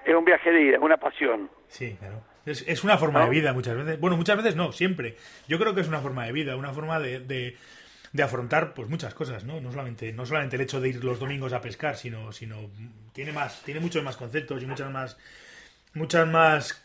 es 0.05 0.15
un 0.15 0.25
viaje 0.25 0.51
de 0.51 0.63
ida, 0.63 0.77
es 0.77 0.83
una 0.83 0.97
pasión. 0.97 1.51
Sí, 1.67 1.97
claro. 1.99 2.23
Es, 2.47 2.85
una 2.85 2.99
forma 2.99 3.25
de 3.25 3.31
vida 3.31 3.53
muchas 3.53 3.77
veces. 3.77 3.99
Bueno, 3.99 4.17
muchas 4.17 4.37
veces 4.37 4.55
no, 4.55 4.73
siempre. 4.73 5.17
Yo 5.49 5.59
creo 5.59 5.75
que 5.75 5.81
es 5.81 5.89
una 5.89 6.01
forma 6.01 6.27
de 6.27 6.33
vida, 6.33 6.57
una 6.57 6.73
forma 6.73 7.01
de, 7.01 7.21
de, 7.21 8.23
afrontar 8.23 8.75
pues 8.75 8.89
muchas 8.89 9.15
cosas, 9.15 9.45
¿no? 9.45 9.61
No 9.61 9.71
solamente, 9.71 10.13
no 10.13 10.27
solamente 10.27 10.57
el 10.57 10.63
hecho 10.63 10.81
de 10.81 10.91
ir 10.91 11.05
los 11.05 11.19
domingos 11.19 11.53
a 11.53 11.63
pescar, 11.63 11.97
sino, 11.97 12.33
sino 12.33 12.57
tiene 13.13 13.33
más, 13.33 13.63
tiene 13.63 13.81
muchos 13.81 14.05
más 14.05 14.17
conceptos 14.17 14.63
y 14.63 14.67
muchas 14.67 14.91
más, 14.91 15.19
muchas 15.95 16.29
más, 16.29 16.85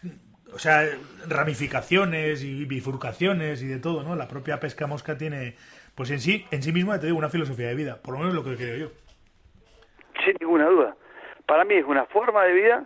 o 0.53 0.59
sea, 0.59 0.85
ramificaciones 1.27 2.41
y 2.43 2.63
bifurcaciones 2.65 3.61
y 3.61 3.67
de 3.67 3.79
todo, 3.79 4.03
¿no? 4.03 4.15
La 4.15 4.29
propia 4.29 4.61
pesca 4.61 4.87
mosca 4.87 5.17
tiene, 5.17 5.55
pues 5.93 6.09
en 6.11 6.21
sí, 6.21 6.45
en 6.51 6.63
sí 6.63 6.71
misma 6.71 6.99
te 6.99 7.07
digo 7.07 7.17
una 7.17 7.29
filosofía 7.29 7.67
de 7.67 7.75
vida, 7.75 8.01
por 8.01 8.13
lo 8.13 8.19
menos 8.21 8.33
lo 8.33 8.45
que 8.45 8.55
creo 8.55 8.77
yo. 8.77 8.91
Sin 10.23 10.35
ninguna 10.39 10.67
duda. 10.67 10.95
Para 11.45 11.65
mí 11.65 11.75
es 11.75 11.85
una 11.85 12.05
forma 12.05 12.45
de 12.45 12.53
vida 12.53 12.85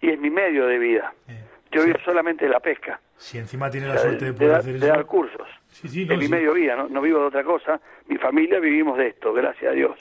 y 0.00 0.10
es 0.10 0.18
mi 0.18 0.30
medio 0.30 0.66
de 0.66 0.78
vida. 0.78 1.14
Eh. 1.28 1.41
Yo 1.72 1.84
vivo 1.84 1.98
solamente 2.04 2.44
de 2.44 2.50
la 2.50 2.60
pesca. 2.60 3.00
Si 3.16 3.38
encima 3.38 3.70
tiene 3.70 3.88
la 3.88 3.96
suerte 3.96 4.26
de 4.26 4.32
poder 4.34 4.54
hacer 4.54 4.78
de 4.78 4.86
dar 4.86 5.06
cursos. 5.06 5.48
Sí, 5.68 5.88
sí, 5.88 6.04
no, 6.04 6.16
mi 6.18 6.28
medio 6.28 6.52
vida, 6.52 6.76
no, 6.76 7.00
vivo 7.00 7.20
de 7.20 7.26
otra 7.26 7.42
cosa. 7.42 7.80
Mi 8.06 8.18
familia 8.18 8.60
vivimos 8.60 8.98
de 8.98 9.08
esto, 9.08 9.32
gracias 9.32 9.72
a 9.72 9.74
Dios. 9.74 9.98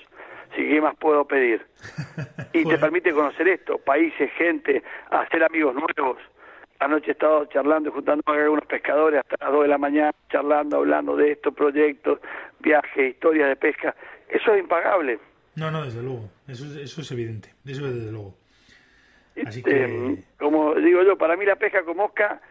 Así 0.51 0.63
que, 0.63 0.67
¿qué 0.67 0.81
más 0.81 0.95
puedo 0.97 1.25
pedir? 1.25 1.65
Y 2.53 2.65
te 2.65 2.77
permite 2.77 3.13
conocer 3.13 3.47
esto, 3.47 3.77
países, 3.77 4.29
gente, 4.33 4.83
hacer 5.09 5.41
amigos 5.41 5.73
nuevos. 5.73 6.17
Anoche 6.79 7.11
he 7.11 7.13
estado 7.13 7.45
charlando 7.45 7.89
juntando 7.91 8.21
con 8.23 8.37
algunos 8.37 8.65
pescadores 8.65 9.21
hasta 9.21 9.37
las 9.45 9.53
2 9.53 9.61
de 9.61 9.67
la 9.69 9.77
mañana, 9.77 10.11
charlando, 10.29 10.77
hablando 10.77 11.15
de 11.15 11.31
estos 11.31 11.53
proyectos, 11.53 12.19
viajes, 12.59 13.11
historias 13.11 13.47
de 13.47 13.55
pesca. 13.55 13.95
Eso 14.27 14.53
es 14.53 14.59
impagable. 14.59 15.19
No, 15.55 15.71
no, 15.71 15.85
desde 15.85 16.01
luego. 16.01 16.29
Eso, 16.45 16.65
eso 16.77 17.01
es 17.01 17.11
evidente. 17.11 17.53
Eso 17.65 17.85
es 17.85 17.95
desde 17.95 18.11
luego. 18.11 18.35
Este, 19.35 20.23
como 20.37 20.75
digo 20.75 21.03
yo, 21.03 21.17
para 21.17 21.37
mí 21.37 21.45
la 21.45 21.55
pesca 21.55 21.83
con 21.83 21.97
mosca 21.97 22.41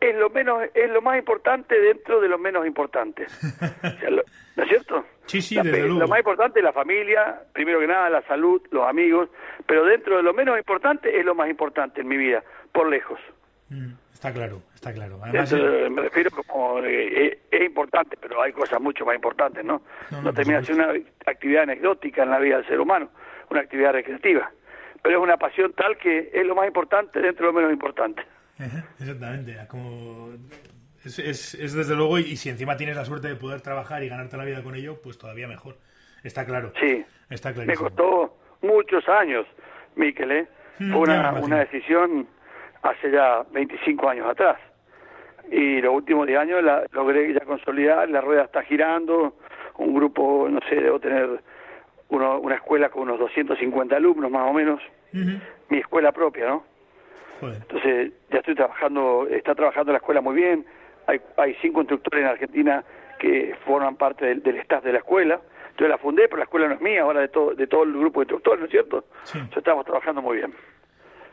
es 0.00 0.14
lo 0.14 0.30
menos 0.30 0.62
es 0.74 0.90
lo 0.90 1.00
más 1.00 1.18
importante 1.18 1.78
dentro 1.78 2.20
de 2.20 2.28
lo 2.28 2.38
menos 2.38 2.66
importante. 2.66 3.26
¿No 4.56 4.62
es 4.62 4.68
cierto? 4.68 5.04
Sí, 5.26 5.42
sí, 5.42 5.54
Lo 5.54 6.08
más 6.08 6.18
importante 6.18 6.60
es 6.60 6.64
la 6.64 6.72
familia, 6.72 7.42
primero 7.52 7.80
que 7.80 7.86
nada 7.86 8.08
la 8.08 8.22
salud, 8.22 8.62
los 8.70 8.86
amigos, 8.86 9.28
pero 9.66 9.84
dentro 9.84 10.16
de 10.16 10.22
lo 10.22 10.32
menos 10.32 10.56
importante 10.56 11.18
es 11.18 11.24
lo 11.24 11.34
más 11.34 11.50
importante 11.50 12.00
en 12.00 12.08
mi 12.08 12.16
vida, 12.16 12.42
por 12.72 12.88
lejos. 12.88 13.18
Mm, 13.68 13.92
está 14.12 14.32
claro, 14.32 14.62
está 14.74 14.92
claro. 14.92 15.18
Me 15.18 16.02
refiero 16.02 16.30
como 16.30 16.80
eh, 16.84 17.38
es, 17.50 17.62
importante, 17.62 18.16
pero 18.20 18.40
hay 18.40 18.52
cosas 18.52 18.80
mucho 18.80 19.04
más 19.04 19.16
importantes, 19.16 19.64
¿no? 19.64 19.82
No, 20.10 20.22
no 20.22 20.32
termina 20.32 20.62
siendo 20.62 20.84
una 20.84 21.00
actividad 21.26 21.64
anecdótica 21.64 22.22
en 22.22 22.30
la 22.30 22.38
vida 22.38 22.56
del 22.56 22.66
ser 22.66 22.80
humano, 22.80 23.10
una 23.50 23.60
actividad 23.60 23.92
recreativa 23.92 24.50
pero 25.06 25.18
es 25.18 25.22
una 25.22 25.36
pasión 25.36 25.72
tal 25.74 25.96
que 25.98 26.30
es 26.34 26.44
lo 26.44 26.56
más 26.56 26.66
importante 26.66 27.20
dentro 27.20 27.46
de 27.46 27.52
lo 27.52 27.56
menos 27.56 27.72
importante. 27.72 28.22
Exactamente, 28.98 29.56
como 29.68 30.30
es, 31.04 31.54
es, 31.54 31.74
desde 31.74 31.94
luego, 31.94 32.18
y, 32.18 32.36
si 32.36 32.48
encima 32.48 32.76
tienes 32.76 32.96
la 32.96 33.04
suerte 33.04 33.28
de 33.28 33.36
poder 33.36 33.60
trabajar 33.60 34.02
y 34.02 34.08
ganarte 34.08 34.36
la 34.36 34.44
vida 34.44 34.64
con 34.64 34.74
ello, 34.74 35.00
pues 35.00 35.16
todavía 35.16 35.46
mejor. 35.46 35.76
Está 36.24 36.44
claro. 36.44 36.72
Sí, 36.80 37.04
está 37.30 37.52
Me 37.52 37.76
costó 37.76 38.36
muchos 38.62 39.08
años, 39.08 39.46
Miquel, 39.94 40.32
¿eh? 40.32 40.48
Mm, 40.80 40.92
Fue 40.92 41.02
una, 41.02 41.34
una 41.34 41.58
decisión 41.60 42.26
hace 42.82 43.12
ya 43.12 43.44
25 43.52 44.08
años 44.08 44.26
atrás. 44.28 44.58
Y 45.52 45.80
los 45.82 45.94
últimos 45.94 46.26
10 46.26 46.40
años 46.40 46.64
la 46.64 46.84
logré 46.90 47.32
ya 47.32 47.44
consolidar, 47.44 48.08
la 48.10 48.20
rueda 48.20 48.42
está 48.42 48.62
girando, 48.62 49.36
un 49.78 49.94
grupo, 49.94 50.48
no 50.50 50.58
sé, 50.68 50.74
debo 50.74 50.98
tener 50.98 51.28
una 52.08 52.54
escuela 52.56 52.88
con 52.88 53.02
unos 53.02 53.20
250 53.20 53.96
alumnos 53.96 54.30
más 54.32 54.50
o 54.50 54.52
menos, 54.52 54.80
mi 55.12 55.78
escuela 55.78 56.12
propia, 56.12 56.46
¿no? 56.46 56.64
Entonces 57.42 58.12
ya 58.30 58.38
estoy 58.38 58.54
trabajando, 58.54 59.26
está 59.30 59.54
trabajando 59.54 59.92
la 59.92 59.98
escuela 59.98 60.20
muy 60.20 60.34
bien, 60.34 60.64
hay, 61.06 61.20
hay 61.36 61.54
cinco 61.60 61.80
instructores 61.80 62.24
en 62.24 62.30
Argentina 62.30 62.84
que 63.18 63.54
forman 63.64 63.96
parte 63.96 64.26
del, 64.34 64.56
staff 64.58 64.84
de 64.84 64.92
la 64.92 64.98
escuela, 64.98 65.40
yo 65.78 65.88
la 65.88 65.98
fundé, 65.98 66.24
pero 66.24 66.38
la 66.38 66.44
escuela 66.44 66.68
no 66.68 66.74
es 66.74 66.80
mía, 66.80 67.02
ahora 67.02 67.20
de 67.20 67.28
todo, 67.28 67.54
de 67.54 67.66
todo 67.66 67.84
el 67.84 67.92
grupo 67.92 68.20
de 68.20 68.24
instructores, 68.24 68.60
¿no 68.60 68.66
es 68.66 68.70
cierto? 68.70 69.04
Sí. 69.24 69.38
estamos 69.54 69.84
trabajando 69.84 70.22
muy 70.22 70.38
bien. 70.38 70.54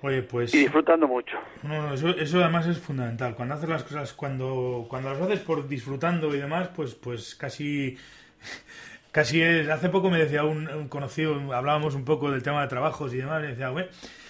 Oye, 0.02 0.22
pues... 0.22 0.54
Y 0.54 0.60
disfrutando 0.60 1.08
mucho. 1.08 1.38
No, 1.64 1.82
no, 1.82 1.94
eso, 1.94 2.10
eso 2.10 2.44
además 2.44 2.68
es 2.68 2.78
fundamental. 2.78 3.36
Cuando 3.36 3.56
haces 3.56 3.70
las 3.70 3.84
cosas, 3.84 4.12
cuando, 4.12 4.86
cuando 4.90 5.10
las 5.10 5.22
haces 5.22 5.40
por 5.40 5.66
disfrutando 5.66 6.36
y 6.36 6.40
demás, 6.40 6.70
pues, 6.76 6.94
pues 6.96 7.36
casi 7.36 7.98
Casi 9.14 9.44
es, 9.44 9.70
hace 9.70 9.90
poco 9.90 10.10
me 10.10 10.18
decía 10.18 10.44
un, 10.44 10.88
conocido, 10.90 11.36
hablábamos 11.54 11.94
un 11.94 12.04
poco 12.04 12.32
del 12.32 12.42
tema 12.42 12.64
de 12.64 12.68
trabajos 12.68 13.14
y 13.14 13.18
demás, 13.18 13.44
y 13.44 13.48
decía, 13.48 13.70
bueno, 13.70 13.88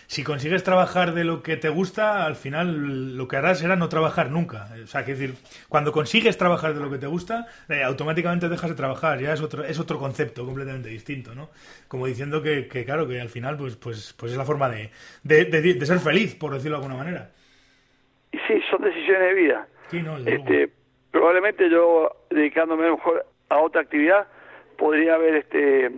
si 0.07 0.25
consigues 0.25 0.61
trabajar 0.61 1.13
de 1.13 1.23
lo 1.23 1.41
que 1.41 1.55
te 1.55 1.69
gusta, 1.69 2.25
al 2.25 2.35
final 2.35 3.15
lo 3.15 3.29
que 3.29 3.37
harás 3.37 3.59
será 3.59 3.77
no 3.77 3.87
trabajar 3.87 4.29
nunca. 4.29 4.67
O 4.83 4.87
sea, 4.87 5.05
que 5.05 5.13
decir, 5.13 5.35
cuando 5.69 5.93
consigues 5.93 6.37
trabajar 6.37 6.73
de 6.73 6.81
lo 6.81 6.91
que 6.91 6.97
te 6.97 7.07
gusta, 7.07 7.47
eh, 7.69 7.81
automáticamente 7.81 8.49
dejas 8.49 8.71
de 8.71 8.75
trabajar, 8.75 9.21
ya 9.21 9.31
es 9.31 9.41
otro, 9.41 9.63
es 9.63 9.79
otro 9.79 9.99
concepto 9.99 10.45
completamente 10.45 10.89
distinto, 10.89 11.33
¿no? 11.33 11.49
Como 11.87 12.05
diciendo 12.05 12.43
que, 12.43 12.67
que 12.67 12.83
claro, 12.83 13.07
que 13.07 13.21
al 13.21 13.29
final, 13.29 13.55
pues, 13.55 13.77
pues, 13.77 14.13
pues 14.19 14.33
es 14.33 14.37
la 14.37 14.43
forma 14.43 14.67
de, 14.67 14.91
de, 15.23 15.45
de, 15.45 15.85
ser 15.85 15.99
feliz, 15.99 16.35
por 16.35 16.51
decirlo 16.51 16.77
de 16.77 16.83
alguna 16.83 17.01
manera. 17.01 17.29
Sí, 18.33 18.61
son 18.69 18.81
decisiones 18.81 19.29
de 19.29 19.33
vida. 19.33 19.67
Sí, 19.89 20.01
no, 20.01 20.17
este, 20.17 20.69
probablemente 21.09 21.69
yo, 21.69 22.25
dedicándome 22.29 22.91
mejor 22.91 23.25
a 23.47 23.59
otra 23.61 23.79
actividad, 23.79 24.27
podría 24.77 25.15
haber 25.15 25.35
este 25.35 25.91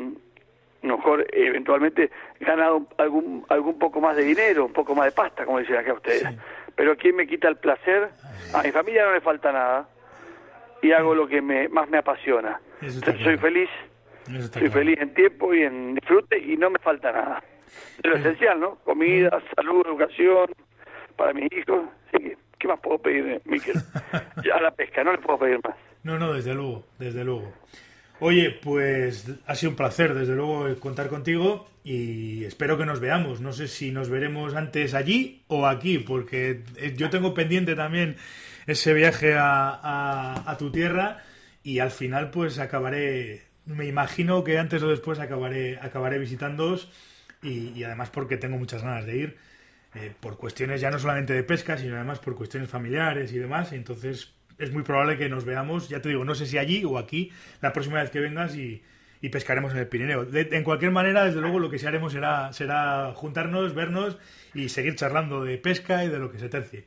mejor 0.81 1.25
eventualmente 1.31 2.11
ganado 2.39 2.85
algún 2.97 3.45
algún 3.49 3.79
poco 3.79 3.99
más 3.99 4.15
de 4.15 4.23
dinero, 4.23 4.65
un 4.65 4.73
poco 4.73 4.93
más 4.93 5.05
de 5.05 5.11
pasta, 5.11 5.45
como 5.45 5.59
dicen 5.59 5.77
acá 5.77 5.93
ustedes. 5.93 6.27
Pero 6.75 6.95
¿quién 6.97 7.15
me 7.15 7.25
quita 7.27 7.47
el 7.47 7.57
placer? 7.57 8.09
A 8.53 8.61
mi 8.61 8.71
familia 8.71 9.05
no 9.05 9.13
le 9.13 9.21
falta 9.21 9.51
nada 9.51 9.87
y 10.81 10.91
hago 10.91 11.15
lo 11.15 11.27
que 11.27 11.41
me, 11.41 11.67
más 11.69 11.89
me 11.89 11.97
apasiona. 11.97 12.59
soy 13.23 13.37
feliz 13.37 13.69
Soy 14.51 14.69
feliz 14.69 14.99
en 14.99 15.13
tiempo 15.13 15.53
y 15.53 15.61
en 15.63 15.95
disfrute 15.95 16.37
y 16.37 16.57
no 16.57 16.69
me 16.69 16.79
falta 16.79 17.11
nada. 17.11 17.43
Es 18.03 18.09
lo 18.09 18.15
esencial, 18.15 18.59
¿no? 18.59 18.75
Comida, 18.83 19.29
salud, 19.55 19.85
educación 19.85 20.49
para 21.15 21.33
mis 21.33 21.51
hijos. 21.51 21.83
Así 22.07 22.23
que, 22.23 22.37
¿qué 22.57 22.67
más 22.67 22.79
puedo 22.79 22.97
pedir, 22.97 23.41
Miquel? 23.45 23.75
ya 24.43 24.59
la 24.59 24.71
pesca, 24.71 25.03
no 25.03 25.11
le 25.11 25.19
puedo 25.19 25.39
pedir 25.39 25.59
más. 25.63 25.75
No, 26.03 26.17
no, 26.17 26.33
desde 26.33 26.55
luego, 26.55 26.83
desde 26.97 27.23
luego. 27.23 27.53
Oye, 28.19 28.51
pues 28.51 29.25
ha 29.45 29.55
sido 29.55 29.71
un 29.71 29.75
placer, 29.75 30.13
desde 30.13 30.35
luego, 30.35 30.73
contar 30.79 31.09
contigo 31.09 31.69
y 31.83 32.45
espero 32.45 32.77
que 32.77 32.85
nos 32.85 33.01
veamos. 33.01 33.41
No 33.41 33.51
sé 33.51 33.67
si 33.67 33.91
nos 33.91 34.09
veremos 34.09 34.55
antes 34.55 34.93
allí 34.93 35.43
o 35.47 35.67
aquí, 35.67 35.99
porque 35.99 36.63
eh, 36.77 36.93
yo 36.95 37.09
tengo 37.09 37.33
pendiente 37.33 37.75
también 37.75 38.15
ese 38.67 38.93
viaje 38.93 39.35
a, 39.37 40.55
tu 40.57 40.71
tierra 40.71 41.23
y 41.61 41.79
al 41.79 41.91
final 41.91 42.31
pues 42.31 42.57
acabaré, 42.57 43.43
me 43.65 43.85
imagino 43.85 44.43
que 44.43 44.57
antes 44.59 44.81
o 44.81 44.87
después 44.87 45.19
acabaré, 45.19 45.77
acabaré 45.81 46.17
visitándoos 46.17 46.89
y, 47.43 47.83
además 47.83 48.09
porque 48.11 48.37
tengo 48.37 48.57
muchas 48.57 48.81
ganas 48.81 49.05
de 49.05 49.17
ir, 49.17 49.37
eh, 49.93 50.13
por 50.19 50.37
cuestiones 50.37 50.81
ya 50.81 50.89
no 50.89 50.99
solamente 50.99 51.33
de 51.33 51.43
pesca, 51.43 51.77
sino 51.77 51.95
además 51.95 52.19
por 52.19 52.35
cuestiones 52.35 52.69
familiares 52.69 53.33
y 53.33 53.39
demás. 53.39 53.73
Entonces 53.73 54.33
es 54.57 54.71
muy 54.71 54.83
probable 54.83 55.17
que 55.17 55.29
nos 55.29 55.45
veamos, 55.45 55.89
ya 55.89 56.01
te 56.01 56.09
digo, 56.09 56.23
no 56.23 56.35
sé 56.35 56.45
si 56.45 56.57
allí 56.57 56.83
o 56.85 56.97
aquí, 56.97 57.31
la 57.61 57.73
próxima 57.73 58.01
vez 58.01 58.09
que 58.09 58.19
vengas 58.19 58.55
y, 58.55 58.81
pescaremos 59.31 59.73
en 59.73 59.79
el 59.79 59.87
Pirineo. 59.87 60.27
en 60.31 60.63
cualquier 60.63 60.91
manera, 60.91 61.25
desde 61.25 61.41
luego, 61.41 61.57
lo 61.57 61.71
que 61.71 61.79
sí 61.79 61.87
haremos 61.87 62.13
será, 62.13 62.53
será 62.53 63.11
juntarnos, 63.15 63.73
vernos 63.73 64.19
y 64.53 64.69
seguir 64.69 64.93
charlando 64.93 65.43
de 65.43 65.57
pesca 65.57 66.03
y 66.03 66.09
de 66.09 66.19
lo 66.19 66.31
que 66.31 66.37
se 66.37 66.47
tercie. 66.47 66.83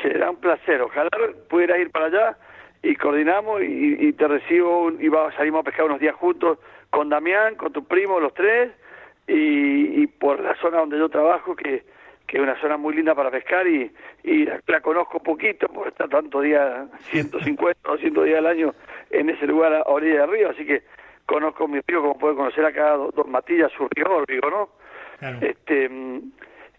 Será 0.00 0.30
un 0.30 0.36
placer. 0.36 0.80
Ojalá 0.80 1.10
pudiera 1.50 1.76
ir 1.76 1.90
para 1.90 2.06
allá 2.06 2.38
y 2.84 2.94
coordinamos 2.94 3.62
y, 3.64 4.12
te 4.12 4.28
recibo 4.28 4.92
y 4.92 5.10
salimos 5.36 5.62
a 5.62 5.64
pescar 5.64 5.86
unos 5.86 5.98
días 5.98 6.14
juntos 6.14 6.58
con 6.90 7.08
Damián, 7.08 7.56
con 7.56 7.72
tu 7.72 7.84
primo, 7.84 8.20
los 8.20 8.32
tres, 8.32 8.70
y 9.26 10.06
por 10.06 10.38
la 10.38 10.54
zona 10.60 10.78
donde 10.78 10.98
yo 10.98 11.08
trabajo, 11.08 11.56
que 11.56 11.82
que 12.26 12.38
es 12.38 12.42
una 12.42 12.58
zona 12.60 12.76
muy 12.76 12.94
linda 12.94 13.14
para 13.14 13.30
pescar 13.30 13.66
y, 13.66 13.90
y 14.22 14.46
la, 14.66 14.80
conozco 14.80 15.20
poquito, 15.20 15.68
porque 15.68 15.90
está 15.90 16.08
tanto 16.08 16.40
día, 16.40 16.86
150 17.10 17.80
o 17.84 17.92
200 17.92 18.24
días 18.24 18.38
al 18.38 18.46
año 18.46 18.74
en 19.10 19.30
ese 19.30 19.46
lugar 19.46 19.74
a 19.74 19.82
orilla 19.82 20.22
del 20.22 20.30
río, 20.30 20.50
así 20.50 20.64
que 20.64 20.82
conozco 21.26 21.68
mi 21.68 21.80
río 21.86 22.00
como 22.00 22.18
puede 22.18 22.36
conocer 22.36 22.64
acá 22.64 22.96
Don 23.14 23.30
Matillas, 23.30 23.70
su 23.76 23.88
río, 23.88 24.24
digo, 24.26 24.50
¿no? 24.50 24.68
Este, 25.40 25.90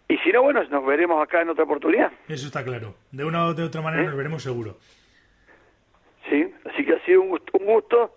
y 0.08 0.18
si 0.18 0.32
no, 0.32 0.44
bueno, 0.44 0.64
nos 0.66 0.86
veremos 0.86 1.22
acá 1.24 1.42
en 1.42 1.50
otra 1.50 1.64
oportunidad. 1.64 2.12
Eso 2.28 2.46
está 2.48 2.64
claro. 2.64 2.96
De 3.12 3.26
una 3.26 3.48
o 3.48 3.54
de 3.54 3.64
otra 3.64 3.82
manera 3.82 4.04
¿Eh? 4.04 4.08
nos 4.08 4.18
veremos 4.18 4.44
seguro. 4.44 4.78
Sí, 6.30 6.54
así 6.66 6.86
que 6.86 6.94
ha 6.94 7.06
sido 7.06 7.22
un 7.22 7.30
gusto, 7.30 7.58
un 7.60 7.66
gusto 7.66 8.16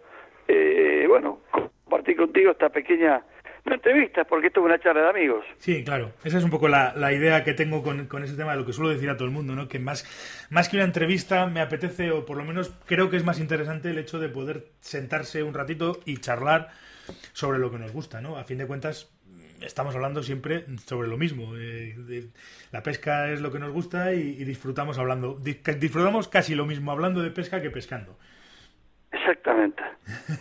eh, 0.48 1.04
bueno, 1.06 1.40
compartir 1.50 2.16
contigo 2.16 2.50
esta 2.50 2.70
pequeña 2.70 3.22
no 3.68 3.74
entrevistas, 3.74 4.26
porque 4.28 4.48
esto 4.48 4.60
es 4.60 4.66
una 4.66 4.78
charla 4.78 5.02
de 5.02 5.10
amigos. 5.10 5.44
Sí, 5.58 5.84
claro. 5.84 6.12
Esa 6.24 6.38
es 6.38 6.44
un 6.44 6.50
poco 6.50 6.68
la, 6.68 7.12
idea 7.12 7.44
que 7.44 7.54
tengo 7.54 7.82
con, 7.82 8.06
con, 8.06 8.24
ese 8.24 8.34
tema, 8.34 8.52
de 8.52 8.58
lo 8.58 8.66
que 8.66 8.72
suelo 8.72 8.90
decir 8.90 9.10
a 9.10 9.16
todo 9.16 9.26
el 9.26 9.34
mundo, 9.34 9.54
¿no? 9.54 9.68
Que 9.68 9.78
más, 9.78 10.04
más 10.50 10.68
que 10.68 10.76
una 10.76 10.84
entrevista 10.84 11.46
me 11.46 11.60
apetece, 11.60 12.10
o 12.10 12.24
por 12.24 12.36
lo 12.36 12.44
menos 12.44 12.74
creo 12.86 13.10
que 13.10 13.16
es 13.16 13.24
más 13.24 13.40
interesante 13.40 13.90
el 13.90 13.98
hecho 13.98 14.18
de 14.18 14.28
poder 14.28 14.66
sentarse 14.80 15.42
un 15.42 15.54
ratito 15.54 16.00
y 16.04 16.18
charlar 16.18 16.70
sobre 17.32 17.58
lo 17.58 17.70
que 17.70 17.78
nos 17.78 17.92
gusta, 17.92 18.20
¿no? 18.20 18.36
A 18.36 18.44
fin 18.44 18.58
de 18.58 18.66
cuentas, 18.66 19.10
estamos 19.60 19.94
hablando 19.94 20.22
siempre 20.22 20.64
sobre 20.84 21.08
lo 21.08 21.16
mismo. 21.16 21.56
Eh, 21.56 22.28
la 22.70 22.82
pesca 22.82 23.30
es 23.30 23.40
lo 23.40 23.50
que 23.50 23.58
nos 23.58 23.72
gusta 23.72 24.12
y, 24.12 24.44
disfrutamos 24.44 24.98
hablando, 24.98 25.38
disfrutamos 25.38 26.28
casi 26.28 26.54
lo 26.54 26.66
mismo 26.66 26.92
hablando 26.92 27.22
de 27.22 27.30
pesca 27.30 27.62
que 27.62 27.70
pescando. 27.70 28.18
Exactamente. 29.10 29.82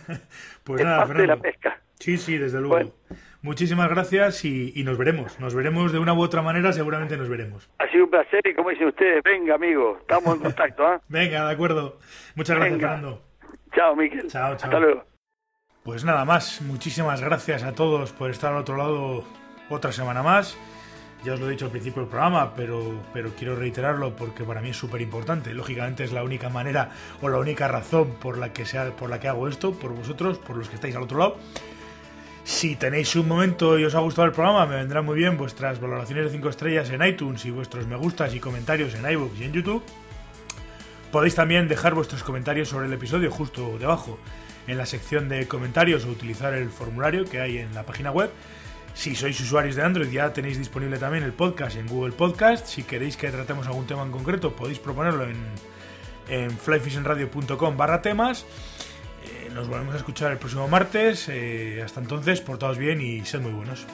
pues 0.64 0.84
nada, 0.84 1.06
Fernando. 1.06 1.22
de 1.22 1.26
la 1.26 1.42
pesca. 1.42 1.80
Sí, 2.00 2.16
sí, 2.16 2.38
desde 2.38 2.60
luego. 2.60 2.94
Muchísimas 3.42 3.88
gracias 3.88 4.44
y, 4.44 4.82
nos 4.84 4.98
veremos. 4.98 5.38
Nos 5.38 5.54
veremos 5.54 5.92
de 5.92 5.98
una 5.98 6.12
u 6.12 6.20
otra 6.20 6.42
manera, 6.42 6.72
seguramente 6.72 7.16
nos 7.16 7.28
veremos. 7.28 7.70
Ha 7.78 7.88
sido 7.90 8.04
un 8.04 8.10
placer 8.10 8.40
y 8.46 8.54
como 8.54 8.70
dicen 8.70 8.88
ustedes, 8.88 9.22
venga 9.22 9.54
amigo, 9.54 9.98
estamos 10.00 10.36
en 10.36 10.42
contacto. 10.42 10.86
¿ah? 10.86 11.00
venga, 11.08 11.46
de 11.46 11.52
acuerdo. 11.52 11.98
Muchas 12.34 12.56
gracias, 12.56 12.80
Fernando. 12.80 13.22
Chao, 13.74 13.94
Miquel. 13.94 14.26
Chao, 14.28 14.56
chao. 14.56 14.68
Hasta 14.68 14.80
luego. 14.80 15.04
Pues 15.84 16.04
nada 16.04 16.24
más, 16.24 16.60
muchísimas 16.62 17.20
gracias 17.20 17.62
a 17.62 17.74
todos 17.74 18.12
por 18.12 18.30
estar 18.30 18.52
al 18.52 18.60
otro 18.60 18.76
lado 18.76 19.24
otra 19.70 19.92
semana 19.92 20.22
más. 20.22 20.58
Ya 21.24 21.34
os 21.34 21.40
lo 21.40 21.48
he 21.48 21.50
dicho 21.50 21.64
al 21.64 21.72
principio 21.72 22.02
del 22.02 22.10
programa, 22.10 22.54
pero, 22.54 23.00
pero 23.12 23.30
quiero 23.36 23.56
reiterarlo 23.56 24.14
porque 24.14 24.44
para 24.44 24.60
mí 24.60 24.70
es 24.70 24.76
súper 24.76 25.00
importante. 25.00 25.52
Lógicamente 25.52 26.04
es 26.04 26.12
la 26.12 26.22
única 26.22 26.48
manera 26.48 26.90
o 27.22 27.28
la 27.28 27.38
única 27.38 27.66
razón 27.66 28.14
por 28.20 28.38
la 28.38 28.52
que 28.52 28.66
sea, 28.66 28.90
por 28.90 29.10
la 29.10 29.18
que 29.18 29.28
hago 29.28 29.48
esto, 29.48 29.72
por 29.72 29.92
vosotros, 29.92 30.38
por 30.38 30.56
los 30.56 30.68
que 30.68 30.76
estáis 30.76 30.94
al 30.94 31.02
otro 31.02 31.18
lado. 31.18 31.36
Si 32.48 32.76
tenéis 32.76 33.14
un 33.14 33.28
momento 33.28 33.78
y 33.78 33.84
os 33.84 33.94
ha 33.94 34.00
gustado 34.00 34.26
el 34.26 34.32
programa, 34.32 34.64
me 34.64 34.76
vendrán 34.76 35.04
muy 35.04 35.16
bien 35.16 35.36
vuestras 35.36 35.78
valoraciones 35.82 36.24
de 36.24 36.30
5 36.30 36.48
estrellas 36.48 36.88
en 36.88 37.02
iTunes 37.04 37.44
y 37.44 37.50
vuestros 37.50 37.86
me 37.86 37.94
gustas 37.94 38.34
y 38.34 38.40
comentarios 38.40 38.94
en 38.94 39.08
iBooks 39.08 39.38
y 39.38 39.44
en 39.44 39.52
YouTube. 39.52 39.82
Podéis 41.12 41.34
también 41.34 41.68
dejar 41.68 41.92
vuestros 41.92 42.22
comentarios 42.22 42.70
sobre 42.70 42.86
el 42.86 42.92
episodio 42.94 43.30
justo 43.30 43.76
debajo 43.78 44.18
en 44.66 44.78
la 44.78 44.86
sección 44.86 45.28
de 45.28 45.46
comentarios 45.46 46.06
o 46.06 46.08
utilizar 46.08 46.54
el 46.54 46.70
formulario 46.70 47.26
que 47.26 47.38
hay 47.38 47.58
en 47.58 47.74
la 47.74 47.84
página 47.84 48.12
web. 48.12 48.30
Si 48.94 49.14
sois 49.14 49.38
usuarios 49.38 49.76
de 49.76 49.82
Android 49.82 50.08
ya 50.10 50.32
tenéis 50.32 50.56
disponible 50.56 50.96
también 50.96 51.24
el 51.24 51.34
podcast 51.34 51.76
en 51.76 51.86
Google 51.86 52.12
Podcast. 52.12 52.66
Si 52.66 52.82
queréis 52.82 53.18
que 53.18 53.30
tratemos 53.30 53.66
algún 53.66 53.86
tema 53.86 54.04
en 54.04 54.10
concreto 54.10 54.56
podéis 54.56 54.78
proponerlo 54.78 55.24
en, 55.24 55.36
en 56.30 56.50
flyfishingradio.com 56.50 57.76
barra 57.76 58.00
temas 58.00 58.46
nos 59.54 59.68
volvemos 59.68 59.94
a 59.94 59.98
escuchar 59.98 60.32
el 60.32 60.38
próximo 60.38 60.68
martes. 60.68 61.28
Eh, 61.28 61.82
hasta 61.84 62.00
entonces, 62.00 62.40
portaos 62.40 62.78
bien 62.78 63.00
y 63.00 63.24
sed 63.24 63.40
muy 63.40 63.52
buenos. 63.52 63.86